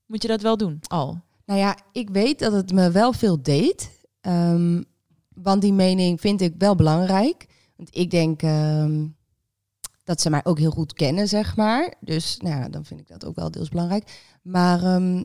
moet 0.06 0.22
je 0.22 0.28
dat 0.28 0.42
wel 0.42 0.58
doen? 0.58 0.80
Al. 0.88 1.20
Nou 1.46 1.60
ja, 1.60 1.78
ik 1.92 2.10
weet 2.10 2.40
dat 2.40 2.52
het 2.52 2.72
me 2.72 2.92
wel 2.92 3.14
veel 3.14 3.42
deed. 3.42 3.90
Ehm, 4.22 4.82
want 5.36 5.62
die 5.62 5.74
mening 5.74 6.22
vind 6.22 6.42
ik 6.42 6.54
wel 6.58 6.76
belangrijk. 6.76 7.46
Want 7.76 7.96
ik 7.96 8.12
denk 8.12 8.42
ehm, 8.42 9.06
dat 10.04 10.22
ze 10.22 10.30
mij 10.30 10.42
ook 10.44 10.60
heel 10.60 10.72
goed 10.72 10.94
kennen, 10.94 11.28
zeg 11.28 11.56
maar. 11.56 11.94
Dus 12.00 12.38
nou 12.38 12.62
ja, 12.62 12.70
dan 12.70 12.86
vind 12.86 13.00
ik 13.00 13.08
dat 13.08 13.26
ook 13.26 13.36
wel 13.36 13.52
deels 13.52 13.70
belangrijk. 13.70 14.22
Maar 14.42 14.84
ehm, 14.84 15.24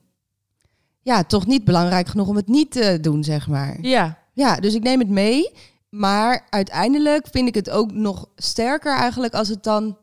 ja, 1.02 1.24
toch 1.24 1.46
niet 1.46 1.64
belangrijk 1.64 2.08
genoeg 2.08 2.28
om 2.28 2.36
het 2.36 2.48
niet 2.48 2.70
te 2.70 2.98
doen, 3.00 3.24
zeg 3.24 3.48
maar. 3.48 3.80
Ja, 3.80 4.18
Ja, 4.32 4.56
dus 4.56 4.74
ik 4.74 4.82
neem 4.82 4.98
het 4.98 5.08
mee. 5.08 5.52
Maar 5.88 6.46
uiteindelijk 6.50 7.26
vind 7.30 7.48
ik 7.48 7.54
het 7.54 7.70
ook 7.70 7.92
nog 7.92 8.28
sterker 8.36 8.96
eigenlijk 8.96 9.34
als 9.34 9.48
het 9.48 9.62
dan 9.62 9.98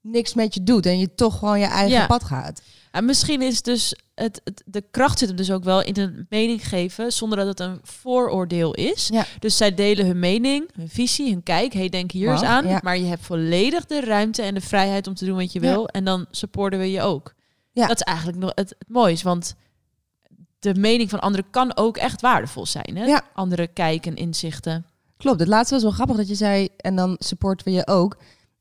niks 0.00 0.34
met 0.34 0.54
je 0.54 0.62
doet. 0.62 0.86
En 0.86 0.98
je 0.98 1.14
toch 1.14 1.38
gewoon 1.38 1.60
je 1.60 1.66
eigen 1.66 1.98
Ja. 1.98 2.06
pad 2.06 2.24
gaat. 2.24 2.62
En 2.90 3.04
misschien 3.04 3.42
is 3.42 3.62
dus 3.62 3.94
het, 4.14 4.40
het, 4.44 4.62
de 4.66 4.84
kracht 4.90 5.18
zit 5.18 5.28
hem 5.28 5.36
dus 5.36 5.50
ook 5.50 5.64
wel 5.64 5.82
in 5.82 5.96
een 5.98 6.26
mening 6.28 6.68
geven, 6.68 7.12
zonder 7.12 7.38
dat 7.38 7.46
het 7.46 7.60
een 7.60 7.78
vooroordeel 7.82 8.74
is. 8.74 9.08
Ja. 9.12 9.24
Dus 9.38 9.56
zij 9.56 9.74
delen 9.74 10.06
hun 10.06 10.18
mening, 10.18 10.70
hun 10.76 10.88
visie, 10.88 11.30
hun 11.30 11.42
kijk. 11.42 11.72
Hey, 11.72 11.88
denk 11.88 12.10
hier 12.10 12.30
eens 12.30 12.42
aan. 12.42 12.68
ja. 12.68 12.80
Maar 12.82 12.98
je 12.98 13.04
hebt 13.04 13.24
volledig 13.24 13.86
de 13.86 14.00
ruimte 14.00 14.42
en 14.42 14.54
de 14.54 14.60
vrijheid 14.60 15.06
om 15.06 15.14
te 15.14 15.24
doen 15.24 15.36
wat 15.36 15.52
je 15.52 15.60
Ja. 15.62 15.70
wil. 15.72 15.88
En 15.88 16.04
dan 16.04 16.26
supporten 16.30 16.78
we 16.78 16.90
je 16.90 17.02
ook. 17.02 17.34
Ja. 17.72 17.86
Dat 17.86 17.96
is 17.96 18.02
eigenlijk 18.02 18.38
nog 18.38 18.52
het, 18.54 18.74
het 18.78 18.88
mooiste, 18.88 19.24
want 19.28 19.54
de 20.58 20.74
mening 20.74 21.10
van 21.10 21.20
anderen 21.20 21.50
kan 21.50 21.76
ook 21.76 21.96
echt 21.96 22.20
waardevol 22.20 22.66
zijn. 22.66 22.96
Hè? 22.96 23.04
Ja. 23.04 23.22
Andere 23.34 23.66
kijken, 23.66 24.14
inzichten. 24.16 24.86
Klopt, 25.16 25.40
het 25.40 25.48
laatste 25.48 25.74
was 25.74 25.82
wel 25.82 25.92
grappig 25.92 26.16
dat 26.16 26.28
je 26.28 26.34
zei, 26.34 26.68
en 26.76 26.96
dan 26.96 27.16
supporten 27.18 27.66
we 27.66 27.72
je 27.72 27.86
ook. 27.86 28.16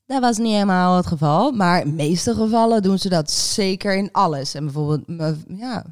Dat 0.07 0.21
was 0.21 0.37
niet 0.37 0.51
helemaal 0.53 0.95
het 0.97 1.07
geval, 1.07 1.51
maar 1.51 1.81
in 1.81 1.87
de 1.89 1.95
meeste 1.95 2.33
gevallen 2.33 2.81
doen 2.81 2.99
ze 2.99 3.09
dat 3.09 3.31
zeker 3.31 3.95
in 3.95 4.09
alles. 4.11 4.53
En 4.53 4.63
bijvoorbeeld, 4.63 5.37
ja, 5.47 5.83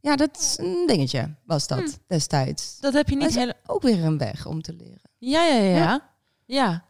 ja 0.00 0.16
dat 0.16 0.38
is 0.40 0.58
een 0.58 0.84
dingetje, 0.86 1.34
was 1.44 1.66
dat 1.66 1.78
Hm. 1.78 1.88
destijds. 2.06 2.76
Dat 2.80 2.92
heb 2.92 3.08
je 3.08 3.16
niet 3.16 3.28
is 3.28 3.34
hele... 3.34 3.54
ook 3.66 3.82
weer 3.82 4.04
een 4.04 4.18
weg 4.18 4.46
om 4.46 4.62
te 4.62 4.72
leren. 4.72 5.00
Ja, 5.18 5.42
ja, 5.44 5.54
ja. 5.54 5.68
ja. 5.76 5.76
Ja. 5.76 6.00
ja. 6.46 6.84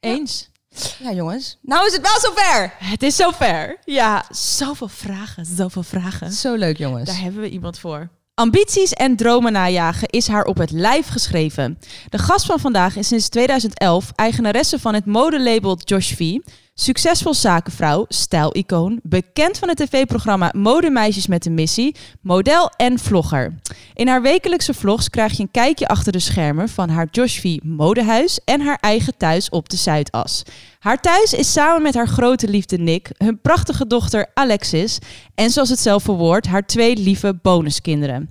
Eens. 0.00 0.50
Ja, 0.98 1.12
jongens. 1.12 1.58
Nou 1.62 1.86
is 1.86 1.92
het 1.92 2.02
wel 2.02 2.20
zover! 2.20 2.74
Het 2.78 3.02
is 3.02 3.16
zover. 3.16 3.78
Ja, 3.84 4.24
zoveel 4.30 4.88
vragen, 4.88 5.46
zoveel 5.46 5.82
vragen. 5.82 6.32
Zo 6.32 6.54
leuk, 6.54 6.76
jongens. 6.76 7.08
Daar 7.10 7.20
hebben 7.20 7.40
we 7.40 7.48
iemand 7.50 7.78
voor. 7.78 8.08
Ambities 8.40 8.92
en 8.92 9.16
dromen 9.16 9.52
najagen 9.52 10.08
is 10.08 10.28
haar 10.28 10.44
op 10.44 10.56
het 10.56 10.70
lijf 10.70 11.08
geschreven. 11.08 11.78
De 12.08 12.18
gast 12.18 12.46
van 12.46 12.58
vandaag 12.58 12.96
is 12.96 13.08
sinds 13.08 13.28
2011 13.28 14.12
eigenaresse 14.14 14.78
van 14.78 14.94
het 14.94 15.06
modelabel 15.06 15.78
Josh 15.84 16.12
V. 16.14 16.38
Succesvol 16.74 17.34
zakenvrouw, 17.34 18.04
stijlicoon, 18.08 19.00
bekend 19.02 19.58
van 19.58 19.68
het 19.68 19.76
tv-programma 19.76 20.52
Modemeisjes 20.56 21.26
met 21.26 21.46
een 21.46 21.54
missie, 21.54 21.96
model 22.20 22.70
en 22.76 22.98
vlogger. 22.98 23.54
In 23.94 24.08
haar 24.08 24.22
wekelijkse 24.22 24.74
vlogs 24.74 25.10
krijg 25.10 25.32
je 25.36 25.42
een 25.42 25.50
kijkje 25.50 25.88
achter 25.88 26.12
de 26.12 26.18
schermen 26.18 26.68
van 26.68 26.88
haar 26.88 27.08
Josh 27.10 27.38
V 27.38 27.56
modehuis 27.62 28.40
en 28.44 28.60
haar 28.60 28.78
eigen 28.80 29.16
thuis 29.16 29.48
op 29.48 29.68
de 29.68 29.76
Zuidas. 29.76 30.42
Haar 30.78 31.00
thuis 31.00 31.32
is 31.32 31.52
samen 31.52 31.82
met 31.82 31.94
haar 31.94 32.08
grote 32.08 32.48
liefde 32.48 32.78
Nick, 32.78 33.10
hun 33.16 33.40
prachtige 33.40 33.86
dochter 33.86 34.30
Alexis 34.34 34.98
en 35.34 35.50
zoals 35.50 35.68
het 35.68 35.78
zelf 35.78 36.02
verwoordt, 36.02 36.46
haar 36.46 36.66
twee 36.66 36.96
lieve 36.96 37.38
bonuskinderen. 37.42 38.30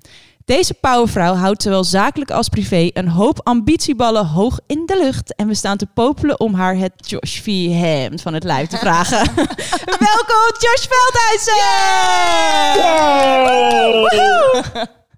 Deze 0.56 0.74
powervrouw 0.74 1.34
houdt 1.34 1.62
zowel 1.62 1.84
zakelijk 1.84 2.32
als 2.32 2.50
privé 2.50 2.90
een 2.94 3.08
hoop 3.08 3.40
ambitieballen 3.44 4.26
hoog 4.26 4.60
in 4.68 4.84
de 4.86 4.98
lucht. 4.98 5.36
En 5.36 5.48
we 5.48 5.54
staan 5.54 5.78
te 5.78 5.86
popelen 5.94 6.40
om 6.40 6.54
haar 6.54 6.76
het 6.76 7.10
Josh 7.10 7.40
V. 7.40 7.46
hemd 7.72 8.22
van 8.22 8.34
het 8.34 8.44
lijf 8.44 8.68
te 8.68 8.78
vragen. 8.78 9.18
Welkom 10.10 10.50
Josh 10.60 10.86
Veldhuizen! 10.90 11.62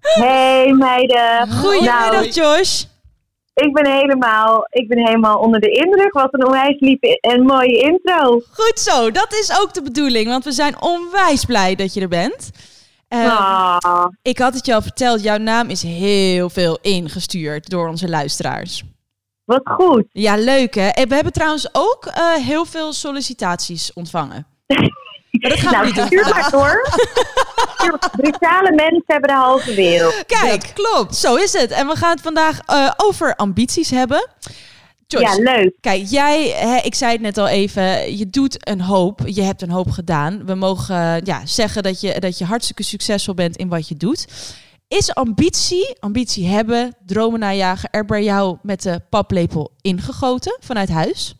Hey 0.00 0.72
meiden. 0.72 1.52
Goedemiddag 1.52 2.10
Nou, 2.10 2.28
Josh. 2.28 2.82
ik 3.54 3.72
ben 3.72 3.92
helemaal, 3.92 4.66
ik 4.70 4.88
ben 4.88 5.06
helemaal 5.06 5.38
onder 5.38 5.60
de 5.60 5.70
indruk. 5.70 6.12
Wat 6.12 6.28
een 6.30 6.46
onwijs 6.46 6.80
lieve 6.80 7.18
en 7.20 7.42
mooie 7.42 7.80
intro. 7.80 8.40
Goed 8.52 8.80
zo, 8.80 9.10
dat 9.10 9.32
is 9.32 9.60
ook 9.60 9.74
de 9.74 9.82
bedoeling, 9.82 10.26
want 10.26 10.44
we 10.44 10.52
zijn 10.52 10.82
onwijs 10.82 11.44
blij 11.44 11.74
dat 11.74 11.94
je 11.94 12.00
er 12.00 12.08
bent. 12.08 12.50
Eh, 13.12 13.38
Ah, 13.38 14.06
Ik 14.22 14.38
had 14.38 14.54
het 14.54 14.66
je 14.66 14.74
al 14.74 14.82
verteld, 14.82 15.22
jouw 15.22 15.36
naam 15.36 15.68
is 15.68 15.82
heel 15.82 16.50
veel 16.50 16.78
ingestuurd 16.82 17.68
door 17.70 17.88
onze 17.88 18.08
luisteraars. 18.08 18.82
wat 19.44 19.60
goed. 19.64 20.04
Ja, 20.12 20.36
leuk 20.36 20.74
hè. 20.74 20.88
En 20.88 21.08
we 21.08 21.14
hebben 21.14 21.32
trouwens 21.32 21.68
ook 21.72 22.06
eh, 22.06 22.32
heel 22.34 22.64
veel 22.64 22.92
sollicitaties 22.92 23.92
ontvangen. 23.92 24.46
Maar 25.40 25.50
dat 25.50 25.60
gaan 25.60 25.70
we 25.86 25.92
Nou, 25.92 26.08
niet 26.08 26.10
doen. 26.10 26.30
maar 26.34 26.50
door. 26.50 26.88
Brutale 28.16 28.70
mensen 28.72 29.02
hebben 29.06 29.28
de 29.30 29.36
halve 29.36 29.74
wereld. 29.74 30.24
Kijk, 30.26 30.70
klopt. 30.74 31.16
Zo 31.16 31.34
is 31.34 31.52
het. 31.52 31.70
En 31.70 31.86
we 31.86 31.96
gaan 31.96 32.10
het 32.10 32.20
vandaag 32.20 32.58
eh, 32.66 32.90
over 32.96 33.34
ambities 33.36 33.90
hebben. 33.90 34.28
Joyce, 35.12 35.42
Ja, 35.42 35.54
leuk. 35.56 35.76
kijk, 35.80 36.02
jij, 36.06 36.48
hè, 36.56 36.76
ik 36.76 36.94
zei 36.94 37.12
het 37.12 37.20
net 37.20 37.38
al 37.38 37.48
even, 37.48 38.16
je 38.16 38.30
doet 38.30 38.68
een 38.68 38.80
hoop. 38.80 39.20
Je 39.24 39.42
hebt 39.42 39.62
een 39.62 39.70
hoop 39.70 39.90
gedaan. 39.90 40.46
We 40.46 40.54
mogen 40.54 40.96
eh, 40.96 41.20
ja, 41.24 41.46
zeggen 41.46 41.82
dat 41.82 42.00
je, 42.00 42.20
dat 42.20 42.38
je 42.38 42.44
hartstikke 42.44 42.82
succesvol 42.82 43.34
bent 43.34 43.56
in 43.56 43.68
wat 43.68 43.88
je 43.88 43.96
doet. 43.96 44.26
Is 44.88 45.14
ambitie, 45.14 45.96
ambitie 46.00 46.46
hebben, 46.46 46.94
dromen 47.06 47.40
najagen, 47.40 47.90
er 47.90 48.04
bij 48.04 48.22
jou 48.22 48.56
met 48.62 48.82
de 48.82 49.00
paplepel 49.10 49.70
ingegoten 49.80 50.56
vanuit 50.60 50.88
huis? 50.88 51.34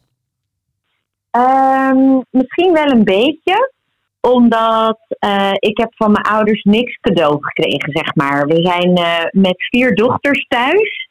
Ehm, 1.30 2.20
misschien 2.30 2.72
wel 2.72 2.86
een 2.86 3.04
beetje. 3.04 3.70
Omdat 4.20 4.98
eh, 5.08 5.52
ik 5.54 5.78
heb 5.78 5.92
van 5.94 6.12
mijn 6.12 6.24
ouders 6.24 6.62
niks 6.62 6.98
cadeau 7.00 7.38
gekregen, 7.40 7.92
zeg 7.92 8.14
maar. 8.14 8.46
We 8.46 8.60
zijn 8.62 8.96
eh, 8.96 9.24
met 9.30 9.54
vier 9.70 9.94
dochters 9.94 10.46
thuis. 10.48 11.01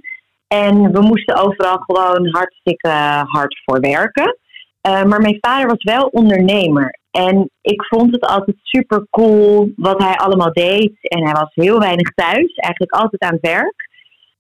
En 0.59 0.91
we 0.91 1.01
moesten 1.01 1.35
overal 1.35 1.77
gewoon 1.77 2.27
hartstikke 2.31 2.89
hard 3.25 3.61
voor 3.65 3.79
werken. 3.79 4.37
Eh, 4.81 5.03
maar 5.03 5.21
mijn 5.21 5.37
vader 5.41 5.67
was 5.67 5.83
wel 5.83 6.05
ondernemer. 6.05 6.99
En 7.11 7.49
ik 7.61 7.83
vond 7.85 8.11
het 8.11 8.25
altijd 8.25 8.57
super 8.61 9.07
cool 9.09 9.71
wat 9.75 10.03
hij 10.03 10.15
allemaal 10.15 10.53
deed. 10.53 10.93
En 11.01 11.23
hij 11.23 11.33
was 11.33 11.49
heel 11.53 11.79
weinig 11.79 12.09
thuis, 12.13 12.55
eigenlijk 12.55 12.93
altijd 12.93 13.21
aan 13.21 13.33
het 13.33 13.51
werk. 13.51 13.89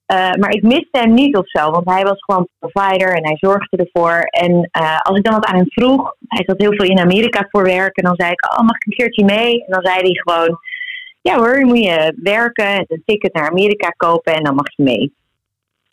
Eh, 0.05 0.31
maar 0.39 0.51
ik 0.51 0.63
miste 0.63 0.99
hem 0.99 1.13
niet 1.13 1.37
of 1.37 1.49
zo, 1.49 1.71
want 1.71 1.89
hij 1.89 2.03
was 2.03 2.23
gewoon 2.23 2.47
provider 2.59 3.13
en 3.15 3.25
hij 3.25 3.37
zorgde 3.39 3.77
ervoor. 3.77 4.19
En 4.19 4.69
eh, 4.71 4.97
als 4.99 5.17
ik 5.17 5.23
dan 5.23 5.33
wat 5.33 5.45
aan 5.45 5.57
hem 5.57 5.71
vroeg, 5.71 6.15
hij 6.27 6.43
zat 6.45 6.61
heel 6.61 6.73
veel 6.73 6.89
in 6.89 6.99
Amerika 6.99 7.47
voor 7.49 7.63
werk. 7.63 7.97
En 7.97 8.03
dan 8.03 8.15
zei 8.17 8.31
ik, 8.31 8.51
oh, 8.51 8.65
mag 8.65 8.75
ik 8.75 8.85
een 8.85 8.97
keertje 8.97 9.25
mee? 9.25 9.65
En 9.65 9.71
dan 9.71 9.85
zei 9.85 9.99
hij 9.99 10.21
gewoon, 10.23 10.59
ja 11.21 11.35
hoor, 11.35 11.59
dan 11.59 11.67
moet 11.67 11.83
je 11.83 12.17
werken 12.23 12.65
en 12.65 12.85
een 12.87 13.03
ticket 13.05 13.33
naar 13.33 13.49
Amerika 13.49 13.89
kopen 13.89 14.33
en 14.33 14.43
dan 14.43 14.55
mag 14.55 14.75
je 14.75 14.83
mee. 14.83 15.19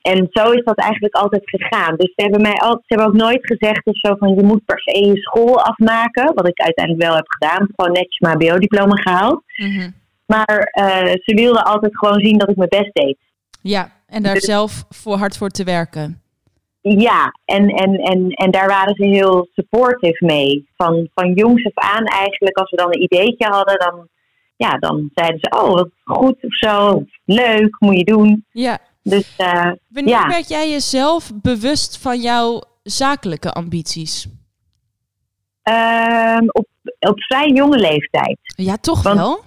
En 0.03 0.29
zo 0.31 0.51
is 0.51 0.65
dat 0.65 0.79
eigenlijk 0.79 1.15
altijd 1.15 1.43
gegaan. 1.45 1.97
Dus 1.97 2.13
ze 2.15 2.23
hebben 2.23 2.41
mij 2.43 2.53
altijd, 2.53 2.85
ze 2.87 2.95
hebben 2.95 3.07
ook 3.07 3.21
nooit 3.21 3.47
gezegd 3.47 3.87
of 3.87 3.97
zo 3.97 4.15
van 4.15 4.35
je 4.35 4.43
moet 4.43 4.65
per 4.65 4.81
se 4.81 5.07
je 5.07 5.17
school 5.17 5.63
afmaken. 5.63 6.35
Wat 6.35 6.49
ik 6.49 6.61
uiteindelijk 6.61 7.07
wel 7.07 7.17
heb 7.17 7.29
gedaan. 7.29 7.69
Gewoon 7.77 7.93
netjes 7.93 8.19
mijn 8.19 8.35
HBO-diploma 8.43 8.95
gehaald. 8.97 9.43
Mhm. 9.57 9.91
Maar 10.27 10.59
eh, 10.63 11.13
ze 11.13 11.35
wilden 11.35 11.65
altijd 11.65 11.99
gewoon 11.99 12.21
zien 12.21 12.39
dat 12.39 12.49
ik 12.49 12.57
mijn 12.57 12.69
best 12.69 12.95
deed. 12.95 13.19
Ja, 13.63 13.93
en 14.07 14.23
daar 14.23 14.35
Dus- 14.35 14.45
zelf 14.45 14.85
voor 14.89 15.17
hard 15.17 15.37
voor 15.37 15.49
te 15.49 15.65
werken. 15.65 16.23
Ja, 16.81 17.35
en, 17.45 17.69
en, 17.69 17.95
en, 17.95 18.31
en 18.31 18.51
daar 18.51 18.69
waren 18.69 18.95
ze 18.95 19.05
heel 19.05 19.49
supportive 19.55 20.25
mee. 20.25 20.69
Van, 20.77 21.09
van 21.15 21.33
jongs 21.33 21.65
af 21.65 21.75
aan 21.75 22.05
eigenlijk, 22.05 22.57
als 22.57 22.71
we 22.71 22.77
dan 22.77 22.87
een 22.87 23.03
ideetje 23.03 23.47
hadden, 23.47 23.79
dan, 23.79 24.09
ja, 24.57 24.79
dan 24.79 25.11
zeiden 25.15 25.39
ze, 25.41 25.61
oh, 25.61 25.73
wat 25.73 25.89
goed 26.05 26.45
of 26.45 26.55
zo, 26.55 27.05
leuk, 27.25 27.77
moet 27.79 27.97
je 27.99 28.05
doen. 28.05 28.45
Ja. 28.53 28.79
Dus 29.09 29.35
eh, 29.37 29.73
Wanneer 29.89 30.15
Ja. 30.15 30.27
werd 30.29 30.49
jij 30.49 30.71
jezelf 30.71 31.31
bewust 31.35 31.99
van 31.99 32.21
jouw 32.21 32.63
zakelijke 32.83 33.53
ambities? 33.53 34.27
ehm, 35.63 36.45
op, 36.49 36.67
op 36.99 37.23
vrij 37.23 37.49
jonge 37.49 37.79
leeftijd. 37.79 38.39
Ja, 38.57 38.77
toch 38.77 39.03
Want- 39.03 39.19
wel? 39.19 39.41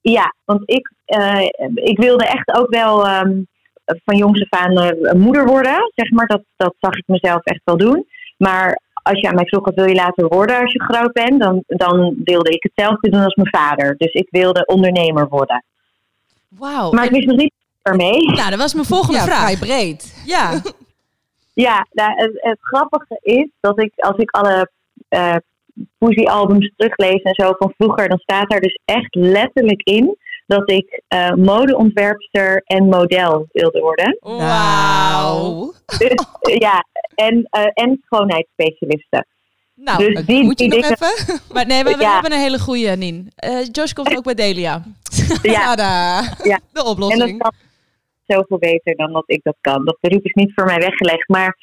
Ja, 0.00 0.34
want 0.44 0.60
ik, 0.64 0.92
eh, 1.04 1.40
ik 1.74 1.98
wilde 1.98 2.24
echt 2.26 2.54
ook 2.56 2.70
wel 2.70 3.06
ehm, 3.06 3.42
van 3.84 4.16
jongs 4.16 4.40
af 4.50 4.60
aan 4.60 4.78
eh, 4.78 5.12
moeder 5.12 5.46
worden. 5.46 5.90
Zeg 5.94 6.10
maar, 6.10 6.26
dat, 6.26 6.42
dat 6.56 6.74
zag 6.80 6.94
ik 6.96 7.04
mezelf 7.06 7.44
echt 7.44 7.60
wel 7.64 7.76
doen. 7.76 8.06
Maar 8.36 8.80
als 9.02 9.20
je 9.20 9.28
aan 9.28 9.34
mij 9.34 9.46
vroeg 9.46 9.64
wat 9.64 9.74
wil 9.74 9.86
je 9.86 9.94
later 9.94 10.28
worden 10.28 10.60
als 10.60 10.72
je 10.72 10.82
groot 10.82 11.12
bent, 11.12 11.40
dan, 11.40 11.62
dan 11.66 12.14
wilde 12.24 12.50
ik 12.50 12.62
hetzelfde 12.62 13.10
doen 13.10 13.22
als 13.24 13.34
mijn 13.34 13.48
vader. 13.48 13.94
Dus 13.96 14.12
ik 14.12 14.26
wilde 14.30 14.66
ondernemer 14.66 15.28
worden. 15.28 15.64
Wauw. 16.48 16.90
Maar 16.92 17.04
ik 17.04 17.10
wist 17.10 17.26
nog 17.26 17.36
niet 17.36 17.52
ermee. 17.82 18.24
Nou, 18.26 18.50
dat 18.50 18.58
was 18.58 18.74
mijn 18.74 18.86
volgende 18.86 19.18
Ja, 19.18 19.24
vraag. 19.24 19.40
vrij 19.40 19.56
breed. 19.56 20.22
Ja. 20.26 20.50
Ja, 21.54 21.86
nou, 21.92 22.10
het, 22.14 22.30
het 22.34 22.58
grappige 22.60 23.18
is 23.22 23.48
dat 23.60 23.80
ik 23.80 23.92
als 23.96 24.16
ik 24.16 24.30
alle 24.30 24.70
eh 25.08 25.36
poesiealbums 25.98 26.72
teruglees 26.76 27.22
en 27.22 27.34
zo 27.34 27.54
van 27.58 27.74
vroeger, 27.78 28.08
dan 28.08 28.18
staat 28.18 28.50
daar 28.50 28.60
dus 28.60 28.78
echt 28.84 29.14
letterlijk 29.14 29.82
in 29.82 30.16
dat 30.46 30.70
ik 30.70 31.02
eh, 31.08 31.32
modeontwerpster 31.32 32.62
en 32.66 32.84
model 32.88 33.46
wilde 33.52 33.80
worden. 33.80 34.16
Wauw. 34.20 35.72
Dus, 35.98 36.08
eh, 36.40 36.56
ja, 36.58 36.84
en, 37.14 37.46
eh, 37.50 37.64
en 37.74 38.02
schoonheidsspecialiste. 38.06 39.24
Nou, 39.74 40.12
dus 40.12 40.26
die, 40.26 40.42
moet 40.42 40.58
je 40.60 40.68
die 40.68 40.80
nog 40.80 40.88
dingen, 40.98 41.12
even? 41.18 41.40
maar 41.54 41.66
nee, 41.66 41.84
we, 41.84 41.94
we 41.96 42.00
Ja. 42.02 42.12
hebben 42.12 42.32
een 42.32 42.38
hele 42.38 42.58
goede, 42.58 42.96
Nien. 42.96 43.32
Eh 43.34 43.58
Josh 43.72 43.92
komt 43.92 44.16
ook 44.16 44.24
bij 44.24 44.34
Delia. 44.34 44.82
ja. 45.42 45.74
De 45.76 45.82
en 46.50 46.60
dat 46.72 46.86
oplossing. 46.86 47.38
kan 47.38 47.52
zoveel 48.26 48.58
beter 48.58 48.96
dan 48.96 49.12
dat 49.12 49.24
ik 49.26 49.40
dat 49.42 49.56
kan. 49.60 49.84
Dat 49.84 49.98
beroep 50.00 50.24
is 50.24 50.32
niet 50.32 50.52
voor 50.54 50.64
mij 50.64 50.78
weggelegd. 50.78 51.28
Maar 51.28 51.56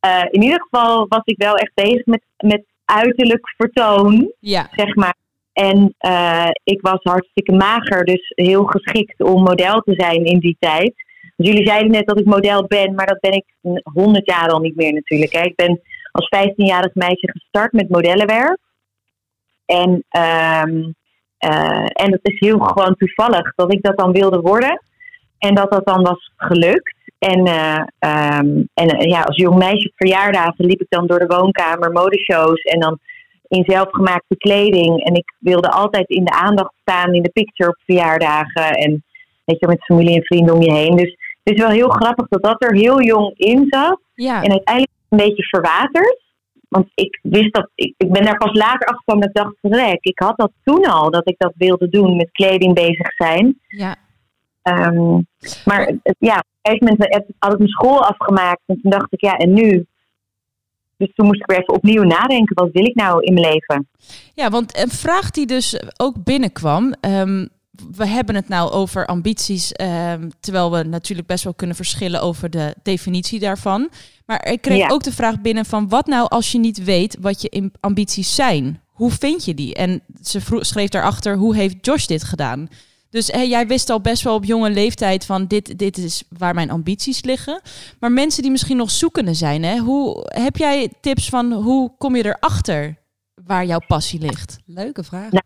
eh, 0.00 0.24
in 0.30 0.42
ieder 0.42 0.60
geval 0.60 1.06
was 1.08 1.24
ik 1.24 1.36
wel 1.38 1.54
echt 1.54 1.74
bezig 1.74 2.04
met, 2.04 2.22
met 2.36 2.64
uiterlijk 2.84 3.54
vertoon. 3.56 4.32
Ja. 4.40 4.68
zeg 4.70 4.94
maar. 4.94 5.16
En 5.52 5.94
eh, 5.98 6.48
ik 6.64 6.80
was 6.80 6.98
hartstikke 7.02 7.52
mager, 7.52 8.04
dus 8.04 8.32
heel 8.34 8.64
geschikt 8.64 9.22
om 9.22 9.42
model 9.42 9.80
te 9.80 9.94
zijn 9.96 10.24
in 10.24 10.38
die 10.38 10.56
tijd. 10.58 10.94
Dus 11.36 11.46
jullie 11.46 11.66
zeiden 11.66 11.90
net 11.90 12.06
dat 12.06 12.20
ik 12.20 12.26
model 12.26 12.66
ben, 12.66 12.94
maar 12.94 13.06
dat 13.06 13.20
ben 13.20 13.32
ik 13.32 13.44
honderd 13.82 14.30
jaar 14.30 14.48
al 14.48 14.60
niet 14.60 14.76
meer 14.76 14.92
natuurlijk. 14.92 15.32
Hè. 15.32 15.42
Ik 15.42 15.56
ben 15.56 15.80
als 16.12 16.28
15-jarig 16.36 16.94
meisje 16.94 17.30
gestart 17.30 17.72
met 17.72 17.88
modellenwerk. 17.88 18.58
En, 19.66 20.04
ehm, 20.08 20.90
eh, 21.38 21.86
en 21.92 22.12
het 22.12 22.20
is 22.22 22.38
heel 22.38 22.58
gewoon 22.58 22.96
toevallig 22.96 23.54
dat 23.54 23.72
ik 23.72 23.82
dat 23.82 23.98
dan 23.98 24.12
wilde 24.12 24.40
worden. 24.40 24.80
En 25.46 25.54
dat 25.54 25.70
dat 25.70 25.86
dan 25.86 26.02
was 26.02 26.30
gelukt. 26.36 26.94
En, 27.18 27.46
eh, 27.46 27.82
ehm, 27.98 28.62
en 28.74 28.88
eh, 28.88 29.10
ja, 29.10 29.22
als 29.22 29.36
jong 29.36 29.58
meisje 29.58 29.88
op 29.88 29.96
verjaardagen 29.96 30.64
liep 30.64 30.80
ik 30.80 30.86
dan 30.88 31.06
door 31.06 31.18
de 31.18 31.36
woonkamer 31.36 31.92
modeshows. 31.92 32.62
En 32.62 32.80
dan 32.80 32.98
in 33.48 33.64
zelfgemaakte 33.66 34.36
kleding. 34.36 35.04
En 35.04 35.14
ik 35.14 35.34
wilde 35.38 35.70
altijd 35.70 36.08
in 36.08 36.24
de 36.24 36.32
aandacht 36.32 36.74
staan 36.80 37.14
in 37.14 37.22
de 37.22 37.30
picture 37.30 37.70
op 37.70 37.78
verjaardagen. 37.84 38.70
En 38.70 39.04
weet 39.44 39.60
je, 39.60 39.66
met 39.66 39.84
familie 39.84 40.16
en 40.16 40.24
vrienden 40.24 40.54
om 40.54 40.62
je 40.62 40.72
heen. 40.72 40.96
Dus 40.96 41.10
het 41.42 41.54
is 41.54 41.60
wel 41.60 41.70
heel 41.70 41.88
grappig 41.88 42.28
dat 42.28 42.42
dat 42.42 42.62
er 42.62 42.74
heel 42.74 43.02
jong 43.02 43.32
in 43.36 43.66
zat. 43.68 44.00
Ja. 44.14 44.42
En 44.42 44.50
uiteindelijk 44.50 44.94
een 45.08 45.18
beetje 45.18 45.42
verwaterd. 45.42 46.24
Want 46.68 46.86
ik 46.94 47.18
wist 47.22 47.54
dat, 47.54 47.70
ik, 47.74 47.94
ik 47.96 48.12
ben 48.12 48.24
daar 48.24 48.36
pas 48.36 48.52
later 48.52 48.86
achter 48.88 49.02
gekomen 49.04 49.30
dat 49.32 49.46
ik 49.46 49.58
dacht, 49.60 49.80
rek, 49.80 49.98
ik 50.00 50.18
had 50.18 50.36
dat 50.36 50.50
toen 50.64 50.86
al, 50.86 51.10
dat 51.10 51.28
ik 51.28 51.34
dat 51.38 51.52
wilde 51.56 51.88
doen, 51.88 52.16
met 52.16 52.30
kleding 52.32 52.74
bezig 52.74 53.14
zijn. 53.14 53.58
ja. 53.66 53.96
Ehm, 54.66 55.20
maar 55.64 55.86
het- 56.02 56.16
ja, 56.18 56.36
op 56.38 56.46
een 56.62 56.78
gegeven 56.78 56.96
moment 56.98 57.24
had 57.38 57.52
ik 57.52 57.58
mijn 57.58 57.70
school 57.70 58.04
afgemaakt 58.04 58.60
en 58.66 58.78
toen 58.82 58.90
dacht 58.90 59.12
ik, 59.12 59.20
ja, 59.20 59.36
en 59.36 59.52
nu? 59.52 59.86
Dus 60.96 61.12
toen 61.14 61.26
moest 61.26 61.40
ik 61.40 61.46
weer 61.46 61.58
even 61.60 61.74
opnieuw 61.74 62.02
nadenken, 62.02 62.54
wat 62.54 62.68
wil 62.72 62.84
ik 62.86 62.94
nou 62.94 63.22
in 63.22 63.34
mijn 63.34 63.46
leven? 63.52 63.88
Ja, 64.34 64.50
want 64.50 64.78
een 64.82 64.88
vraag 64.90 65.30
die 65.30 65.46
dus 65.46 65.80
ook 65.96 66.24
binnenkwam. 66.24 66.94
ehm, 67.00 67.46
we 67.96 68.06
hebben 68.06 68.34
het 68.34 68.48
nou 68.48 68.70
over 68.70 69.06
ambities, 69.06 69.72
ehm, 69.72 70.28
terwijl 70.40 70.72
we 70.72 70.82
natuurlijk 70.82 71.28
best 71.28 71.44
wel 71.44 71.54
kunnen 71.54 71.76
verschillen 71.76 72.22
over 72.22 72.50
de 72.50 72.74
definitie 72.82 73.40
daarvan. 73.40 73.88
Maar 74.26 74.46
ik 74.48 74.60
kreeg 74.62 74.78
Ja. 74.78 74.88
ook 74.88 75.02
de 75.02 75.12
vraag 75.12 75.40
binnen 75.40 75.64
van 75.64 75.88
wat 75.88 76.06
nou 76.06 76.28
als 76.28 76.52
je 76.52 76.58
niet 76.58 76.84
weet 76.84 77.16
wat 77.20 77.42
je 77.42 77.70
ambities 77.80 78.34
zijn? 78.34 78.80
Hoe 78.86 79.10
vind 79.10 79.44
je 79.44 79.54
die? 79.54 79.74
En 79.74 80.00
ze 80.22 80.40
schreef 80.60 80.88
daarachter, 80.88 81.36
hoe 81.36 81.54
heeft 81.56 81.86
Josh 81.86 82.06
dit 82.06 82.24
gedaan? 82.24 82.68
Dus 83.10 83.26
hè, 83.32 83.40
jij 83.40 83.66
wist 83.66 83.90
al 83.90 84.00
best 84.00 84.22
wel 84.22 84.34
op 84.34 84.44
jonge 84.44 84.70
leeftijd 84.70 85.26
van 85.26 85.46
dit, 85.46 85.78
dit 85.78 85.96
is 85.96 86.24
waar 86.38 86.54
mijn 86.54 86.70
ambities 86.70 87.24
liggen. 87.24 87.60
Maar 88.00 88.12
mensen 88.12 88.42
die 88.42 88.50
misschien 88.50 88.76
nog 88.76 88.90
zoekende 88.90 89.34
zijn, 89.34 89.62
hè, 89.62 89.78
hoe, 89.78 90.26
heb 90.34 90.56
jij 90.56 90.92
tips 91.00 91.28
van 91.28 91.52
hoe 91.52 91.92
kom 91.98 92.16
je 92.16 92.24
erachter 92.24 92.96
waar 93.44 93.64
jouw 93.64 93.80
passie 93.86 94.20
ligt? 94.20 94.58
Leuke 94.66 95.04
vraag. 95.04 95.30
Nou, 95.30 95.44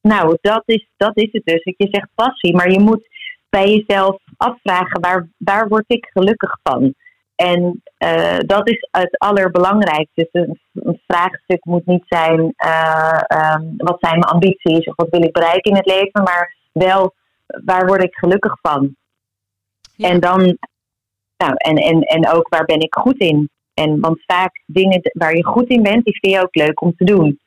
Nou, 0.00 0.36
dat 0.40 0.62
is, 0.66 0.88
dat 0.96 1.16
is 1.16 1.28
het 1.32 1.44
dus. 1.44 1.62
Je 1.64 1.88
zegt 1.90 2.08
passie, 2.14 2.56
maar 2.56 2.70
je 2.70 2.80
moet 2.80 3.08
bij 3.48 3.70
jezelf 3.74 4.16
afvragen 4.36 5.00
waar, 5.00 5.28
waar 5.38 5.68
word 5.68 5.84
ik 5.86 6.08
gelukkig 6.12 6.58
van? 6.62 6.94
En 7.34 7.82
eh, 7.96 8.38
dat 8.38 8.68
is 8.68 8.88
het 8.90 9.18
allerbelangrijkste. 9.18 10.28
Dus 10.30 10.42
een, 10.42 10.60
een 10.72 11.00
vraagstuk 11.06 11.64
moet 11.64 11.86
niet 11.86 12.04
zijn 12.08 12.52
eh, 12.56 13.20
ehm, 13.26 13.64
wat 13.76 13.96
zijn 14.00 14.18
mijn 14.18 14.32
ambities 14.32 14.86
of 14.86 14.96
wat 14.96 15.08
wil 15.10 15.22
ik 15.22 15.32
bereiken 15.32 15.70
in 15.70 15.76
het 15.76 15.86
leven, 15.86 16.22
maar 16.22 16.56
wel 16.84 17.14
waar 17.64 17.86
word 17.86 18.02
ik 18.02 18.14
gelukkig 18.14 18.58
van? 18.60 18.96
Ja. 19.94 20.08
En 20.08 20.20
dan, 20.20 20.58
nou, 21.36 21.54
en, 21.56 21.76
en, 21.76 22.00
en 22.00 22.28
ook 22.28 22.48
waar 22.48 22.64
ben 22.64 22.80
ik 22.80 22.94
goed 22.94 23.18
in? 23.18 23.50
En 23.74 24.00
want 24.00 24.24
vaak 24.26 24.62
dingen 24.66 25.00
waar 25.12 25.36
je 25.36 25.44
goed 25.44 25.68
in 25.68 25.82
bent, 25.82 26.04
die 26.04 26.18
vind 26.20 26.32
je 26.34 26.42
ook 26.42 26.54
leuk 26.54 26.80
om 26.80 26.94
te 26.96 27.04
doen. 27.04 27.40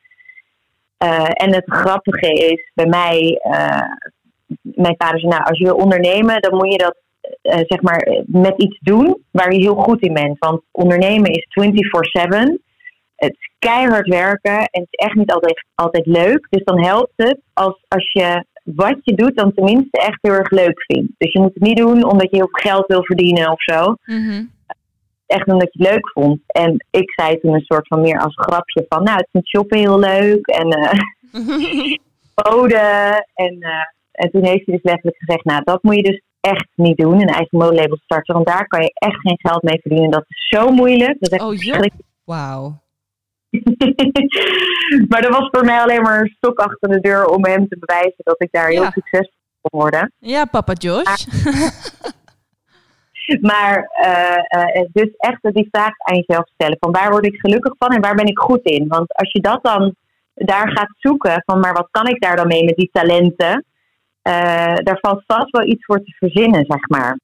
Eh, 0.98 1.30
en 1.34 1.54
het 1.54 1.64
grappige 1.66 2.34
is 2.34 2.72
bij 2.74 2.86
mij, 2.86 3.40
eh, 3.42 3.94
mijn 4.62 4.96
vader 4.98 5.20
zei, 5.20 5.32
nou, 5.32 5.44
als 5.44 5.58
je 5.58 5.66
wil 5.66 5.76
ondernemen, 5.76 6.42
dan 6.42 6.56
moet 6.56 6.72
je 6.72 6.78
dat 6.78 6.98
eh, 7.42 7.60
zeg 7.68 7.82
maar 7.82 8.24
met 8.26 8.54
iets 8.58 8.80
doen 8.80 9.24
waar 9.32 9.54
je 9.54 9.60
heel 9.60 9.76
goed 9.76 10.02
in 10.02 10.14
bent. 10.14 10.40
Want 10.40 10.62
ondernemen 10.72 11.32
is 11.32 11.48
24/7. 11.50 12.62
Het 13.16 13.32
is 13.32 13.52
keihard 13.60 14.08
werken 14.08 14.58
en 14.58 14.82
het 14.82 14.88
is 14.90 15.06
echt 15.06 15.16
niet 15.16 15.32
altijd, 15.32 15.66
altijd 15.76 16.06
leuk. 16.06 16.48
Dus 16.50 16.64
dan 16.64 16.84
helpt 16.84 17.14
het 17.16 17.40
als, 17.54 17.86
als 17.88 18.12
je 18.12 18.46
wat 18.76 18.98
je 19.02 19.16
doet 19.16 19.36
dan 19.36 19.54
tenminste 19.54 20.02
echt 20.02 20.18
heel 20.22 20.34
erg 20.34 20.50
leuk 20.50 20.84
vindt. 20.88 21.12
Dus 21.18 21.32
je 21.32 21.40
moet 21.40 21.54
het 21.54 21.64
niet 21.64 21.78
doen 21.78 22.04
omdat 22.04 22.30
je 22.30 22.36
heel 22.36 22.50
veel 22.52 22.72
geld 22.72 22.88
wil 22.88 23.04
verdienen 23.04 23.52
of 23.52 23.62
zo 23.64 23.96
echt 25.30 25.48
omdat 25.48 25.74
je 25.74 25.84
het 25.84 25.92
leuk 25.92 26.10
vond. 26.10 26.40
En 26.48 26.86
ik 26.92 27.12
zei 27.12 27.40
toen 27.40 27.54
een 27.54 27.66
soort 27.66 27.88
van 27.88 28.02
meer 28.02 28.20
als 28.20 28.36
grapje 28.36 28.86
van, 28.90 29.04
nou, 29.04 29.18
ik 29.18 29.28
vind 29.32 29.48
shoppen 29.48 29.78
heel 29.78 30.00
leuk 30.00 30.48
en 30.48 30.70
eh 30.70 31.00
mode. 32.44 32.78
En, 33.34 33.58
eh, 33.60 33.86
en 34.12 34.32
toen 34.32 34.46
heeft 34.46 34.66
hij 34.66 34.76
dus 34.76 34.84
letterlijk 34.84 35.18
gezegd, 35.18 35.46
nou, 35.46 35.62
dat 35.64 35.84
moet 35.84 35.96
je 35.96 36.04
dus 36.04 36.22
echt 36.40 36.68
niet 36.76 36.98
doen, 36.98 37.22
een 37.22 37.28
eigen 37.28 37.58
modelabel 37.58 37.98
starten, 37.98 38.34
want 38.34 38.48
daar 38.48 38.68
kan 38.68 38.82
je 38.82 38.92
echt 38.94 39.20
geen 39.20 39.38
geld 39.38 39.64
mee 39.64 39.80
verdienen. 39.82 40.12
Dat 40.12 40.26
is 40.28 40.48
zo 40.48 40.70
moeilijk. 40.70 41.16
Dat 41.20 41.32
is 41.32 41.38
echt 41.38 41.44
Oh, 41.44 41.56
joh. 41.56 41.86
Wauw. 42.24 42.82
maar 45.10 45.22
dat 45.22 45.32
was 45.38 45.48
voor 45.52 45.66
mij 45.66 45.82
alleen 45.82 46.02
maar 46.02 46.20
een 46.20 46.34
stok 46.38 46.60
achter 46.60 46.90
de 46.90 47.00
deur 47.00 47.26
om 47.26 47.46
hem 47.46 47.68
te 47.68 47.78
bewijzen 47.80 48.24
dat 48.24 48.42
ik 48.42 48.52
daar 48.52 48.68
heel 48.68 48.92
succesvol 48.92 49.38
kon 49.62 49.80
worden. 49.80 50.14
Ja, 50.18 50.46
papa 50.46 50.74
Josh. 50.74 51.26
Maar 53.42 53.90
eh, 53.92 54.62
eh, 54.62 54.88
dus 54.92 55.10
echt 55.18 55.40
die 55.42 55.68
vraag 55.72 55.92
aan 55.98 56.16
jezelf 56.16 56.48
stellen: 56.54 56.78
van 56.80 56.92
waar 56.92 57.12
word 57.12 57.26
ik 57.26 57.40
gelukkig 57.40 57.74
van 57.78 57.90
en 57.90 58.02
waar 58.02 58.16
ben 58.16 58.26
ik 58.26 58.40
goed 58.40 58.62
in? 58.62 58.88
Want 58.88 59.16
als 59.16 59.32
je 59.32 59.42
dat 59.42 59.60
dan 59.64 59.96
daar 60.34 60.72
gaat 60.72 60.96
zoeken, 60.98 61.44
van 61.46 61.60
maar 61.60 61.74
wat 61.74 61.88
kan 61.92 62.08
ik 62.08 62.22
daar 62.22 62.36
dan 62.36 62.48
mee 62.48 62.64
met 62.64 62.76
die 62.76 62.90
talenten? 62.92 63.66
eh, 64.22 64.76
daar 64.84 64.98
valt 65.02 65.24
vast 65.28 65.50
wel 65.50 65.68
iets 65.68 65.86
voor 65.86 66.04
te 66.04 66.12
verzinnen, 66.12 66.66
zeg 66.68 66.88
maar. 66.88 67.20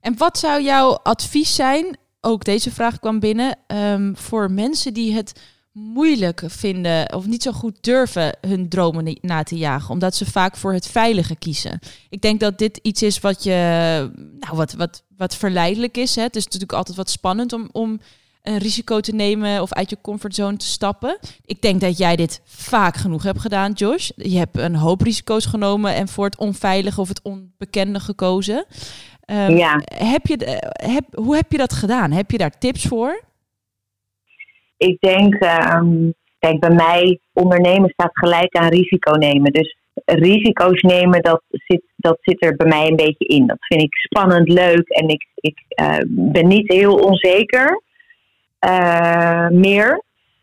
En 0.00 0.18
wat 0.18 0.38
zou 0.38 0.62
jouw 0.62 0.98
advies 1.02 1.54
zijn? 1.54 1.96
Ook 2.20 2.44
deze 2.44 2.70
vraag 2.70 2.98
kwam 2.98 3.20
binnen. 3.20 3.56
ehm, 3.66 4.14
voor 4.14 4.50
mensen 4.50 4.94
die 4.94 5.14
het 5.14 5.57
moeilijk 5.78 6.42
vinden 6.46 7.14
of 7.14 7.26
niet 7.26 7.42
zo 7.42 7.52
goed 7.52 7.76
durven 7.80 8.36
hun 8.40 8.68
dromen 8.68 9.18
na 9.20 9.42
te 9.42 9.56
jagen, 9.56 9.90
omdat 9.90 10.14
ze 10.14 10.26
vaak 10.30 10.56
voor 10.56 10.72
het 10.72 10.86
veilige 10.86 11.36
kiezen. 11.36 11.78
Ik 12.08 12.20
denk 12.20 12.40
dat 12.40 12.58
dit 12.58 12.78
iets 12.82 13.02
is 13.02 13.20
wat 13.20 13.42
je, 13.42 13.52
nou, 14.40 14.56
wat, 14.56 14.72
wat, 14.72 15.02
wat 15.16 15.36
verleidelijk 15.36 15.96
is. 15.96 16.16
Hè. 16.16 16.22
Het 16.22 16.36
is 16.36 16.44
natuurlijk 16.44 16.72
altijd 16.72 16.96
wat 16.96 17.10
spannend 17.10 17.52
om, 17.52 17.68
om 17.72 18.00
een 18.42 18.58
risico 18.58 19.00
te 19.00 19.12
nemen 19.14 19.62
of 19.62 19.72
uit 19.72 19.90
je 19.90 19.98
comfortzone 20.02 20.56
te 20.56 20.66
stappen. 20.66 21.18
Ik 21.44 21.62
denk 21.62 21.80
dat 21.80 21.98
jij 21.98 22.16
dit 22.16 22.40
vaak 22.44 22.96
genoeg 22.96 23.22
hebt 23.22 23.40
gedaan, 23.40 23.72
Josh. 23.72 24.10
Je 24.16 24.38
hebt 24.38 24.56
een 24.56 24.74
hoop 24.76 25.00
risico's 25.00 25.44
genomen 25.46 25.94
en 25.94 26.08
voor 26.08 26.24
het 26.24 26.38
onveilige 26.38 27.00
of 27.00 27.08
het 27.08 27.22
onbekende 27.22 28.00
gekozen. 28.00 28.64
Ehm, 29.20 29.56
Ja. 29.56 29.82
heb 29.94 30.26
je, 30.26 30.60
heb, 30.72 31.04
hoe 31.14 31.36
heb 31.36 31.52
je 31.52 31.58
dat 31.58 31.72
gedaan? 31.72 32.10
Heb 32.10 32.30
je 32.30 32.38
daar 32.38 32.58
tips 32.58 32.82
voor? 32.82 33.22
Ik 34.78 35.00
denk, 35.00 35.34
ehm, 35.34 36.10
kijk, 36.38 36.60
bij 36.60 36.74
mij 36.74 37.20
ondernemen 37.32 37.90
staat 37.90 38.10
gelijk 38.12 38.56
aan 38.56 38.68
risico 38.68 39.12
nemen. 39.12 39.52
Dus 39.52 39.76
risico's 40.04 40.80
nemen, 40.80 41.22
dat 41.22 41.42
zit, 41.48 41.82
dat 41.96 42.18
zit 42.20 42.44
er 42.44 42.56
bij 42.56 42.66
mij 42.66 42.86
een 42.86 42.96
beetje 42.96 43.26
in. 43.26 43.46
Dat 43.46 43.58
vind 43.60 43.82
ik 43.82 43.94
spannend, 43.94 44.48
leuk 44.48 44.88
en 44.88 45.08
ik, 45.08 45.26
ik 45.34 45.64
eh, 45.68 45.98
ben 46.08 46.46
niet 46.46 46.72
heel 46.72 46.94
onzeker 46.94 47.82
eh, 48.58 49.48
meer. 49.48 50.02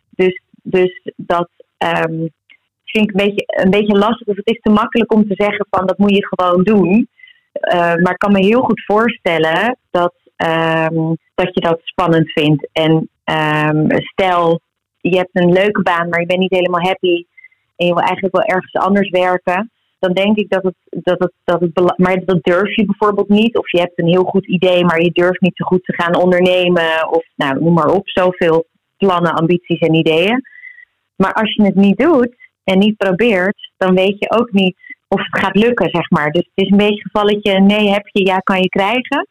Dus, 0.09 0.41
dus 0.63 1.01
dat 1.15 1.49
ehm, 1.77 2.27
vind 2.85 3.09
ik 3.09 3.11
een 3.11 3.27
beetje, 3.27 3.45
een 3.63 3.69
beetje 3.69 3.97
lastig. 3.97 4.27
Of 4.27 4.35
het 4.35 4.49
is 4.49 4.59
te 4.61 4.69
makkelijk 4.69 5.13
om 5.13 5.27
te 5.27 5.35
zeggen 5.37 5.67
van 5.69 5.85
dat 5.85 5.97
moet 5.97 6.15
je 6.15 6.27
gewoon 6.27 6.63
doen. 6.63 7.07
Eh, 7.51 7.95
maar 7.95 8.11
ik 8.11 8.17
kan 8.17 8.31
me 8.31 8.45
heel 8.45 8.61
goed 8.61 8.83
voorstellen 8.85 9.77
dat, 9.91 10.13
ehm, 10.35 11.13
dat 11.35 11.53
je 11.53 11.61
dat 11.61 11.79
spannend 11.83 12.31
vindt. 12.31 12.67
En 12.71 13.09
Ehm, 13.25 13.85
stel, 13.89 14.61
je 14.97 15.17
hebt 15.17 15.29
een 15.33 15.51
leuke 15.51 15.81
baan, 15.81 16.09
maar 16.09 16.19
je 16.19 16.25
bent 16.25 16.39
niet 16.39 16.55
helemaal 16.55 16.81
happy 16.81 17.25
en 17.75 17.85
je 17.85 17.93
wil 17.93 18.03
eigenlijk 18.03 18.35
wel 18.35 18.45
ergens 18.45 18.73
anders 18.73 19.09
werken. 19.09 19.71
Dan 19.99 20.13
denk 20.13 20.37
ik 20.37 20.49
dat 20.49 20.63
het, 20.63 20.75
dat 21.03 21.19
het, 21.19 21.31
dat 21.43 21.59
het 21.59 21.97
maar 21.97 22.25
dat 22.25 22.43
durf 22.43 22.75
je 22.75 22.85
bijvoorbeeld 22.85 23.29
niet. 23.29 23.57
Of 23.57 23.71
je 23.71 23.79
hebt 23.79 23.99
een 23.99 24.07
heel 24.07 24.23
goed 24.23 24.47
idee, 24.47 24.85
maar 24.85 25.01
je 25.01 25.11
durft 25.11 25.41
niet 25.41 25.55
zo 25.55 25.65
goed 25.65 25.83
te 25.83 25.93
gaan 25.93 26.15
ondernemen. 26.15 27.09
Of 27.09 27.25
nou, 27.35 27.63
noem 27.63 27.73
maar 27.73 27.89
op, 27.89 28.09
zoveel 28.09 28.65
plannen, 28.97 29.33
ambities 29.33 29.79
en 29.79 29.93
ideeën. 29.93 30.41
Maar 31.15 31.33
als 31.33 31.53
je 31.53 31.63
het 31.63 31.75
niet 31.75 31.97
doet 31.97 32.35
en 32.63 32.79
niet 32.79 32.97
probeert, 32.97 33.71
dan 33.77 33.95
weet 33.95 34.15
je 34.19 34.31
ook 34.31 34.51
niet 34.51 34.77
of 35.07 35.19
het 35.19 35.39
gaat 35.39 35.55
lukken, 35.55 35.89
zeg 35.89 36.09
maar. 36.09 36.31
Dus 36.31 36.49
het 36.53 36.65
is 36.65 36.71
een 36.71 36.77
beetje 36.77 36.93
een 36.93 37.09
gevalletje, 37.11 37.59
nee 37.59 37.89
heb 37.89 38.07
je, 38.07 38.25
ja 38.25 38.37
kan 38.37 38.61
je 38.61 38.69
krijgen. 38.69 39.27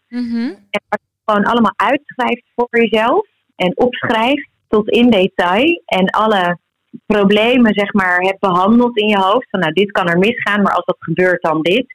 En 0.70 0.82
als 0.88 1.00
je 1.02 1.10
het 1.10 1.22
gewoon 1.24 1.44
allemaal 1.44 1.74
uitschrijft 1.76 2.44
voor 2.54 2.68
jezelf 2.70 3.26
en 3.56 3.78
opschrijft 3.78 4.48
tot 4.68 4.88
in 4.88 5.10
detail 5.10 5.82
en 5.84 6.06
alle 6.06 6.58
problemen 7.06 7.74
zeg 7.74 7.92
maar 7.92 8.20
hebt 8.20 8.40
behandeld 8.40 8.98
in 8.98 9.08
je 9.08 9.18
hoofd. 9.18 9.50
Van 9.50 9.60
nou, 9.60 9.72
dit 9.72 9.90
kan 9.90 10.08
er 10.08 10.18
misgaan, 10.18 10.62
maar 10.62 10.74
als 10.74 10.84
dat 10.84 10.96
gebeurt 10.98 11.42
dan 11.42 11.62
dit. 11.62 11.86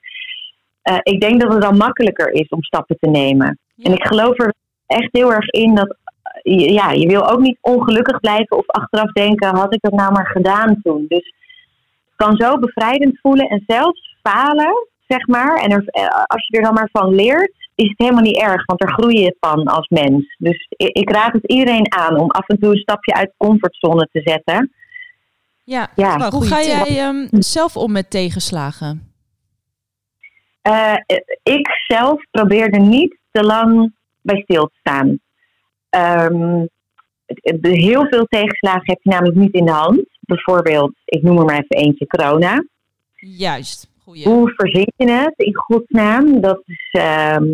Eh, 0.82 0.97
ik 1.01 1.22
denk 1.22 1.41
dat 1.41 1.53
het 1.53 1.62
dan 1.62 1.78
makkelijker 1.78 2.32
is 2.32 2.49
om 2.49 2.64
stappen 2.64 2.97
te 2.99 3.10
nemen. 3.10 3.60
En 3.84 3.93
ik 3.93 4.07
geloof 4.07 4.39
er 4.39 4.53
echt 4.86 5.10
heel 5.12 5.34
erg 5.34 5.47
in 5.47 5.76
dat 5.76 5.97
eh, 6.41 6.74
ja, 6.74 6.91
je 6.91 7.07
wil 7.07 7.30
ook 7.30 7.39
niet 7.39 7.57
ongelukkig 7.62 8.20
blijven 8.20 8.57
of 8.57 8.68
achteraf 8.68 9.12
denken, 9.12 9.55
had 9.55 9.74
ik 9.74 9.82
dat 9.82 9.93
nou 9.93 10.12
maar 10.12 10.28
gedaan 10.28 10.80
toen. 10.84 11.05
Dus 11.07 11.34
het 12.05 12.16
kan 12.16 12.36
zo 12.38 12.57
bevrijdend 12.57 13.20
voelen 13.20 13.47
en 13.47 13.64
zelfs 13.68 14.18
falen, 14.22 14.88
zeg 15.07 15.28
maar. 15.28 15.57
En 15.57 15.72
er, 15.72 15.84
eh, 15.86 16.24
als 16.26 16.47
je 16.47 16.57
er 16.57 16.64
dan 16.64 16.74
maar 16.74 16.89
van 16.91 17.16
leert, 17.16 17.69
is 17.80 17.90
het 17.90 17.98
helemaal 17.98 18.24
niet 18.24 18.42
erg, 18.42 18.66
want 18.66 18.80
daar 18.80 18.94
groei 18.94 19.20
je 19.20 19.36
van 19.40 19.64
als 19.64 19.88
mens. 19.88 20.36
Dus 20.38 20.66
ik, 20.70 20.98
ik 20.98 21.10
raad 21.10 21.34
het 21.34 21.46
iedereen 21.46 21.94
aan 21.94 22.20
om 22.20 22.30
af 22.30 22.48
en 22.48 22.60
toe 22.60 22.72
een 22.72 22.78
stapje 22.78 23.14
uit 23.14 23.28
de 23.28 23.46
comfortzone 23.46 24.10
te 24.12 24.22
zetten. 24.24 24.72
Ja, 25.64 25.90
hoe 26.30 26.46
ga 26.46 26.62
jij 26.62 27.00
ehm, 27.00 27.28
zelf 27.30 27.78
om 27.78 27.92
met 27.92 28.10
tegenslagen? 28.10 29.14
Eh, 30.62 30.96
ik 31.44 31.68
zelf 31.88 32.22
probeer 32.32 32.70
er 32.70 32.82
niet 32.82 33.18
te 33.32 33.44
lang 33.44 33.94
bij 34.22 34.42
stil 34.42 34.66
te 34.66 34.76
staan. 34.80 35.20
Ehm, 35.90 36.66
heel 37.62 38.06
veel 38.06 38.26
tegenslagen 38.26 38.84
heb 38.86 39.00
je 39.02 39.10
namelijk 39.10 39.38
niet 39.38 39.54
in 39.54 39.66
de 39.66 39.72
hand. 39.72 40.06
Bijvoorbeeld, 40.20 40.94
ik 41.06 41.24
noem 41.24 41.38
er 41.38 41.46
maar 41.46 41.60
even 41.60 41.86
eentje, 41.86 42.08
corona. 42.08 42.66
Juist, 43.16 43.90
goeie. 44.04 44.28
Hoe 44.28 44.54
verzin 44.56 44.92
je 44.96 45.12
het 45.12 45.34
in 45.38 45.56
godsnaam? 45.56 46.42
Dat 46.42 46.62
is, 46.66 46.90
ehm, 46.92 47.46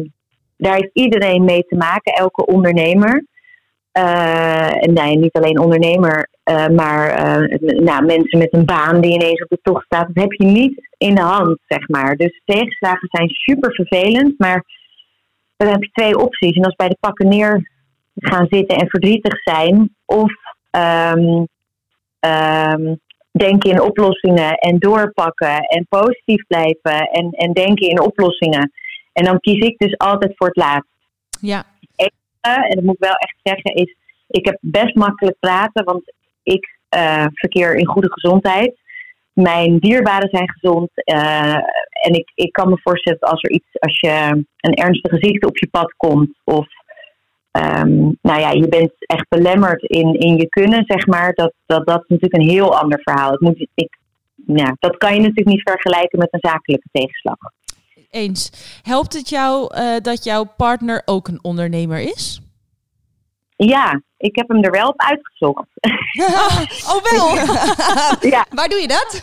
daar 0.58 0.76
heeft 0.76 0.90
iedereen 0.94 1.44
mee 1.44 1.66
te 1.68 1.76
maken, 1.76 2.14
elke 2.14 2.46
ondernemer. 2.46 3.24
Eh, 3.92 4.84
en 4.84 4.94
nee, 4.94 5.18
niet 5.18 5.34
alleen 5.34 5.60
ondernemer, 5.60 6.30
eh, 6.44 6.68
maar 6.68 7.10
eh, 7.10 7.60
nou, 7.60 8.06
mensen 8.06 8.40
met 8.40 8.54
een 8.54 8.66
baan 8.66 9.02
die 9.02 9.14
ineens 9.14 9.42
op 9.42 9.50
de 9.50 9.60
tocht 9.62 9.86
staat. 9.86 10.08
Dat 10.08 10.24
heb 10.24 10.32
je 10.32 10.46
niet 10.46 10.90
in 10.98 11.16
de 11.16 11.22
hand, 11.22 11.58
zeg 11.68 11.88
maar. 11.88 12.16
Dus 12.16 12.42
tegenslagen 12.46 13.08
zijn 13.12 13.30
super 13.30 13.74
vervelend, 13.74 14.40
maar 14.40 14.66
dan 15.58 15.68
heb 15.68 15.84
je 15.84 15.90
twee 15.92 16.18
opties. 16.18 16.56
En 16.56 16.62
dat 16.62 16.72
is 16.72 16.76
bij 16.76 16.88
de 16.88 16.98
pakken 17.00 17.28
neer 17.28 17.70
gaan 18.16 18.48
zitten 18.50 18.78
en 18.78 18.90
verdrietig 18.90 19.42
zijn. 19.44 19.96
Of 20.06 20.34
ehm, 20.72 21.44
ehm, 22.20 22.96
denken 23.32 23.72
in 23.72 23.82
oplossingen 23.82 24.54
en 24.54 24.80
doorpakken 24.80 25.60
en 25.60 25.86
positief 25.90 26.48
blijven 26.48 27.10
en, 27.12 27.30
en 27.30 27.54
denken 27.54 27.90
in 27.90 28.02
oplossingen. 28.02 28.72
En 29.16 29.24
dan 29.24 29.40
kies 29.40 29.66
ik 29.66 29.78
dus 29.78 29.98
altijd 29.98 30.34
voor 30.36 30.48
het 30.48 30.56
laatst. 30.56 30.90
Ja, 31.40 31.64
Eh, 32.42 32.64
en 32.70 32.76
dat 32.76 32.84
moet 32.84 32.94
ik 32.94 33.04
wel 33.08 33.16
echt 33.16 33.36
zeggen, 33.44 33.74
is 33.74 33.96
ik 34.28 34.46
heb 34.46 34.58
best 34.62 34.96
makkelijk 34.96 35.40
praten, 35.40 35.84
want 35.84 36.14
ik 36.44 36.78
eh, 36.90 37.26
verkeer 37.34 37.76
in 37.76 37.86
goede 37.86 38.12
gezondheid. 38.12 38.78
Mijn 39.34 39.80
dierbaren 39.80 40.30
zijn 40.30 40.50
gezond. 40.50 40.90
eh, 40.94 41.56
en 42.06 42.14
ik, 42.14 42.32
ik 42.36 42.52
kan 42.52 42.70
me 42.70 42.80
voorstellen 42.84 43.20
dat 43.20 43.30
als 43.30 43.42
er 43.44 43.52
iets, 43.52 43.68
als 43.80 44.00
je 44.00 44.46
een 44.58 44.74
ernstige 44.74 45.18
ziekte 45.20 45.48
op 45.48 45.58
je 45.58 45.68
pad 45.68 45.94
komt, 45.98 46.38
of 46.44 46.68
ehm, 47.52 47.98
nou 48.22 48.40
ja, 48.40 48.52
je 48.52 48.68
bent 48.68 48.92
echt 48.98 49.26
belemmerd 49.30 49.82
in, 49.84 50.14
in 50.20 50.38
je 50.38 50.48
kunnen, 50.50 50.84
zeg 50.88 51.06
maar, 51.08 51.34
dat, 51.34 51.54
dat, 51.66 51.86
dat 51.88 52.02
is 52.02 52.08
natuurlijk 52.08 52.42
een 52.44 52.50
heel 52.50 52.80
ander 52.80 53.00
verhaal. 53.04 53.32
Het 53.32 53.40
moet, 53.42 53.68
ik, 53.76 53.98
ja, 54.48 54.76
dat 54.80 54.98
kan 54.98 55.14
je 55.14 55.20
natuurlijk 55.20 55.48
niet 55.48 55.70
vergelijken 55.70 56.20
met 56.20 56.28
een 56.34 56.50
zakelijke 56.52 56.88
tegenslag. 56.92 57.38
Eens. 58.16 58.52
Helpt 58.82 59.14
het 59.14 59.30
jou 59.30 59.74
eh, 59.76 59.96
dat 60.02 60.24
jouw 60.24 60.44
partner 60.58 61.02
ook 61.06 61.28
een 61.28 61.40
ondernemer 61.42 62.00
is? 62.00 62.42
Ja, 63.58 64.02
ik 64.18 64.36
heb 64.36 64.48
hem 64.48 64.64
er 64.64 64.72
wel 64.72 64.88
op 64.88 65.02
uitgezocht. 65.02 65.68
oh 66.94 67.04
wel? 67.12 67.30
Ja. 68.32 68.46
Waar 68.50 68.68
doe 68.70 68.80
je 68.82 68.88
dat? 68.88 69.22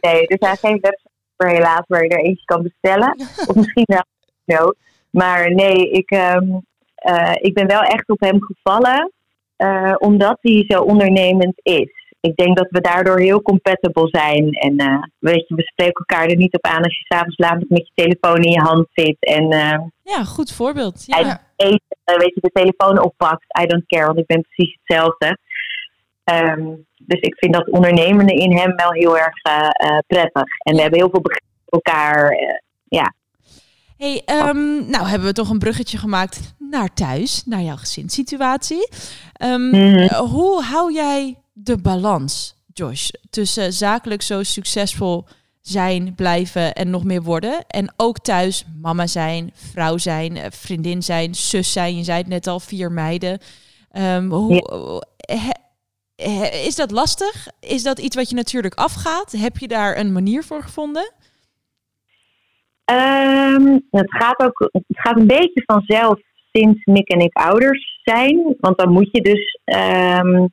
Nee, 0.00 0.26
er 0.26 0.36
zijn 0.40 0.56
geen 0.56 0.78
websites 0.80 1.08
helaas 1.36 1.84
waar 1.86 2.02
je 2.02 2.08
er 2.08 2.24
eentje 2.24 2.44
kan 2.44 2.62
bestellen. 2.62 3.14
Of 3.46 3.54
misschien 3.54 3.86
wel. 3.86 4.04
No. 4.44 4.72
Maar 5.10 5.54
nee, 5.54 5.90
ik, 5.90 6.10
ehm, 6.10 6.48
eh, 6.94 7.32
ik 7.34 7.54
ben 7.54 7.66
wel 7.66 7.80
echt 7.80 8.08
op 8.08 8.20
hem 8.20 8.38
gevallen. 8.42 9.12
eh, 9.56 9.94
omdat 9.98 10.38
hij 10.40 10.64
zo 10.68 10.82
ondernemend 10.82 11.60
is. 11.62 11.99
Ik 12.20 12.36
denk 12.36 12.56
dat 12.56 12.66
we 12.70 12.80
daardoor 12.80 13.20
heel 13.20 13.42
compatible 13.42 14.08
zijn. 14.08 14.50
En 14.52 14.76
eh, 14.76 15.02
weet 15.18 15.48
je, 15.48 15.54
we 15.54 15.62
spreken 15.62 16.04
elkaar 16.06 16.26
er 16.26 16.36
niet 16.36 16.54
op 16.54 16.64
aan 16.64 16.82
als 16.82 16.98
je 16.98 17.04
s'avonds 17.14 17.38
laat 17.38 17.64
met 17.68 17.86
je 17.86 17.92
telefoon 17.94 18.42
in 18.42 18.50
je 18.50 18.60
hand 18.60 18.86
zit. 18.92 19.16
En 19.20 19.50
eh, 19.50 19.78
Ja, 20.02 20.24
goed 20.24 20.52
voorbeeld. 20.52 21.02
Ja. 21.06 21.40
eten, 21.56 21.80
eh, 22.04 22.16
weet 22.16 22.34
je, 22.34 22.40
de 22.40 22.50
telefoon 22.52 23.02
oppakt. 23.02 23.44
I 23.62 23.66
don't 23.66 23.86
care, 23.86 24.06
want 24.06 24.18
ik 24.18 24.26
ben 24.26 24.40
precies 24.50 24.78
hetzelfde. 24.82 25.38
Ehm, 26.24 26.64
dus 26.98 27.20
ik 27.20 27.34
vind 27.38 27.54
dat 27.54 27.70
ondernemende 27.70 28.32
in 28.32 28.56
hem 28.56 28.76
wel 28.76 28.92
heel 28.92 29.18
erg 29.18 29.34
prettig. 30.06 30.42
En 30.58 30.74
we 30.74 30.80
hebben 30.80 30.98
heel 30.98 31.10
veel 31.10 31.20
begrip 31.20 31.44
voor 31.66 31.80
elkaar. 31.82 32.36
ja. 32.84 33.12
Hey, 33.96 34.22
ehm, 34.24 34.90
nou 34.90 35.06
hebben 35.06 35.28
we 35.28 35.32
toch 35.34 35.50
een 35.50 35.58
bruggetje 35.58 35.98
gemaakt 35.98 36.54
naar 36.58 36.94
thuis, 36.94 37.44
naar 37.46 37.60
jouw 37.60 37.76
gezinssituatie. 37.76 38.88
Ehm, 39.32 39.68
Mhm. 39.70 40.14
Hoe 40.14 40.62
hou 40.62 40.92
jij 40.92 41.38
de 41.62 41.78
balans, 41.82 42.54
Josh, 42.72 43.08
tussen 43.30 43.72
zakelijk 43.72 44.22
zo 44.22 44.42
succesvol 44.42 45.24
zijn, 45.60 46.14
blijven 46.14 46.74
en 46.74 46.90
nog 46.90 47.04
meer 47.04 47.22
worden. 47.22 47.66
En 47.66 47.92
ook 47.96 48.18
thuis 48.18 48.64
mama 48.80 49.06
zijn, 49.06 49.50
vrouw 49.54 49.96
zijn, 49.96 50.36
eh, 50.36 50.46
vriendin 50.50 51.02
zijn, 51.02 51.34
zus 51.34 51.72
zijn. 51.72 51.96
Je 51.96 52.04
zei 52.04 52.18
het 52.18 52.28
net 52.28 52.46
al, 52.46 52.60
vier 52.60 52.92
meiden. 52.92 53.38
Ehm, 53.90 54.28
hoe, 54.28 55.04
he- 55.16 55.60
he- 56.24 56.66
is 56.66 56.76
dat 56.76 56.90
lastig? 56.90 57.46
Is 57.60 57.82
dat 57.82 57.98
iets 57.98 58.16
wat 58.16 58.28
je 58.28 58.36
natuurlijk 58.36 58.74
afgaat? 58.74 59.32
Heb 59.32 59.58
je 59.58 59.68
daar 59.68 59.98
een 59.98 60.12
manier 60.12 60.44
voor 60.44 60.62
gevonden? 60.62 61.12
Ehm, 62.84 63.78
het, 63.90 64.10
gaat 64.10 64.40
ook, 64.40 64.68
het 64.72 64.84
gaat 64.88 65.16
een 65.16 65.26
beetje 65.26 65.62
vanzelf 65.66 66.18
sinds 66.52 66.84
Nick 66.84 67.08
en 67.08 67.20
ik 67.20 67.36
ouders 67.36 68.00
zijn. 68.02 68.56
Want 68.60 68.78
dan 68.78 68.92
moet 68.92 69.08
je 69.12 69.20
dus 69.20 69.60
ehm, 69.64 70.46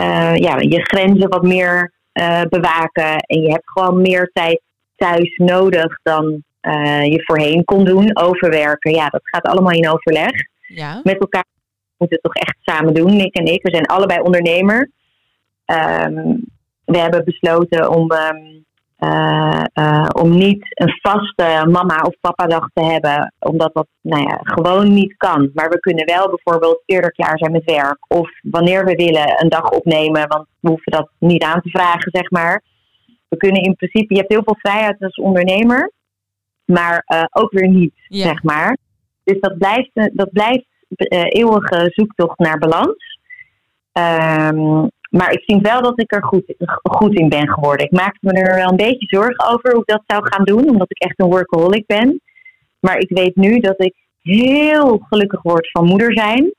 eh, 0.00 0.36
ja, 0.36 0.56
je 0.58 0.80
grenzen 0.82 1.28
wat 1.28 1.42
meer 1.42 1.92
eh, 2.12 2.42
bewaken. 2.48 3.16
En 3.16 3.42
je 3.42 3.50
hebt 3.50 3.70
gewoon 3.70 4.00
meer 4.00 4.30
tijd 4.32 4.60
thuis 4.96 5.36
nodig 5.36 5.98
dan 6.02 6.42
eh, 6.60 7.04
je 7.04 7.22
voorheen 7.24 7.64
kon 7.64 7.84
doen. 7.84 8.16
Overwerken, 8.16 8.92
ja, 8.92 9.08
dat 9.08 9.20
gaat 9.22 9.42
allemaal 9.44 9.72
in 9.72 9.88
overleg 9.88 10.30
Ja. 10.66 11.00
met 11.02 11.18
elkaar. 11.20 11.44
moeten 11.96 12.18
het 12.22 12.32
toch 12.32 12.42
echt 12.42 12.56
samen 12.60 12.94
doen, 12.94 13.16
Nick 13.16 13.34
en 13.34 13.44
ik. 13.44 13.62
We 13.62 13.70
zijn 13.70 13.86
allebei 13.86 14.20
ondernemer. 14.20 14.90
Ehm, 15.64 16.34
we 16.84 16.98
hebben 16.98 17.24
besloten 17.24 17.90
om, 17.90 18.10
ehm, 18.10 18.59
eh, 19.00 19.64
eh, 19.72 20.06
om 20.12 20.30
niet 20.36 20.64
een 20.68 20.98
vaste 21.02 21.66
mama- 21.70 22.02
of 22.02 22.14
papa-dag 22.20 22.68
te 22.72 22.82
hebben, 22.84 23.34
omdat 23.38 23.74
dat 23.74 23.86
nou 24.00 24.22
ja, 24.22 24.38
gewoon 24.42 24.92
niet 24.92 25.16
kan. 25.16 25.50
Maar 25.54 25.68
we 25.68 25.80
kunnen 25.80 26.06
wel 26.06 26.28
bijvoorbeeld 26.28 26.82
eerder 26.86 27.12
klaar 27.12 27.38
zijn 27.38 27.52
met 27.52 27.64
werk. 27.64 27.98
Of 28.08 28.30
wanneer 28.42 28.84
we 28.84 28.94
willen 28.94 29.42
een 29.42 29.48
dag 29.48 29.70
opnemen, 29.70 30.28
want 30.28 30.46
we 30.60 30.68
hoeven 30.68 30.92
dat 30.92 31.10
niet 31.18 31.42
aan 31.42 31.60
te 31.60 31.68
vragen, 31.70 32.10
zeg 32.12 32.30
maar. 32.30 32.62
We 33.28 33.36
kunnen 33.36 33.62
in 33.62 33.74
principe, 33.76 34.14
je 34.14 34.20
hebt 34.20 34.32
heel 34.32 34.42
veel 34.44 34.58
vrijheid 34.58 35.02
als 35.02 35.16
ondernemer, 35.16 35.92
maar 36.64 37.02
eh, 37.06 37.22
ook 37.30 37.50
weer 37.52 37.68
niet, 37.68 37.94
Ja. 38.08 38.26
zeg 38.26 38.42
maar. 38.42 38.76
Dus 39.24 39.40
dat 39.40 39.58
blijft, 39.58 39.90
dat 40.12 40.30
blijft 40.32 40.66
eeuwige 41.28 41.90
zoektocht 41.94 42.38
naar 42.38 42.58
balans. 42.58 43.18
Ehm, 43.92 44.86
maar 45.10 45.32
ik 45.32 45.42
vind 45.44 45.66
wel 45.66 45.82
dat 45.82 46.00
ik 46.00 46.12
er 46.12 46.24
goed, 46.24 46.54
goed 46.82 47.18
in 47.18 47.28
ben 47.28 47.48
geworden. 47.48 47.86
Ik 47.86 47.92
maakte 47.92 48.18
me 48.20 48.32
er 48.32 48.56
wel 48.56 48.68
een 48.68 48.76
beetje 48.76 49.06
zorgen 49.06 49.48
over 49.48 49.70
hoe 49.70 49.80
ik 49.80 49.86
dat 49.86 50.02
zou 50.06 50.26
gaan 50.28 50.44
doen, 50.44 50.68
omdat 50.68 50.90
ik 50.90 51.02
echt 51.02 51.20
een 51.20 51.30
workaholic 51.30 51.86
ben. 51.86 52.20
Maar 52.80 52.98
ik 52.98 53.08
weet 53.08 53.36
nu 53.36 53.58
dat 53.58 53.84
ik 53.84 53.94
heel 54.22 54.98
gelukkig 54.98 55.42
word 55.42 55.70
van 55.70 55.84
moeder 55.84 56.12
zijn. 56.12 56.54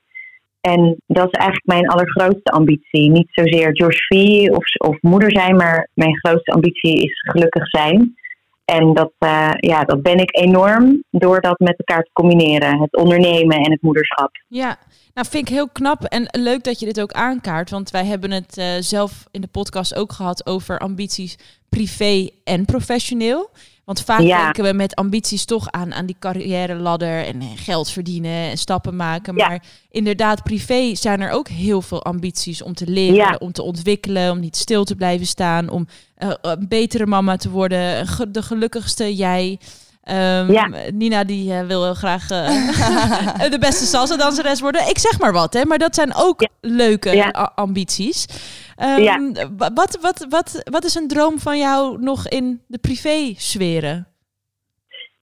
En 0.62 0.95
dat 1.08 1.28
is 1.32 1.39
eigenlijk 1.39 1.66
mijn 1.66 1.88
allergrootste 1.88 2.52
ambitie. 2.52 3.10
Niet 3.10 3.30
zozeer 3.32 3.72
Josh 3.72 3.99
V 4.08 4.16
of, 4.49 4.76
of 4.78 5.02
moeder 5.02 5.32
zijn, 5.32 5.56
maar 5.56 5.89
mijn 5.93 6.18
grootste 6.18 6.52
ambitie 6.52 7.04
is 7.04 7.20
gelukkig 7.20 7.68
zijn. 7.68 8.16
En 8.72 8.94
dat, 8.94 9.12
eh, 9.18 9.52
ja, 9.58 9.84
dat 9.84 10.02
ben 10.02 10.18
ik 10.18 10.38
enorm 10.38 11.04
door 11.10 11.42
dat 11.42 11.60
met 11.60 11.78
elkaar 11.78 12.04
te 12.04 12.10
combineren. 12.14 12.82
Het 12.82 12.96
ondernemen 12.96 13.58
en 13.58 13.72
het 13.72 13.82
moederschap. 13.82 14.32
Ja, 14.48 14.78
nou 15.14 15.28
vind 15.30 15.48
ik 15.48 15.54
heel 15.54 15.70
knap 15.70 16.04
en 16.04 16.28
leuk 16.32 16.64
dat 16.64 16.80
je 16.80 16.86
dit 16.86 17.02
ook 17.02 17.12
aankaart. 17.12 17.70
Want 17.70 17.92
wij 17.92 18.06
hebben 18.06 18.32
het 18.32 18.58
eh, 18.58 18.66
zelf 18.80 19.28
in 19.32 19.42
de 19.42 19.48
podcast 19.48 19.96
ook 19.96 20.12
gehad 20.12 20.46
over 20.46 20.80
ambities 20.80 21.38
privé 21.70 22.30
en 22.44 22.66
professioneel. 22.66 23.50
Want 23.86 24.02
vaak 24.02 24.20
Ja. 24.22 24.44
denken 24.44 24.64
we 24.64 24.74
met 24.74 24.96
ambities 24.96 25.46
toch 25.46 25.72
aan, 25.72 25.94
aan 25.94 26.06
die 26.06 26.16
carrière 26.20 26.76
ladder 26.76 27.26
en 27.26 27.42
eh, 27.42 27.48
geld 27.56 27.90
verdienen 27.90 28.50
en 28.50 28.58
stappen 28.58 28.96
maken. 28.96 29.36
Ja. 29.36 29.48
Maar 29.48 29.64
inderdaad, 29.90 30.44
privé 30.44 30.96
zijn 30.96 31.22
er 31.22 31.32
ook 31.32 31.48
heel 31.48 31.82
veel 31.82 32.04
ambities 32.04 32.62
om 32.62 32.74
te 32.74 32.88
leren, 32.88 33.16
Ja. 33.16 33.36
om 33.40 33.52
te 33.52 33.62
ontwikkelen, 33.64 34.32
om 34.32 34.40
niet 34.40 34.58
stil 34.58 34.84
te 34.84 34.96
blijven 34.96 35.28
staan, 35.28 35.70
om 35.70 35.88
eh, 36.16 36.30
een 36.42 36.66
betere 36.68 37.06
mama 37.06 37.36
te 37.38 37.50
worden, 37.50 38.08
de 38.32 38.42
gelukkigste 38.44 39.16
jij. 39.16 39.60
Ehm, 40.04 40.52
Ja. 40.52 40.70
Nina 40.94 41.24
die 41.24 41.54
eh, 41.54 41.66
wil 41.66 41.84
heel 41.84 41.94
graag 41.94 42.28
de 43.56 43.58
beste 43.60 43.86
salsa 43.86 44.18
danseres 44.18 44.60
worden. 44.62 44.90
Ik 44.90 44.98
zeg 44.98 45.20
maar 45.20 45.34
wat, 45.34 45.54
hè, 45.54 45.66
maar 45.66 45.78
dat 45.78 45.96
zijn 45.96 46.16
ook 46.16 46.48
leuke 46.62 47.16
Ja. 47.16 47.52
ambities. 47.56 48.26
Ehm, 48.82 49.02
Ja. 49.02 49.20
wat, 49.58 49.98
wat, 50.02 50.26
wat, 50.30 50.62
wat 50.72 50.84
is 50.84 50.96
een 50.96 51.08
droom 51.08 51.40
van 51.40 51.58
jou 51.58 52.00
nog 52.00 52.28
in 52.28 52.62
de 52.68 52.78
privé-sferen? 52.78 54.08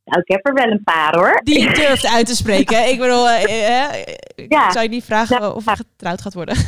Nou, 0.05 0.22
ik 0.26 0.32
heb 0.34 0.47
er 0.47 0.53
wel 0.53 0.72
een 0.72 0.84
paar 0.84 1.16
hoor. 1.16 1.41
Die 1.43 1.60
je 1.60 1.74
durft 1.74 2.07
uit 2.07 2.26
te 2.26 2.36
spreken. 2.36 2.88
Ik 2.91 2.99
bedoel, 2.99 3.30
eh, 3.30 3.84
eh, 3.84 3.99
ik 4.36 4.53
Ja. 4.53 4.72
zou 4.72 4.84
je 4.84 4.89
niet 4.89 5.03
vragen 5.03 5.41
Ja. 5.41 5.49
of 5.49 5.66
je 5.66 5.76
getrouwd 5.76 6.22
gaat 6.22 6.34
worden. 6.34 6.55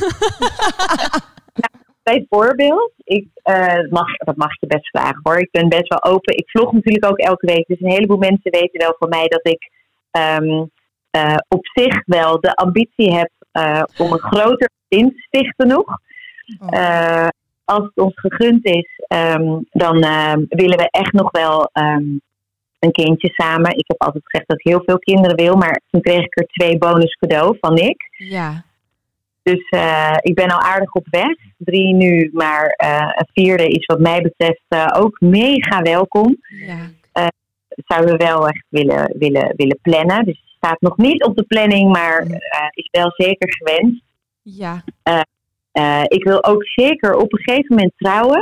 Bijvoorbeeld, 2.03 2.91
ik, 3.03 3.27
eh, 3.43 3.75
dat 3.75 3.89
mag, 3.89 4.15
dat 4.17 4.35
mag 4.35 4.59
je 4.59 4.67
best 4.67 4.89
vragen 4.89 5.19
hoor. 5.23 5.37
Ik 5.39 5.51
ben 5.51 5.69
best 5.69 5.87
wel 5.87 6.03
open. 6.03 6.37
Ik 6.37 6.49
vlog 6.49 6.71
natuurlijk 6.73 7.05
ook 7.05 7.17
elke 7.17 7.45
week. 7.45 7.67
Dus 7.67 7.79
een 7.81 7.91
heleboel 7.91 8.17
mensen 8.17 8.51
weten 8.51 8.79
wel 8.79 8.95
van 8.99 9.09
mij 9.09 9.27
dat 9.27 9.47
ik 9.47 9.71
ehm, 10.11 10.65
eh, 11.11 11.35
op 11.47 11.65
zich 11.73 12.01
wel 12.05 12.39
de 12.39 12.53
ambitie 12.55 13.13
heb 13.13 13.31
om 13.97 14.11
een 14.11 14.19
groter 14.19 14.69
gezin 14.89 15.09
te 15.09 15.21
stichten 15.21 15.67
nog. 15.67 15.85
Eh, 16.69 17.27
als 17.65 17.83
het 17.83 17.97
ons 17.97 18.13
gegund 18.15 18.65
is, 18.65 19.03
ehm, 19.07 19.59
dan 19.71 20.03
ehm, 20.03 20.43
willen 20.49 20.77
we 20.77 20.89
echt 20.89 21.13
nog 21.13 21.31
wel 21.31 21.69
ehm, 21.73 22.03
een 22.79 22.91
kindje 22.91 23.29
samen. 23.29 23.77
Ik 23.77 23.87
heb 23.87 24.01
altijd 24.01 24.23
gezegd 24.25 24.49
dat 24.49 24.59
ik 24.59 24.71
heel 24.71 24.81
veel 24.85 24.99
kinderen 24.99 25.35
wil, 25.35 25.55
maar 25.55 25.81
toen 25.89 26.01
kreeg 26.01 26.23
ik 26.25 26.37
er 26.37 26.45
twee 26.45 26.77
bonus 26.77 27.15
cadeau 27.15 27.57
van 27.59 27.73
Nick. 27.73 28.07
ja. 28.17 28.63
Dus 29.43 29.69
eh, 29.69 30.15
ik 30.21 30.35
ben 30.35 30.49
al 30.49 30.59
aardig 30.59 30.93
op 30.93 31.07
weg. 31.09 31.35
Drie 31.57 31.93
nu, 31.93 32.29
maar 32.33 32.65
eh, 32.65 33.11
een 33.15 33.27
vierde 33.33 33.67
is 33.67 33.85
wat 33.85 33.99
mij 33.99 34.21
betreft 34.21 34.95
ook 34.95 35.19
mega 35.19 35.81
welkom. 35.81 36.37
ja. 36.47 36.89
Zouden 37.85 38.17
we 38.17 38.25
wel 38.25 38.47
echt 38.47 38.65
willen, 38.69 39.15
willen, 39.17 39.53
willen 39.55 39.79
plannen. 39.81 40.25
Dus 40.25 40.39
het 40.39 40.53
staat 40.57 40.81
nog 40.81 40.97
niet 40.97 41.23
op 41.23 41.35
de 41.35 41.43
planning, 41.43 41.91
maar 41.91 42.25
is 42.69 42.87
wel 42.91 43.11
zeker 43.15 43.53
gewenst. 43.53 44.03
Ja. 44.41 44.83
Eh, 45.71 46.01
ik 46.07 46.23
wil 46.23 46.43
ook 46.43 46.65
zeker 46.65 47.15
op 47.15 47.33
een 47.33 47.39
gegeven 47.39 47.75
moment 47.75 47.93
trouwen. 47.97 48.41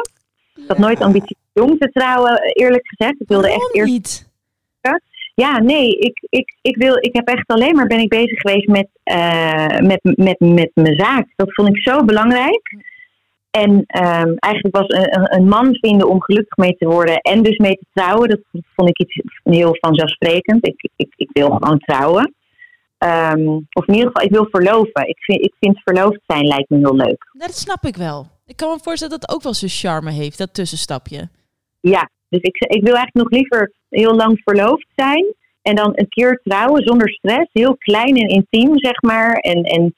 Ik 0.55 0.63
had 0.67 0.77
nooit 0.77 1.01
ambitie 1.01 1.38
om 1.53 1.63
jong 1.65 1.80
te 1.80 1.89
trouwen, 1.91 2.41
eerlijk 2.53 2.88
gezegd. 2.88 3.21
Ik 3.21 3.27
wilde 3.27 3.47
echt 3.51 3.73
eerst 3.75 3.91
niet? 3.91 4.27
Ja, 5.36 5.59
nee, 5.59 5.89
ik, 5.97 6.19
ik, 6.30 6.55
ik, 6.61 6.75
wil, 6.75 6.97
ik 6.97 7.15
heb 7.15 7.27
echt 7.27 7.47
alleen 7.47 7.75
maar 7.75 7.88
ben 7.88 7.99
ik 7.99 8.09
bezig 8.09 8.39
geweest 8.39 8.67
met, 8.67 8.88
eh, 9.03 9.77
met, 9.80 9.99
met, 10.01 10.39
met 10.39 10.71
mijn 10.73 10.95
zaak. 10.99 11.27
Dat 11.36 11.53
vond 11.53 11.69
ik 11.69 11.77
zo 11.82 12.03
belangrijk. 12.05 12.75
En 13.51 13.84
ehm, 13.88 14.34
eigenlijk 14.36 14.75
was 14.75 14.88
een, 14.88 15.19
een- 15.19 15.36
een 15.39 15.47
man 15.47 15.75
vinden 15.75 16.07
om 16.09 16.21
gelukkig 16.21 16.57
mee 16.57 16.75
te 16.77 16.86
worden 16.88 17.17
en 17.17 17.43
dus 17.43 17.57
mee 17.57 17.75
te 17.75 17.86
trouwen, 17.93 18.30
dat 18.30 18.39
vond 18.75 18.89
ik 18.89 18.99
iets 18.99 19.21
heel 19.43 19.77
vanzelfsprekend. 19.80 20.67
Ik, 20.67 20.89
ik, 20.95 21.13
ik 21.15 21.30
wil 21.34 21.49
gewoon 21.49 21.80
trouwen. 21.80 22.34
Ehm, 23.00 23.47
of 23.50 23.86
in 23.88 23.93
ieder 23.93 24.08
geval, 24.08 24.24
ik 24.24 24.32
wil 24.32 24.47
verloven. 24.52 25.08
Ik 25.08 25.18
vind, 25.20 25.41
ik 25.41 25.54
vind 25.60 25.80
verloofd 25.84 26.20
zijn 26.28 26.47
lijkt 26.47 26.70
me 26.70 26.78
heel 26.78 26.95
leuk. 26.95 27.30
Dat 27.32 27.56
snap 27.58 27.86
ik 27.86 27.95
wel. 27.95 28.28
Ik 28.45 28.56
kan 28.56 28.70
me 28.70 28.80
voorstellen 28.82 29.20
dat 29.20 29.22
het 29.30 29.36
ook 29.38 29.43
wel 29.43 29.54
zijn 29.54 29.72
charme 29.72 30.12
heeft, 30.12 30.38
dat 30.38 30.54
tussenstapje. 30.54 31.30
Ja, 31.80 32.10
dus 32.30 32.41
ik, 32.41 32.56
ik 32.58 32.84
wil 32.84 32.95
eigenlijk 32.95 33.14
nog 33.14 33.30
liever 33.30 33.74
heel 33.89 34.16
lang 34.16 34.41
verloofd 34.43 34.88
zijn. 34.95 35.26
En 35.62 35.76
dan 35.76 35.91
een 35.95 36.10
keer 36.10 36.41
trouwen 36.43 36.84
zonder 36.84 37.10
stress. 37.10 37.50
Heel 37.54 37.76
klein 37.78 38.16
en 38.18 38.28
intiem, 38.28 38.80
zeg 38.80 39.02
maar. 39.02 39.34
En, 39.34 39.64
en 39.64 39.95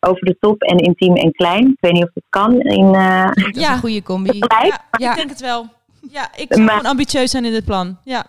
over 0.00 0.24
de 0.24 0.36
top 0.40 0.62
en 0.62 0.76
intiem 0.78 1.14
en 1.16 1.32
klein. 1.32 1.66
Ik 1.66 1.76
weet 1.80 1.92
niet 1.92 2.04
of 2.04 2.10
het 2.14 2.24
kan. 2.28 2.60
In, 2.60 2.94
eh, 2.94 3.26
Dat 3.26 3.56
is 3.56 3.60
Ja. 3.62 3.72
een 3.72 3.78
goede 3.78 4.02
combi. 4.02 4.38
Ja, 4.38 4.80
Ja. 4.98 5.10
ik 5.10 5.16
denk 5.16 5.28
het 5.30 5.40
wel. 5.40 5.66
Ja, 6.10 6.28
ik 6.36 6.46
zou 6.48 6.60
Maar- 6.64 6.74
gewoon 6.76 6.90
ambitieus 6.90 7.30
zijn 7.30 7.44
in 7.44 7.52
dit 7.52 7.64
plan. 7.64 7.98
Ja. 8.04 8.26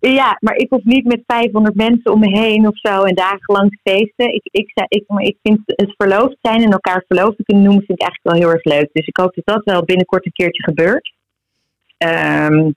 Ja, 0.00 0.36
maar 0.40 0.56
ik 0.56 0.70
hoef 0.70 0.84
niet 0.84 1.04
met 1.04 1.22
500 1.26 1.74
mensen 1.74 2.12
om 2.12 2.20
me 2.20 2.38
heen 2.38 2.66
of 2.66 2.78
zo. 2.78 3.02
En 3.02 3.14
dagenlang 3.14 3.70
te 3.70 3.90
feesten. 3.90 4.34
Ik, 4.34 4.48
ik, 4.50 4.70
ik, 4.88 5.04
maar 5.06 5.22
ik 5.22 5.36
vind 5.42 5.60
het 5.66 5.94
verloofd 5.96 6.36
zijn 6.40 6.62
en 6.62 6.70
elkaar 6.70 7.04
verloofd 7.06 7.36
te 7.36 7.42
kunnen 7.42 7.64
noemen... 7.64 7.84
vind 7.84 8.00
ik 8.00 8.06
eigenlijk 8.06 8.36
wel 8.36 8.48
heel 8.48 8.56
erg 8.56 8.64
leuk. 8.64 8.90
Dus 8.92 9.06
ik 9.06 9.16
hoop 9.16 9.34
dat 9.34 9.44
dat 9.44 9.64
wel 9.64 9.84
binnenkort 9.84 10.26
een 10.26 10.32
keertje 10.32 10.62
gebeurt. 10.62 11.12
Ehm, 11.98 12.70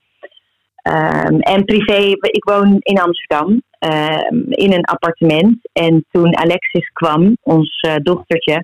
ehm, 0.76 1.40
en 1.40 1.66
privé, 1.66 2.12
ik 2.20 2.44
woon 2.44 2.78
in 2.80 3.00
Amsterdam 3.00 3.62
ehm, 3.80 4.36
in 4.50 4.74
een 4.74 4.86
appartement. 4.86 5.70
En 5.74 6.06
toen 6.12 6.38
Alexis 6.38 6.90
kwam, 6.90 7.38
ons 7.42 7.80
eh, 7.80 7.96
dochtertje, 7.96 8.64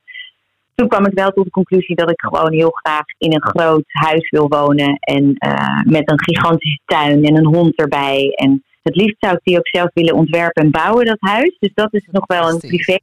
toen 0.80 0.88
kwam 0.88 1.06
ik 1.06 1.14
wel 1.14 1.32
tot 1.32 1.44
de 1.44 1.50
conclusie 1.50 1.96
dat 1.96 2.10
ik 2.10 2.22
gewoon 2.22 2.54
heel 2.54 2.70
graag 2.72 3.04
in 3.18 3.34
een 3.34 3.44
groot 3.50 3.84
huis 3.86 4.30
wil 4.30 4.48
wonen. 4.48 4.96
En 5.00 5.34
eh, 5.38 5.80
met 5.84 6.12
een 6.12 6.24
gigantische 6.24 6.80
tuin 6.86 7.24
en 7.26 7.38
een 7.38 7.46
hond 7.56 7.76
erbij. 7.80 8.32
En 8.36 8.64
het 8.84 8.96
liefst 8.96 9.16
zou 9.20 9.34
ik 9.34 9.40
die 9.44 9.58
ook 9.58 9.68
zelf 9.68 9.90
willen 9.94 10.14
ontwerpen 10.16 10.64
en 10.64 10.72
bouwen, 10.72 11.06
dat 11.06 11.18
huis. 11.20 11.58
Dus 11.60 11.72
dat 11.74 11.94
is 11.94 12.08
nog 12.12 12.26
wel 12.26 12.42
een 12.44 12.50
Fantastisch. 12.50 12.86
privé 12.86 13.00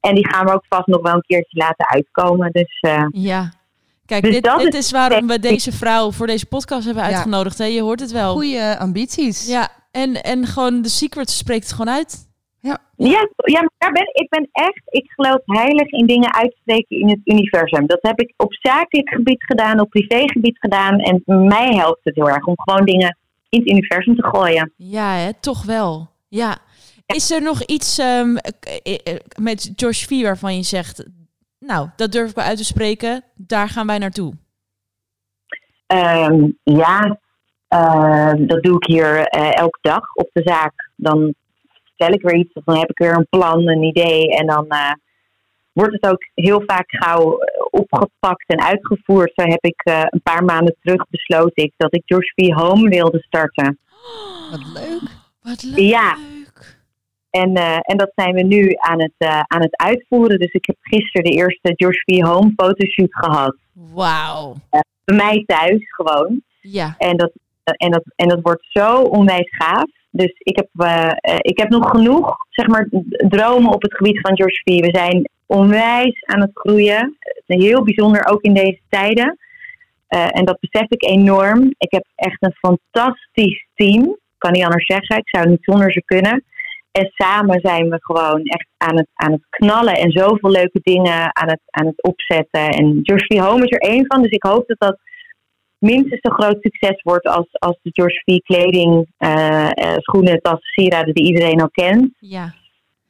En 0.00 0.14
die 0.14 0.28
gaan 0.28 0.46
we 0.46 0.52
ook 0.52 0.64
vast 0.68 0.86
nog 0.86 1.02
wel 1.02 1.14
een 1.14 1.24
keertje 1.26 1.58
laten 1.58 1.86
uitkomen. 1.88 2.52
Dus 2.52 2.78
eh, 2.80 3.04
Ja. 3.10 3.52
Kijk, 4.06 4.22
Dus 4.22 4.32
dit, 4.34 4.44
dat 4.44 4.58
dit 4.60 4.74
is- 4.74 4.90
waarom 4.90 5.26
we 5.26 5.38
deze 5.38 5.72
vrouw 5.72 6.10
voor 6.12 6.26
deze 6.26 6.46
podcast 6.46 6.84
hebben 6.84 7.02
Ja. 7.02 7.08
uitgenodigd. 7.08 7.58
Hè? 7.58 7.64
Je 7.64 7.82
hoort 7.82 8.00
het 8.00 8.12
wel. 8.12 8.32
Goede 8.34 8.78
ambities. 8.78 9.46
Ja, 9.48 9.68
en, 9.90 10.22
en 10.22 10.46
gewoon 10.46 10.82
de 10.82 10.88
secret 10.88 11.30
spreekt 11.30 11.64
het 11.64 11.72
gewoon 11.72 11.94
uit. 11.94 12.28
Ja. 12.60 12.78
Ja, 12.96 13.28
ja 13.34 13.60
maar 13.60 13.72
daar 13.78 13.92
ben, 13.92 14.08
ik 14.12 14.28
ben 14.28 14.48
echt, 14.52 14.82
ik 14.84 15.10
geloof 15.10 15.40
heilig 15.44 15.90
in 15.90 16.06
dingen 16.06 16.34
uitspreken 16.34 16.98
in 16.98 17.08
het 17.08 17.20
universum. 17.24 17.86
Dat 17.86 17.98
heb 18.00 18.20
ik 18.20 18.32
op 18.36 18.54
zakelijk 18.54 19.08
gebied 19.08 19.44
gedaan, 19.44 19.80
op 19.80 19.90
privégebied 19.90 20.58
gedaan. 20.58 20.98
En 20.98 21.22
mij 21.24 21.74
helpt 21.74 22.04
het 22.04 22.14
heel 22.14 22.28
erg 22.28 22.46
om 22.46 22.54
gewoon 22.56 22.84
dingen 22.84 23.18
in 23.48 23.58
het 23.58 23.70
universum 23.70 24.16
te 24.16 24.26
gooien. 24.26 24.72
Ja, 24.76 25.12
hè? 25.12 25.30
toch 25.40 25.64
wel. 25.64 26.08
Ja. 26.28 26.58
Is 27.06 27.30
er 27.30 27.42
nog 27.42 27.62
iets 27.62 27.98
ehm, 27.98 28.36
eh, 28.36 28.98
eh, 29.04 29.16
met 29.40 29.72
Josh 29.74 30.04
V 30.04 30.22
waarvan 30.22 30.56
je 30.56 30.62
zegt... 30.62 31.08
Nou, 31.58 31.88
dat 31.96 32.12
durf 32.12 32.28
ik 32.30 32.34
wel 32.34 32.44
uit 32.44 32.56
te 32.56 32.64
spreken. 32.64 33.24
Daar 33.34 33.68
gaan 33.68 33.86
wij 33.86 33.98
naartoe. 33.98 34.32
Ehm, 35.86 36.50
ja, 36.62 37.18
ehm, 37.68 38.46
dat 38.46 38.62
doe 38.62 38.76
ik 38.76 38.84
hier 38.86 39.26
eh, 39.26 39.58
elke 39.58 39.78
dag 39.80 40.14
op 40.14 40.30
de 40.32 40.42
zaak. 40.44 40.90
Dan 40.96 41.34
vertel 41.96 42.14
ik 42.14 42.22
weer 42.22 42.34
iets, 42.34 42.52
of 42.52 42.64
dan 42.64 42.78
heb 42.78 42.90
ik 42.90 42.98
weer 42.98 43.16
een 43.16 43.26
plan, 43.30 43.68
een 43.68 43.82
idee. 43.82 44.36
En 44.36 44.46
dan 44.46 44.68
eh, 44.68 44.92
wordt 45.72 45.92
het 45.92 46.10
ook 46.12 46.28
heel 46.34 46.62
vaak 46.66 46.84
gauw 46.86 47.38
eh, 47.38 47.64
opgepakt 47.70 48.48
en 48.48 48.62
uitgevoerd. 48.62 49.32
Zo 49.34 49.42
heb 49.42 49.64
ik 49.64 49.80
eh, 49.84 50.02
een 50.04 50.22
paar 50.22 50.44
maanden 50.44 50.76
terug 50.80 51.08
besloten 51.08 51.64
ik 51.64 51.72
dat 51.76 51.94
ik 51.94 52.02
Josh 52.04 52.30
V 52.34 52.52
Home 52.52 52.88
wilde 52.88 53.18
starten. 53.18 53.78
Wat 54.50 54.72
leuk. 54.74 55.10
Wat 55.42 55.62
leuk. 55.62 55.78
Ja. 55.78 56.16
En, 57.30 57.54
en 57.80 57.96
dat 57.96 58.12
zijn 58.14 58.34
we 58.34 58.42
nu 58.42 58.74
aan 58.76 59.00
het, 59.00 59.44
aan 59.46 59.62
het 59.62 59.76
uitvoeren. 59.76 60.38
Dus 60.38 60.52
ik 60.52 60.66
heb 60.66 60.76
gisteren 60.80 61.30
de 61.30 61.36
eerste 61.36 61.72
Josh 61.74 62.00
V. 62.04 62.20
Home 62.20 62.52
fotoshoot 62.56 63.14
gehad. 63.14 63.56
Wauw. 63.72 64.54
Bij 65.04 65.16
mij 65.16 65.44
thuis 65.46 65.94
gewoon. 65.94 66.42
Ja. 66.60 66.94
En 66.98 67.16
dat, 67.16 67.32
en 67.74 67.90
dat, 67.90 68.02
en 68.16 68.28
dat 68.28 68.40
wordt 68.42 68.66
zo 68.68 69.00
onwijs 69.00 69.56
gaaf. 69.56 69.90
Dus 70.10 70.32
ik 70.38 70.56
heb, 70.56 70.68
eh, 70.76 71.10
eh, 71.10 71.36
ik 71.38 71.58
heb 71.58 71.68
nog 71.68 71.90
genoeg 71.90 72.36
zeg 72.50 72.66
maar, 72.66 72.88
dromen 73.28 73.72
op 73.72 73.82
het 73.82 73.94
gebied 73.94 74.20
van 74.20 74.36
George. 74.36 74.60
We 74.64 74.88
zijn 74.92 75.28
onwijs 75.46 76.24
aan 76.24 76.40
het 76.40 76.50
groeien. 76.54 77.16
Heel 77.46 77.84
bijzonder, 77.84 78.26
ook 78.26 78.42
in 78.42 78.54
deze 78.54 78.80
tijden. 78.88 79.38
Eh, 80.06 80.28
en 80.30 80.44
dat 80.44 80.58
besef 80.60 80.90
ik 80.90 81.02
enorm. 81.02 81.74
Ik 81.78 81.90
heb 81.90 82.06
echt 82.14 82.36
een 82.42 82.54
fantastisch 82.54 83.66
team. 83.74 84.02
Ik 84.04 84.38
kan 84.38 84.52
niet 84.52 84.64
anders 84.64 84.86
zeggen. 84.86 85.16
Ik 85.16 85.28
zou 85.28 85.48
niet 85.48 85.64
zonder 85.64 85.92
ze 85.92 86.02
kunnen. 86.04 86.44
En 86.92 87.10
samen 87.14 87.60
zijn 87.60 87.88
we 87.88 87.98
gewoon 88.00 88.42
echt 88.42 88.68
aan 88.76 88.96
het, 88.96 89.08
aan 89.14 89.32
het 89.32 89.46
knallen 89.50 89.94
en 89.94 90.10
zoveel 90.10 90.50
leuke 90.50 90.80
dingen 90.82 91.36
aan 91.36 91.48
het, 91.48 91.60
aan 91.70 91.86
het 91.86 92.02
opzetten. 92.02 92.68
En 92.68 93.00
George. 93.02 93.40
Home 93.40 93.64
is 93.64 93.70
er 93.70 93.90
één 93.90 94.06
van. 94.06 94.22
Dus 94.22 94.30
ik 94.30 94.42
hoop 94.42 94.66
dat 94.66 94.78
dat 94.78 94.98
minstens 95.78 96.20
zo 96.22 96.30
groot 96.34 96.56
succes 96.60 97.02
wordt 97.02 97.26
als, 97.26 97.46
als 97.50 97.78
de 97.82 97.90
George 97.92 98.22
V. 98.24 98.38
kleding, 98.38 99.06
eh, 99.16 99.64
eh, 99.70 99.96
schoenen, 99.98 100.40
tassen, 100.42 100.68
sieraden 100.72 101.14
die 101.14 101.24
iedereen 101.26 101.60
al 101.60 101.70
kent. 101.70 102.10
Ja. 102.18 102.54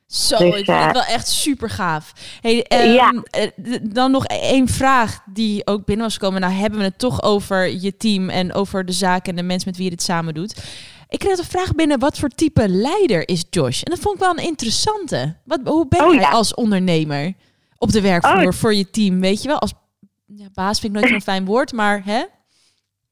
Zo, 0.06 0.36
Dus, 0.36 0.46
ik 0.46 0.54
vind 0.54 0.66
het 0.66 0.76
eh, 0.86 0.92
wel 0.92 1.14
echt 1.14 1.28
super 1.28 1.70
gaaf. 1.70 2.12
Hey, 2.40 2.62
ehm, 2.62 2.92
Ja. 2.92 3.22
eh, 3.30 3.48
dan 3.82 4.10
nog 4.10 4.24
één 4.26 4.68
vraag 4.68 5.18
die 5.32 5.66
ook 5.66 5.84
binnen 5.84 6.04
was 6.04 6.14
gekomen. 6.16 6.40
Nou 6.40 6.52
hebben 6.52 6.78
we 6.78 6.84
het 6.84 6.98
toch 6.98 7.22
over 7.22 7.70
je 7.80 7.96
team 7.96 8.28
en 8.28 8.52
over 8.54 8.84
de 8.84 8.92
zaak 8.92 9.26
en 9.28 9.36
de 9.36 9.42
mensen 9.42 9.68
met 9.68 9.76
wie 9.76 9.84
je 9.84 9.90
dit 9.96 10.02
samen 10.02 10.34
doet. 10.34 10.64
Ik 11.08 11.18
kreeg 11.18 11.38
een 11.38 11.44
vraag 11.44 11.74
binnen, 11.74 11.98
wat 11.98 12.18
voor 12.18 12.28
type 12.28 12.68
leider 12.68 13.28
is 13.28 13.44
Josh? 13.50 13.82
En 13.82 13.90
dat 13.90 14.00
vond 14.00 14.14
ik 14.14 14.20
wel 14.20 14.30
een 14.30 14.44
interessante. 14.44 15.36
Wat, 15.44 15.60
hoe 15.64 15.88
ben 15.88 16.04
Oh, 16.04 16.12
jij 16.12 16.22
ja. 16.22 16.30
als 16.30 16.54
ondernemer 16.54 17.32
op 17.78 17.92
de 17.92 18.00
werkvloer 18.00 18.46
Oh. 18.46 18.52
voor 18.52 18.74
je 18.74 18.90
team? 18.90 19.20
Weet 19.20 19.42
je 19.42 19.48
wel, 19.48 19.58
als 19.58 19.72
ja, 20.26 20.46
baas 20.54 20.80
vind 20.80 20.94
ik 20.94 21.00
nooit 21.00 21.12
zo'n 21.12 21.22
fijn 21.34 21.44
woord, 21.44 21.72
maar 21.72 22.02
hè? 22.04 22.22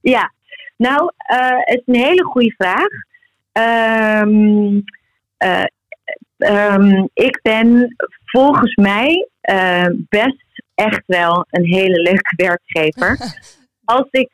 Ja, 0.05 0.33
nou, 0.77 1.11
eh, 1.17 1.59
het 1.59 1.83
is 1.85 1.95
een 1.95 2.03
hele 2.03 2.25
goede 2.25 2.55
vraag. 2.57 2.89
Ehm, 3.53 4.81
eh, 5.37 5.65
ehm, 6.39 7.07
ik 7.15 7.41
ben 7.43 7.97
volgens 8.25 8.75
mij 8.75 9.29
eh, 9.41 9.87
best 10.09 10.63
echt 10.75 11.03
wel 11.07 11.47
een 11.51 11.65
hele 11.65 12.03
leuke 12.03 12.35
werkgever. 12.47 13.19
Als 13.85 14.09
ik 14.11 14.31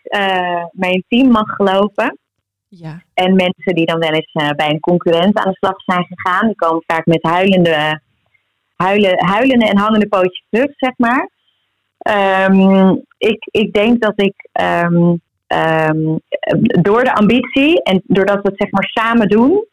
mijn 0.72 1.04
team 1.08 1.30
mag 1.30 1.54
geloven. 1.54 2.18
Ja. 2.68 3.02
En 3.14 3.34
mensen 3.34 3.74
die 3.74 3.86
dan 3.86 3.98
wel 3.98 4.12
eens 4.12 4.32
bij 4.56 4.70
een 4.70 4.80
concurrent 4.80 5.38
aan 5.38 5.50
de 5.50 5.56
slag 5.56 5.80
zijn 5.84 6.04
gegaan, 6.04 6.46
die 6.46 6.56
komen 6.56 6.82
vaak 6.86 7.06
met 7.06 7.22
huilende, 7.22 8.00
huilen, 8.76 9.24
huilende 9.24 9.66
en 9.68 9.78
hangende 9.78 10.08
pootjes 10.08 10.44
terug, 10.50 10.70
zeg 10.76 10.92
maar. 10.96 11.30
Ehm, 11.98 12.96
ik, 13.18 13.48
ik 13.50 13.72
denk 13.72 14.00
dat 14.00 14.12
ik 14.16 14.48
ehm, 15.50 16.16
door 16.82 17.04
de 17.04 17.14
ambitie 17.14 17.82
en 17.82 18.02
doordat 18.04 18.42
we 18.42 18.48
het 18.48 18.58
zeg 18.60 18.70
maar 18.70 18.88
samen 18.92 19.28
doen, 19.28 19.66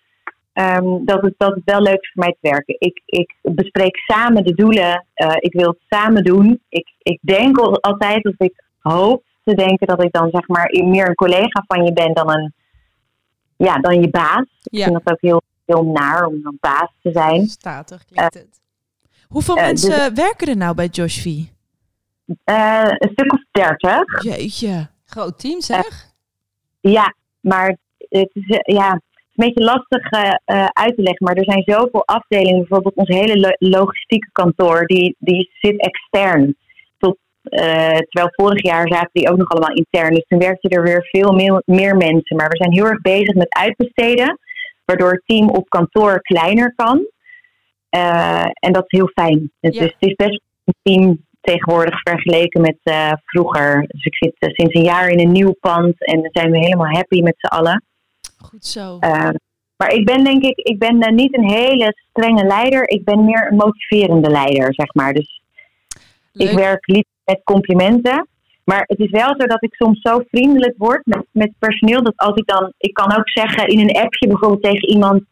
ehm, 0.53 1.05
dat, 1.05 1.21
het, 1.21 1.33
dat 1.37 1.53
het 1.55 1.63
wel 1.65 1.81
leuk 1.81 2.01
is 2.01 2.11
voor 2.13 2.23
mij 2.23 2.35
te 2.41 2.49
werken. 2.49 2.75
Ik, 2.79 3.01
ik 3.05 3.35
bespreek 3.41 3.97
samen 3.97 4.43
de 4.43 4.53
doelen, 4.53 5.05
eh, 5.13 5.35
ik 5.39 5.53
wil 5.53 5.67
het 5.69 5.81
samen 5.89 6.23
doen. 6.23 6.61
Ik, 6.69 6.87
ik 6.97 7.19
denk 7.21 7.57
al- 7.57 7.81
altijd 7.81 8.23
dat 8.23 8.33
ik 8.37 8.63
hoop 8.79 9.23
te 9.43 9.55
denken 9.55 9.87
dat 9.87 10.03
ik 10.03 10.11
dan 10.11 10.29
zeg 10.31 10.47
maar 10.47 10.69
meer 10.83 11.07
een 11.07 11.15
collega 11.15 11.63
van 11.67 11.85
je 11.85 11.93
ben 11.93 12.13
dan 12.13 12.31
een 12.31 12.53
ja, 13.57 13.75
dan 13.77 14.01
je 14.01 14.09
baas. 14.09 14.45
Ik 14.63 14.83
vind 14.83 14.93
dat 15.03 15.13
ook 15.13 15.21
heel, 15.21 15.41
heel 15.65 15.83
naar 15.85 16.25
om 16.25 16.41
dan 16.43 16.57
baas 16.59 16.89
te 17.01 17.11
zijn. 17.11 17.47
Statig 17.47 18.05
klinkt 18.05 18.33
het. 18.33 18.59
Hoeveel 19.27 19.55
eh, 19.57 19.65
mensen 19.65 20.15
werken 20.15 20.47
er 20.47 20.57
nou 20.57 20.75
bij 20.75 20.87
Josh 20.87 21.19
V? 21.21 21.25
Eh, 22.43 22.83
een 22.87 23.09
stuk 23.11 23.33
of 23.33 23.41
dertig. 23.51 24.23
Jeetje. 24.23 24.87
Groot 25.07 25.39
team 25.39 25.61
zeg. 25.61 26.05
Ja, 26.79 27.15
maar 27.39 27.77
het 27.97 28.29
is, 28.33 28.47
eh, 28.57 28.75
ja, 28.75 28.91
het 28.91 29.01
is 29.13 29.33
een 29.35 29.45
beetje 29.53 29.63
lastig 29.63 30.09
eh, 30.11 30.33
eh, 30.45 30.65
uit 30.73 30.95
te 30.95 31.01
leggen. 31.01 31.25
Maar 31.25 31.35
er 31.35 31.43
zijn 31.43 31.63
zoveel 31.65 32.05
afdelingen. 32.05 32.59
Bijvoorbeeld 32.59 32.95
ons 32.95 33.09
hele 33.09 33.39
lo- 33.39 33.69
logistieke 33.69 34.29
kantoor, 34.31 34.85
die, 34.85 35.15
die 35.19 35.49
zit 35.61 35.81
extern. 35.81 36.55
Tot, 36.97 37.17
eh, 37.43 37.97
terwijl 37.97 38.31
vorig 38.35 38.61
jaar 38.63 38.87
zaten 38.87 39.09
die 39.13 39.29
ook 39.29 39.37
nog 39.37 39.49
allemaal 39.49 39.75
intern. 39.75 40.13
Dus 40.13 40.25
toen 40.27 40.39
werkten 40.39 40.69
er 40.69 40.83
weer 40.83 41.07
veel 41.11 41.31
meer, 41.31 41.61
meer 41.65 41.95
mensen. 41.95 42.35
Maar 42.35 42.49
we 42.49 42.57
zijn 42.57 42.73
heel 42.73 42.85
erg 42.85 43.01
bezig 43.01 43.33
met 43.33 43.53
uitbesteden. 43.53 44.39
Waardoor 44.85 45.11
het 45.11 45.23
team 45.25 45.49
op 45.49 45.69
kantoor 45.69 46.21
kleiner 46.21 46.73
kan. 46.75 47.05
Eh, 47.89 48.45
en 48.53 48.73
dat 48.73 48.83
is 48.87 48.97
heel 48.97 49.09
fijn. 49.13 49.51
Ja. 49.59 49.83
het 49.83 49.95
is 49.99 50.15
best 50.15 50.41
een 50.63 50.75
team 50.83 51.25
tegenwoordig 51.47 52.01
vergeleken 52.01 52.61
met 52.61 52.77
eh, 52.83 53.11
vroeger. 53.25 53.85
Dus 53.87 54.05
ik 54.05 54.15
zit 54.15 54.35
eh, 54.39 54.49
sinds 54.53 54.73
een 54.73 54.83
jaar 54.83 55.09
in 55.09 55.19
een 55.19 55.31
nieuw 55.31 55.55
pand 55.59 56.05
en 56.05 56.21
dan 56.21 56.29
zijn 56.31 56.51
we 56.51 56.57
helemaal 56.57 56.95
happy 56.95 57.21
met 57.21 57.35
z'n 57.37 57.55
allen. 57.55 57.83
Goed 58.37 58.65
zo. 58.65 58.97
Eh, 58.99 59.29
maar 59.77 59.93
ik 59.93 60.05
ben 60.05 60.23
denk 60.23 60.43
ik, 60.43 60.57
ik 60.57 60.79
ben 60.79 61.15
niet 61.15 61.37
een 61.37 61.49
hele 61.49 61.93
strenge 62.09 62.43
leider. 62.43 62.89
Ik 62.89 63.03
ben 63.03 63.25
meer 63.25 63.47
een 63.51 63.57
motiverende 63.57 64.29
leider, 64.29 64.73
zeg 64.73 64.93
maar. 64.93 65.13
Dus 65.13 65.41
Leuk. 66.31 66.49
ik 66.49 66.57
werk 66.57 66.87
liever 66.87 67.11
met 67.25 67.41
complimenten. 67.43 68.27
Maar 68.63 68.83
het 68.85 68.99
is 68.99 69.09
wel 69.09 69.35
zo 69.37 69.47
dat 69.47 69.63
ik 69.63 69.73
soms 69.73 70.01
zo 70.01 70.23
vriendelijk 70.29 70.73
word 70.77 71.05
met, 71.05 71.25
met 71.31 71.51
personeel. 71.59 72.03
Dat 72.03 72.17
als 72.17 72.35
ik 72.35 72.47
dan, 72.47 72.73
ik 72.77 72.93
kan 72.93 73.17
ook 73.17 73.29
zeggen 73.29 73.67
in 73.67 73.79
een 73.79 73.95
appje 73.95 74.27
bijvoorbeeld 74.27 74.63
tegen 74.63 74.89
iemand. 74.89 75.23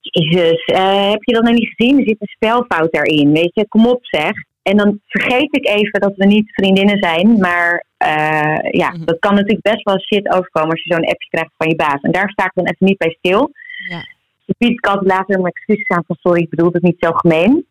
Jezus, 0.00 0.62
heb 1.10 1.22
je 1.22 1.32
dat 1.32 1.42
nog 1.42 1.54
niet 1.54 1.74
gezien? 1.74 1.98
Er 1.98 2.08
zit 2.08 2.20
een 2.20 2.26
spelfout 2.26 2.92
daarin. 2.92 3.32
Weet 3.32 3.54
je, 3.54 3.68
kom 3.68 3.86
op 3.86 4.04
zeg. 4.04 4.32
En 4.62 4.76
dan 4.76 5.00
vergeet 5.06 5.56
ik 5.56 5.66
even 5.66 6.00
dat 6.00 6.16
we 6.16 6.26
niet 6.26 6.52
vriendinnen 6.54 6.98
zijn. 6.98 7.38
Maar 7.38 7.84
eh, 7.96 8.70
ja, 8.70 8.90
Mhm. 8.90 9.04
dat 9.04 9.18
kan 9.18 9.34
natuurlijk 9.34 9.62
best 9.62 9.82
wel 9.82 10.00
shit 10.00 10.28
overkomen 10.32 10.70
als 10.70 10.82
je 10.84 10.92
zo'n 10.94 11.04
appje 11.10 11.28
krijgt 11.28 11.52
van 11.56 11.68
je 11.68 11.76
baas. 11.76 12.00
En 12.00 12.12
daar 12.12 12.30
sta 12.30 12.44
ik 12.44 12.50
dan 12.54 12.64
even 12.64 12.86
niet 12.86 12.98
bij 12.98 13.16
stil. 13.18 13.50
Ja. 13.88 14.00
Dan 14.46 14.54
bied 14.58 14.70
ik 14.78 14.86
altijd 14.86 15.06
later 15.06 15.40
mijn 15.40 15.52
excuses 15.54 15.88
aan 15.88 16.04
van 16.06 16.16
sorry, 16.20 16.42
ik 16.42 16.50
bedoel 16.50 16.72
het 16.72 16.82
niet 16.82 16.96
zo 17.00 17.10
gemeen. 17.12 17.66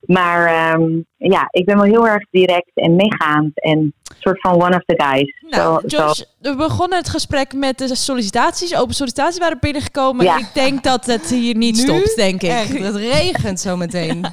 Maar 0.00 0.46
ehm, 0.46 0.90
ja, 1.16 1.46
ik 1.50 1.64
ben 1.64 1.76
wel 1.76 1.84
heel 1.84 2.06
erg 2.08 2.24
direct 2.30 2.70
en 2.74 2.96
meegaand 2.96 3.62
en 3.62 3.78
een 3.78 3.94
soort 4.18 4.40
van 4.40 4.54
one 4.54 4.76
of 4.76 4.82
the 4.84 5.02
guys. 5.02 5.42
Nou, 5.50 5.80
Zo- 5.80 5.88
zo- 5.88 6.06
Josh, 6.06 6.22
we 6.40 6.56
begonnen 6.56 6.98
het 6.98 7.08
gesprek 7.08 7.52
met 7.52 7.78
de 7.78 7.94
sollicitaties. 7.94 8.76
Open 8.76 8.94
sollicitaties 8.94 9.38
waren 9.38 9.58
binnengekomen. 9.60 10.24
Ja. 10.24 10.36
Ik 10.38 10.50
denk 10.54 10.82
dat 10.82 11.06
het 11.06 11.30
hier 11.30 11.56
niet 11.56 11.76
Nu 11.76 11.80
stopt, 11.82 12.16
denk 12.16 12.42
ik. 12.42 12.50
Echt, 12.50 12.78
het 12.78 12.96
regent 12.96 13.60
zo 13.60 13.76
meteen. 13.76 14.24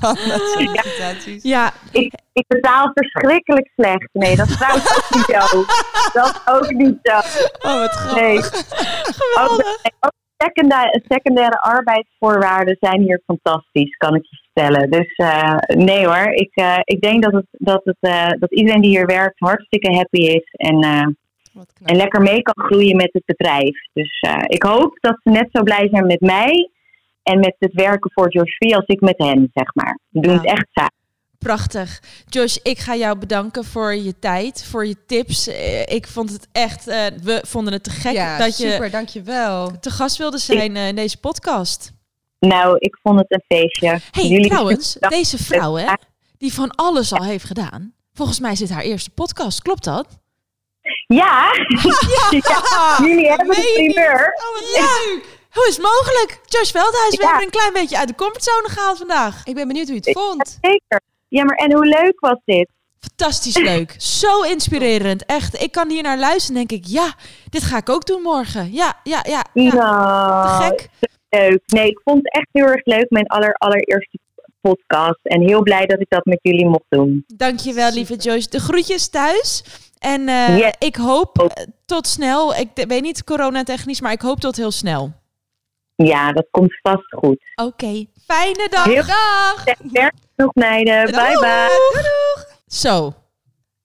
Sollicitaties. 0.54 1.42
Ja, 1.42 1.72
ik, 1.90 2.14
ik 2.32 2.44
betaal 2.48 2.90
verschrikkelijk 2.94 3.70
slecht. 3.76 4.08
Nee, 4.12 4.36
dat 4.36 4.48
is 4.48 4.56
trouwens 4.56 4.96
ook 4.96 5.14
niet 5.14 5.24
zo. 5.24 5.64
Dat 6.12 6.26
is 6.44 6.52
ook 6.52 6.70
niet 6.70 6.98
zo. 7.02 7.16
oh 7.68 7.78
wat 7.78 7.90
grappig. 7.90 8.20
Nee. 8.20 8.36
Ook 9.44 9.62
secundaire, 10.36 11.02
secundaire 11.08 11.60
arbeidsvoorwaarden 11.60 12.76
zijn 12.80 13.00
hier 13.00 13.22
fantastisch, 13.26 13.96
kan 13.96 14.14
ik 14.14 14.22
je 14.30 14.36
vertellen. 14.52 14.90
Dus 14.90 15.12
eh, 15.14 15.54
nee 15.76 16.06
hoor, 16.06 16.32
ik, 16.32 16.50
eh, 16.54 16.78
ik 16.84 17.00
denk 17.00 17.22
dat, 17.22 17.32
het, 17.32 17.46
dat, 17.50 17.80
het, 17.84 17.96
eh, 18.00 18.28
dat 18.38 18.52
iedereen 18.52 18.80
die 18.80 18.90
hier 18.90 19.06
werkt 19.06 19.38
hartstikke 19.38 19.92
happy 19.94 20.20
is 20.20 20.44
en, 20.52 20.80
eh, 20.82 21.06
en 21.84 21.96
lekker 21.96 22.20
mee 22.22 22.42
kan 22.42 22.64
groeien 22.64 22.96
met 22.96 23.10
het 23.12 23.24
bedrijf. 23.26 23.76
Dus 23.92 24.18
eh, 24.20 24.34
ik 24.46 24.62
hoop 24.62 24.98
dat 25.00 25.18
ze 25.22 25.30
net 25.30 25.48
zo 25.52 25.62
blij 25.62 25.88
zijn 25.90 26.06
met 26.06 26.20
mij 26.20 26.70
en 27.22 27.38
met 27.38 27.54
het 27.58 27.72
werken 27.72 28.10
voor 28.14 28.32
Josh 28.32 28.58
als 28.76 28.86
ik 28.86 29.00
met 29.00 29.14
hen, 29.18 29.50
zeg 29.54 29.74
maar. 29.74 29.98
We 30.08 30.20
doen 30.20 30.32
Ja. 30.32 30.38
het 30.40 30.46
echt 30.46 30.66
samen. 30.72 30.90
Prachtig. 31.38 32.00
Josh, 32.28 32.56
ik 32.62 32.78
ga 32.78 32.96
jou 32.96 33.18
bedanken 33.18 33.64
voor 33.64 33.94
je 33.94 34.18
tijd, 34.18 34.64
voor 34.64 34.86
je 34.86 34.96
tips. 35.06 35.48
Ik 35.84 36.06
vond 36.06 36.30
het 36.32 36.48
echt, 36.52 36.88
eh, 36.88 37.06
we 37.22 37.40
vonden 37.46 37.72
het 37.72 37.84
te 37.84 37.90
gek 37.90 38.12
Ja, 38.12 38.38
dat 38.38 38.58
je 38.58 38.70
super, 38.70 38.90
dankjewel. 38.90 39.78
te 39.80 39.90
gast 39.90 40.16
wilde 40.16 40.38
zijn 40.38 40.76
eh, 40.76 40.88
in 40.88 40.94
deze 40.96 41.20
podcast. 41.20 41.91
Nou, 42.48 42.76
ik 42.78 42.98
vond 43.02 43.18
het 43.18 43.30
een 43.30 43.42
feestje. 43.48 44.00
hey, 44.10 44.26
Jullie 44.26 44.48
trouwens, 44.50 44.96
deze 45.00 45.38
vrouw 45.38 45.74
hè, 45.74 45.92
die 46.38 46.52
van 46.54 46.70
alles 46.70 47.12
al 47.12 47.24
heeft 47.24 47.44
gedaan. 47.44 47.94
Volgens 48.12 48.40
mij 48.40 48.56
zit 48.56 48.70
haar 48.70 48.82
eerste 48.82 49.10
podcast, 49.10 49.62
klopt 49.62 49.84
dat? 49.84 50.06
Ja, 51.06 51.44
ja. 52.30 52.98
jullie 53.00 53.28
hebben 53.28 53.46
Meen 53.46 53.58
niet? 53.58 53.92
primeur. 53.92 54.32
Oh, 54.34 54.54
wat 54.60 54.70
leuk! 54.72 55.24
Hoe 55.50 55.66
is 55.68 55.76
het 55.76 55.84
mogelijk? 55.84 56.40
Josh 56.44 56.70
Veldhuis, 56.70 57.16
we 57.16 57.24
hebben 57.26 57.42
een 57.44 57.50
klein 57.50 57.72
beetje 57.72 57.98
uit 57.98 58.08
de 58.08 58.14
comfortzone 58.14 58.68
gehaald 58.68 58.98
vandaag. 58.98 59.40
Ik 59.44 59.54
ben 59.54 59.66
benieuwd 59.68 59.86
hoe 59.86 59.94
je 60.02 60.10
het 60.10 60.18
vond. 60.18 60.58
Zeker. 60.60 61.00
Ja, 61.28 61.44
maar 61.44 61.56
en 61.56 61.72
hoe 61.72 61.86
leuk 61.86 62.20
was 62.20 62.38
dit? 62.44 62.68
Fantastisch 63.00 63.56
leuk. 63.56 63.94
Zo 63.98 64.40
inspirerend. 64.42 65.26
Echt, 65.26 65.62
ik 65.62 65.72
kan 65.72 65.90
hier 65.90 66.02
naar 66.02 66.18
luisteren 66.18 66.60
en 66.60 66.66
denk 66.66 66.84
ik, 66.84 66.90
ja, 66.90 67.14
dit 67.50 67.62
ga 67.62 67.76
ik 67.76 67.88
ook 67.88 68.06
doen 68.06 68.22
morgen. 68.22 68.72
Ja, 68.72 69.00
ja, 69.02 69.24
ja. 69.28 69.44
ja. 69.54 69.74
nou, 69.74 70.60
Te 70.60 70.64
gek. 70.64 70.88
Leuk. 71.40 71.60
Nee, 71.66 71.86
ik 71.88 72.00
vond 72.04 72.16
het 72.22 72.32
echt 72.32 72.48
heel 72.52 72.66
erg 72.66 72.84
leuk, 72.84 73.10
mijn 73.10 73.26
aller, 73.26 73.54
allereerste 73.54 74.18
podcast. 74.60 75.18
En 75.22 75.40
heel 75.40 75.62
blij 75.62 75.86
dat 75.86 76.00
ik 76.00 76.06
dat 76.08 76.24
met 76.24 76.38
jullie 76.42 76.66
mocht 76.66 76.84
doen. 76.88 77.24
Dankjewel, 77.26 77.92
lieve 77.92 78.16
Joyce. 78.16 78.50
De 78.50 78.60
groetjes 78.60 79.08
thuis. 79.08 79.64
En 79.98 80.28
eh, 80.28 80.58
Yes. 80.58 80.72
ik 80.78 80.96
hoop 80.96 81.38
eh, 81.38 81.64
tot 81.86 82.06
snel. 82.06 82.54
Ik 82.54 82.68
weet 82.88 83.02
niet 83.02 83.24
coronatechnisch, 83.24 84.00
maar 84.00 84.12
ik 84.12 84.20
hoop 84.20 84.40
tot 84.40 84.56
heel 84.56 84.70
snel. 84.70 85.12
Ja, 85.96 86.32
dat 86.32 86.46
komt 86.50 86.78
vast 86.82 87.12
goed. 87.14 87.42
Oké, 87.54 88.04
fijne 88.26 88.68
dag. 88.70 88.84
Heel- 88.84 89.06
Dag! 89.06 89.64
Werk 89.92 90.14
nog 90.36 90.54
meiden. 90.54 91.04
Bye 91.04 91.12
bye. 91.40 91.90
Doei, 91.92 92.02
doeg! 92.02 92.46
Zo, 92.66 93.14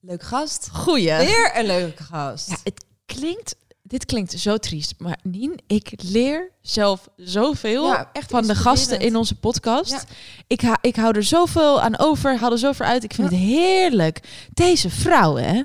Leuk 0.00 0.22
gast. 0.22 0.68
goeie. 0.72 1.16
Weer 1.16 1.52
een 1.54 1.66
leuke 1.66 2.02
gast. 2.02 2.50
Ja, 2.50 2.56
het 2.64 2.84
klinkt, 3.06 3.56
dit 3.88 4.04
klinkt 4.04 4.32
zo 4.32 4.56
triest, 4.56 4.94
maar 4.98 5.18
Nien, 5.22 5.58
ik 5.66 5.92
leer 5.96 6.50
zelf 6.60 7.08
zoveel 7.16 7.86
Ja, 7.86 8.10
echt 8.12 8.30
van 8.30 8.46
de 8.46 8.54
gasten 8.54 9.00
in 9.00 9.16
onze 9.16 9.34
podcast. 9.34 9.90
Ja. 9.90 10.02
Ik, 10.46 10.60
ha, 10.60 10.78
ik 10.80 10.96
hou 10.96 11.16
er 11.16 11.24
zoveel 11.24 11.80
aan 11.80 11.98
over, 11.98 12.38
haal 12.38 12.52
er 12.52 12.58
zoveel 12.58 12.86
uit. 12.86 13.04
Ik 13.04 13.14
vind 13.14 13.30
het 13.30 13.38
heerlijk. 13.38 14.20
Deze 14.54 14.90
vrouw, 14.90 15.36
hè, 15.36 15.62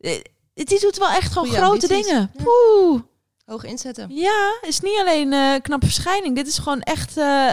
eh, 0.00 0.20
die 0.54 0.80
doet 0.80 0.98
wel 0.98 1.08
echt 1.10 1.32
gewoon 1.32 1.48
Goeie 1.48 1.62
grote 1.64 1.82
ambities. 1.86 2.06
dingen. 2.06 2.30
Poeh. 2.44 3.00
Hoog 3.44 3.64
inzetten. 3.64 4.06
Ja, 4.14 4.58
is 4.62 4.80
niet 4.80 4.98
alleen 5.00 5.32
eh 5.32 5.54
knap 5.62 5.84
verschijning. 5.84 6.36
Dit 6.36 6.46
is 6.46 6.58
gewoon 6.58 6.80
echt 6.80 7.16
eh, 7.16 7.52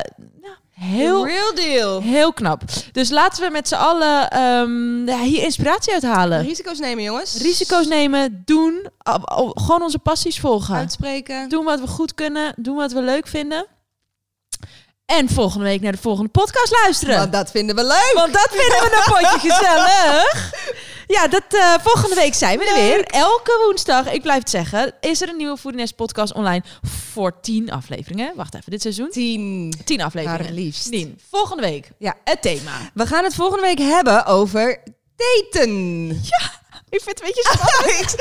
heel, 0.80 1.26
Real 1.26 1.56
deal. 1.56 2.02
heel 2.02 2.34
knap. 2.34 2.62
Dus 2.92 3.10
laten 3.10 3.44
we 3.44 3.50
met 3.50 3.68
z'n 3.68 3.76
allen 3.76 4.30
ehm, 4.30 5.22
hier 5.22 5.44
inspiratie 5.44 5.94
uithalen. 5.94 6.42
Risico's 6.42 6.80
nemen, 6.80 7.04
jongens. 7.04 7.38
Risico's 7.42 7.88
nemen, 7.88 8.42
doen, 8.46 8.90
gewoon 9.54 9.82
onze 9.82 10.00
passies 10.00 10.40
volgen. 10.40 10.76
Uitspreken. 10.76 11.50
Doen 11.50 11.66
wat 11.66 11.80
we 11.80 11.88
goed 11.88 12.14
kunnen, 12.14 12.54
doen 12.58 12.76
wat 12.76 12.92
we 12.92 13.02
leuk 13.02 13.28
vinden. 13.28 13.66
En 15.06 15.30
volgende 15.30 15.66
week 15.66 15.82
naar 15.82 15.92
de 15.92 15.98
volgende 15.98 16.30
podcast 16.30 16.72
luisteren. 16.72 17.18
Want 17.18 17.32
dat 17.32 17.52
vinden 17.52 17.76
we 17.76 17.84
leuk. 17.84 18.12
Want 18.14 18.34
dat 18.34 18.48
vinden 18.50 18.80
we 18.80 18.96
een 18.96 19.14
potje 19.14 19.40
gezellig. 19.50 20.52
Ja, 21.12 21.28
dat, 21.28 21.44
eh, 21.50 21.74
volgende 21.82 22.16
week 22.16 22.34
zijn 22.34 22.60
we 22.60 22.66
er 22.66 22.76
weer. 22.76 23.04
Elke 23.06 23.62
woensdag, 23.66 24.12
ik 24.12 24.22
blijf 24.22 24.40
het 24.40 24.50
zeggen, 24.50 24.94
is 25.02 25.22
er 25.22 25.30
een 25.30 25.38
nieuwe 25.38 25.58
Foodiness 25.58 25.92
podcast 25.92 26.34
online 26.34 26.64
voor 26.82 27.40
tien 27.40 27.72
afleveringen. 27.72 28.36
Wacht 28.36 28.56
even, 28.56 28.72
dit 28.72 28.82
seizoen? 28.82 29.10
Tien. 29.10 29.74
Tien 29.86 30.02
afleveringen. 30.02 30.54
Liefst. 30.54 30.92
Tien. 30.92 31.20
Volgende 31.30 31.64
week. 31.64 31.92
Ja. 31.98 32.16
Het 32.24 32.42
thema. 32.42 32.92
We 32.94 33.06
gaan 33.06 33.24
het 33.24 33.36
volgende 33.36 33.64
week 33.64 33.80
hebben 33.80 34.26
over 34.26 34.84
daten. 35.16 36.22
Ik 36.90 37.02
vind 37.02 37.20
het 37.20 37.22
een 37.22 37.26
beetje 37.26 37.50
spannend. 37.54 38.14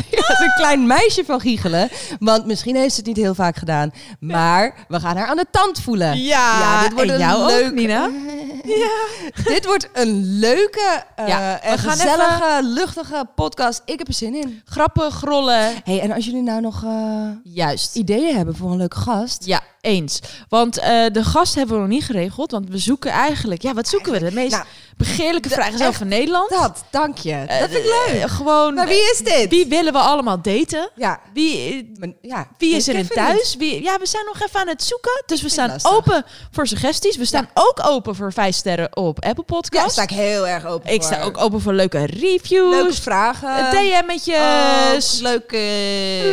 Ik 0.10 0.18
ja, 0.18 0.40
een 0.44 0.52
klein 0.56 0.86
meisje 0.86 1.24
van 1.24 1.40
giechelen. 1.40 1.88
Want 2.18 2.46
misschien 2.46 2.76
heeft 2.76 2.90
ze 2.94 2.96
het 2.98 3.06
niet 3.06 3.16
heel 3.16 3.34
vaak 3.34 3.56
gedaan. 3.56 3.92
Maar 4.20 4.74
we 4.88 5.00
gaan 5.00 5.16
haar 5.16 5.26
aan 5.26 5.36
de 5.36 5.46
tand 5.50 5.80
voelen. 5.80 6.18
Ja, 6.18 6.82
dit 6.82 6.92
wordt 6.92 7.08
en 7.08 7.14
een 7.14 7.20
jou 7.20 7.42
ook, 7.42 7.48
leuk- 7.50 7.72
Nina. 7.74 8.10
Dit 9.44 9.66
wordt 9.66 9.88
een 9.92 10.38
leuke, 10.38 11.04
Ja, 11.16 11.58
we 11.62 11.68
en 11.68 11.78
gezellige, 11.78 12.58
luchtige 12.62 13.24
podcast. 13.34 13.82
Ik 13.84 13.98
heb 13.98 14.08
er 14.08 14.14
zin 14.14 14.34
in. 14.34 14.60
Grappen, 14.64 15.12
grollen. 15.12 15.72
Hey, 15.84 16.00
en 16.00 16.12
als 16.12 16.24
jullie 16.24 16.42
nou 16.42 16.60
nog 16.60 16.84
eh, 16.84 17.28
Juist. 17.44 17.96
ideeën 17.96 18.36
hebben 18.36 18.56
voor 18.56 18.70
een 18.70 18.76
leuke 18.76 18.96
gast. 18.96 19.44
Ja, 19.44 19.60
eens. 19.80 20.20
Want 20.48 20.78
eh, 20.78 21.06
de 21.12 21.24
gast 21.24 21.54
hebben 21.54 21.74
we 21.74 21.80
nog 21.80 21.90
niet 21.90 22.04
geregeld. 22.04 22.50
Want 22.50 22.68
we 22.68 22.78
zoeken 22.78 23.10
eigenlijk... 23.10 23.62
Ja, 23.62 23.74
wat 23.74 23.88
zoeken 23.88 24.12
we? 24.12 24.18
De 24.18 24.32
meest 24.32 24.52
Nou, 24.52 24.64
begeerlijke 25.08 25.48
vrijgezel 25.48 25.86
echt 25.86 25.98
van 25.98 26.08
Nederland. 26.08 26.50
Dat, 26.50 26.84
dank 26.90 27.18
je. 27.18 27.32
Eh, 27.32 27.60
dat 27.60 27.70
vind 27.70 27.84
ik 27.84 27.92
leuk. 28.06 28.22
eh, 28.22 28.30
gewoon... 28.30 28.74
maar 28.74 28.86
wie 28.86 29.10
is 29.12 29.18
dit? 29.18 29.48
Wie 29.50 29.66
willen 29.66 29.92
we 29.92 29.98
allemaal 29.98 30.42
daten? 30.42 30.90
Ja, 30.94 31.20
Wie, 31.32 31.90
eh, 32.00 32.08
ja. 32.22 32.46
wie 32.58 32.74
is 32.76 32.88
er 32.88 32.94
in 32.94 33.08
thuis? 33.08 33.54
Wie, 33.58 33.82
ja, 33.82 33.98
we 33.98 34.06
zijn 34.06 34.24
nog 34.26 34.42
even 34.46 34.60
aan 34.60 34.68
het 34.68 34.82
zoeken. 34.82 35.22
Dus 35.26 35.42
we 35.42 35.48
staan 35.48 35.68
lastig. 35.68 35.92
open 35.92 36.24
voor 36.50 36.66
suggesties. 36.66 37.16
We 37.16 37.24
staan 37.24 37.48
ook 37.54 37.80
open 37.86 38.14
voor 38.14 38.32
vijf 38.32 38.54
sterren 38.54 38.96
op 38.96 39.24
Apple 39.24 39.44
Ja, 39.46 39.54
Podcast. 39.54 39.82
daar 39.82 39.90
sta 39.90 40.02
ik 40.02 40.10
heel 40.10 40.46
erg 40.46 40.66
open 40.66 40.92
ik 40.92 41.02
voor. 41.02 41.12
sta 41.12 41.22
ook 41.22 41.38
open 41.38 41.60
voor 41.60 41.72
leuke 41.72 42.06
reviews. 42.06 42.74
Leuke 42.74 43.02
vragen. 43.02 43.70
DM'tjes. 43.70 45.20
Leuke 45.20 45.58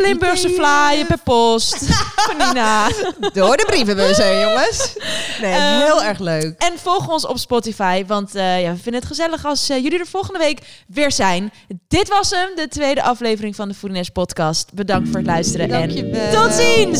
Limburgse 0.01 0.49
flyer 0.49 1.05
per 1.05 1.19
post. 1.23 1.75
van 2.27 2.37
Nina. 2.37 2.87
Door 3.33 3.57
de 3.57 3.63
brievenbus 3.67 4.17
heen, 4.17 4.39
jongens. 4.39 4.93
Nee, 5.41 5.53
Ehm, 5.53 5.79
heel 5.85 6.03
erg 6.03 6.19
leuk. 6.19 6.55
En 6.57 6.73
volg 6.83 7.07
ons 7.09 7.25
op 7.25 7.37
Spotify, 7.37 8.05
want 8.05 8.35
eh, 8.35 8.56
ja, 8.61 8.71
we 8.71 8.77
vinden 8.81 9.01
het 9.01 9.09
gezellig 9.09 9.45
als 9.45 9.69
eh, 9.69 9.83
jullie 9.83 9.99
er 9.99 10.07
volgende 10.07 10.39
week 10.39 10.59
weer 10.87 11.11
zijn. 11.11 11.51
Dit 11.87 12.07
was 12.07 12.29
hem, 12.29 12.49
de 12.55 12.67
tweede 12.67 13.03
aflevering 13.03 13.55
van 13.55 13.67
de 13.67 13.73
Foodiness 13.73 14.09
podcast. 14.09 14.73
Bedankt 14.73 15.07
voor 15.07 15.17
het 15.17 15.25
luisteren 15.25 15.69
Dankjewel. 15.69 16.21
en 16.21 16.31
tot 16.31 16.53
ziens! 16.53 16.99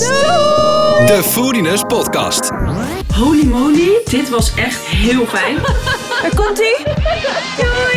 De 1.08 1.22
Foodiness 1.24 1.84
Podcast. 1.88 2.50
Holy 3.16 3.46
moly, 3.46 3.90
dit 4.10 4.30
was 4.30 4.56
echt 4.56 4.86
heel 4.86 5.26
fijn. 5.26 5.56
Daar 6.22 6.36
komt 6.36 6.60
ie. 6.60 6.84
Doei! 7.58 7.97